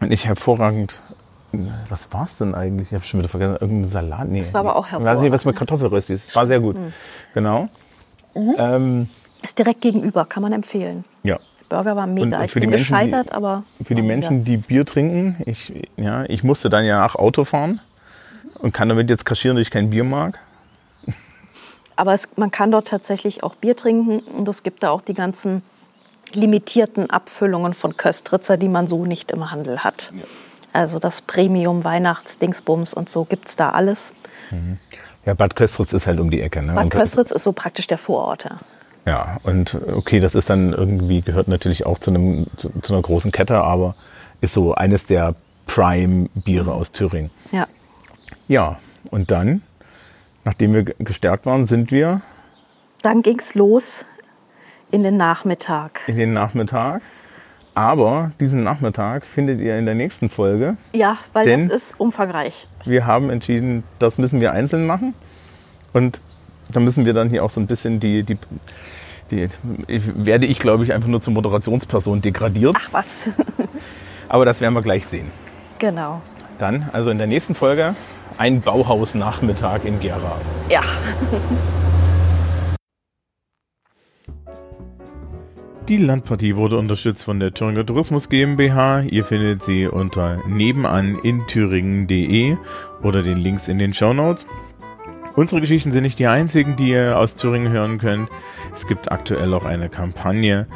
Und 0.00 0.12
ich 0.12 0.26
hervorragend. 0.26 1.00
Was 1.88 2.12
war 2.12 2.24
es 2.24 2.36
denn 2.36 2.54
eigentlich? 2.54 2.88
Ich 2.88 2.94
habe 2.94 3.04
schon 3.04 3.20
wieder 3.20 3.30
vergessen. 3.30 3.56
Irgendein 3.58 3.90
Salat? 3.90 4.28
Nee. 4.28 4.40
Das 4.40 4.52
war 4.52 4.60
aber 4.60 4.76
auch 4.76 4.86
Ich 4.86 4.92
weiß 4.92 5.20
nicht, 5.20 5.32
was 5.32 5.46
mit 5.46 5.56
Kartoffelrösti 5.56 6.12
ist. 6.12 6.36
War 6.36 6.46
sehr 6.46 6.60
gut. 6.60 6.76
Genau. 7.32 7.68
Ähm, 8.34 9.08
Ist 9.42 9.58
direkt 9.58 9.80
gegenüber, 9.80 10.26
kann 10.26 10.42
man 10.42 10.52
empfehlen. 10.52 11.04
ja. 11.22 11.38
Burger 11.68 11.96
war 11.96 12.06
mega. 12.06 12.26
Und- 12.26 12.34
und 12.34 12.44
ich 12.44 12.50
für 12.52 12.60
die 12.60 12.66
bin 12.66 12.70
Menschen, 12.76 12.96
die- 12.98 13.04
gescheitert, 13.06 13.32
aber 13.32 13.62
Für 13.84 13.94
die 13.94 14.02
Menschen, 14.02 14.44
die 14.44 14.56
Bier 14.56 14.84
trinken, 14.86 15.36
ich, 15.46 15.72
ja, 15.96 16.24
ich 16.28 16.42
musste 16.44 16.70
dann 16.70 16.84
ja 16.84 16.98
nach 17.00 17.14
Auto 17.14 17.44
fahren 17.44 17.80
und 18.60 18.72
kann 18.72 18.88
damit 18.88 19.10
jetzt 19.10 19.24
kaschieren, 19.26 19.56
dass 19.56 19.62
ich 19.66 19.70
kein 19.70 19.90
Bier 19.90 20.04
mag. 20.04 20.38
Aber 21.96 22.14
es, 22.14 22.28
man 22.36 22.50
kann 22.52 22.70
dort 22.70 22.88
tatsächlich 22.88 23.42
auch 23.42 23.54
Bier 23.56 23.76
trinken 23.76 24.20
und 24.20 24.48
es 24.48 24.62
gibt 24.62 24.82
da 24.84 24.90
auch 24.90 25.00
die 25.02 25.14
ganzen 25.14 25.62
limitierten 26.32 27.10
Abfüllungen 27.10 27.74
von 27.74 27.96
Köstritzer, 27.96 28.56
die 28.56 28.68
man 28.68 28.86
so 28.86 29.04
nicht 29.04 29.30
im 29.32 29.50
Handel 29.50 29.82
hat. 29.82 30.12
Also 30.72 30.98
das 30.98 31.22
Premium 31.22 31.82
Weihnachtsdingsbums 31.84 32.94
und 32.94 33.08
so 33.10 33.24
gibt 33.24 33.48
es 33.48 33.56
da 33.56 33.70
alles. 33.70 34.12
Ja, 35.26 35.34
Bad 35.34 35.56
Köstritz 35.56 35.92
ist 35.92 36.06
halt 36.06 36.20
um 36.20 36.30
die 36.30 36.40
Ecke. 36.40 36.62
Ne? 36.62 36.74
Bad 36.74 36.90
Köstritz 36.90 37.32
ist 37.32 37.42
so 37.44 37.52
praktisch 37.52 37.86
der 37.88 37.98
Vorort. 37.98 38.44
ja. 38.44 38.58
Ja, 39.08 39.38
und 39.42 39.74
okay, 39.94 40.20
das 40.20 40.34
ist 40.34 40.50
dann 40.50 40.72
irgendwie, 40.74 41.22
gehört 41.22 41.48
natürlich 41.48 41.86
auch 41.86 41.98
zu, 41.98 42.10
einem, 42.10 42.46
zu, 42.56 42.70
zu 42.82 42.92
einer 42.92 43.00
großen 43.02 43.32
Kette, 43.32 43.56
aber 43.62 43.94
ist 44.42 44.52
so 44.54 44.74
eines 44.74 45.06
der 45.06 45.34
Prime-Biere 45.66 46.72
aus 46.74 46.92
Thüringen. 46.92 47.30
Ja. 47.52 47.66
Ja, 48.48 48.78
und 49.10 49.30
dann, 49.30 49.62
nachdem 50.44 50.74
wir 50.74 50.82
ge- 50.84 50.94
gestärkt 50.98 51.46
waren, 51.46 51.66
sind 51.66 51.90
wir 51.90 52.20
Dann 53.02 53.22
ging's 53.22 53.54
los 53.54 54.04
in 54.90 55.02
den 55.02 55.16
Nachmittag. 55.16 56.00
in 56.06 56.16
den 56.16 56.32
Nachmittag. 56.32 57.00
Aber 57.74 58.32
diesen 58.40 58.64
Nachmittag 58.64 59.24
findet 59.24 59.60
ihr 59.60 59.78
in 59.78 59.86
der 59.86 59.94
nächsten 59.94 60.28
Folge. 60.28 60.76
Ja, 60.92 61.16
weil 61.32 61.46
das 61.46 61.68
ist 61.68 62.00
umfangreich. 62.00 62.66
Wir 62.84 63.06
haben 63.06 63.30
entschieden, 63.30 63.84
das 64.00 64.18
müssen 64.18 64.40
wir 64.40 64.52
einzeln 64.52 64.84
machen. 64.86 65.14
Und 65.92 66.20
da 66.72 66.80
müssen 66.80 67.04
wir 67.04 67.14
dann 67.14 67.30
hier 67.30 67.44
auch 67.44 67.50
so 67.50 67.60
ein 67.60 67.66
bisschen 67.66 68.00
die, 68.00 68.22
die, 68.22 68.36
die 69.30 69.48
ich, 69.86 70.02
werde 70.14 70.46
ich, 70.46 70.58
glaube 70.58 70.84
ich, 70.84 70.92
einfach 70.92 71.08
nur 71.08 71.20
zur 71.20 71.32
Moderationsperson 71.32 72.20
degradiert. 72.20 72.76
Ach 72.78 72.88
was. 72.92 73.28
Aber 74.28 74.44
das 74.44 74.60
werden 74.60 74.74
wir 74.74 74.82
gleich 74.82 75.06
sehen. 75.06 75.30
genau. 75.78 76.20
Dann, 76.58 76.90
also 76.92 77.10
in 77.10 77.18
der 77.18 77.28
nächsten 77.28 77.54
Folge, 77.54 77.94
ein 78.36 78.60
Bauhausnachmittag 78.62 79.84
in 79.84 80.00
Gera. 80.00 80.40
Ja. 80.68 80.82
Die 85.88 85.96
Landpartie 85.96 86.56
wurde 86.56 86.76
unterstützt 86.76 87.24
von 87.24 87.40
der 87.40 87.54
Thüringer 87.54 87.86
Tourismus 87.86 88.28
GmbH. 88.28 89.02
Ihr 89.02 89.24
findet 89.24 89.62
sie 89.62 89.86
unter 89.86 90.42
nebenan 90.46 91.16
in 91.22 91.46
thüringen.de 91.46 92.56
oder 93.02 93.22
den 93.22 93.38
Links 93.38 93.68
in 93.68 93.78
den 93.78 93.94
Shownotes. 93.94 94.46
Unsere 95.38 95.60
Geschichten 95.60 95.92
sind 95.92 96.02
nicht 96.02 96.18
die 96.18 96.26
einzigen, 96.26 96.74
die 96.74 96.88
ihr 96.88 97.16
aus 97.16 97.36
Thüringen 97.36 97.70
hören 97.70 97.98
könnt. 97.98 98.28
Es 98.74 98.88
gibt 98.88 99.12
aktuell 99.12 99.54
auch 99.54 99.64
eine 99.64 99.88
Kampagne, 99.88 100.66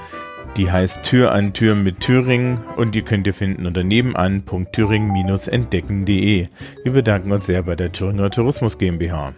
die 0.56 0.70
heißt 0.70 1.02
Tür 1.02 1.32
an 1.32 1.52
Tür 1.52 1.74
mit 1.74 1.98
Thüringen 1.98 2.60
und 2.76 2.94
die 2.94 3.02
könnt 3.02 3.26
ihr 3.26 3.34
finden 3.34 3.66
unter 3.66 3.82
nebenan.thüringen-entdecken.de. 3.82 6.46
Wir 6.84 6.92
bedanken 6.92 7.32
uns 7.32 7.46
sehr 7.46 7.64
bei 7.64 7.74
der 7.74 7.90
Thüringer 7.90 8.30
Tourismus 8.30 8.78
GmbH. 8.78 9.32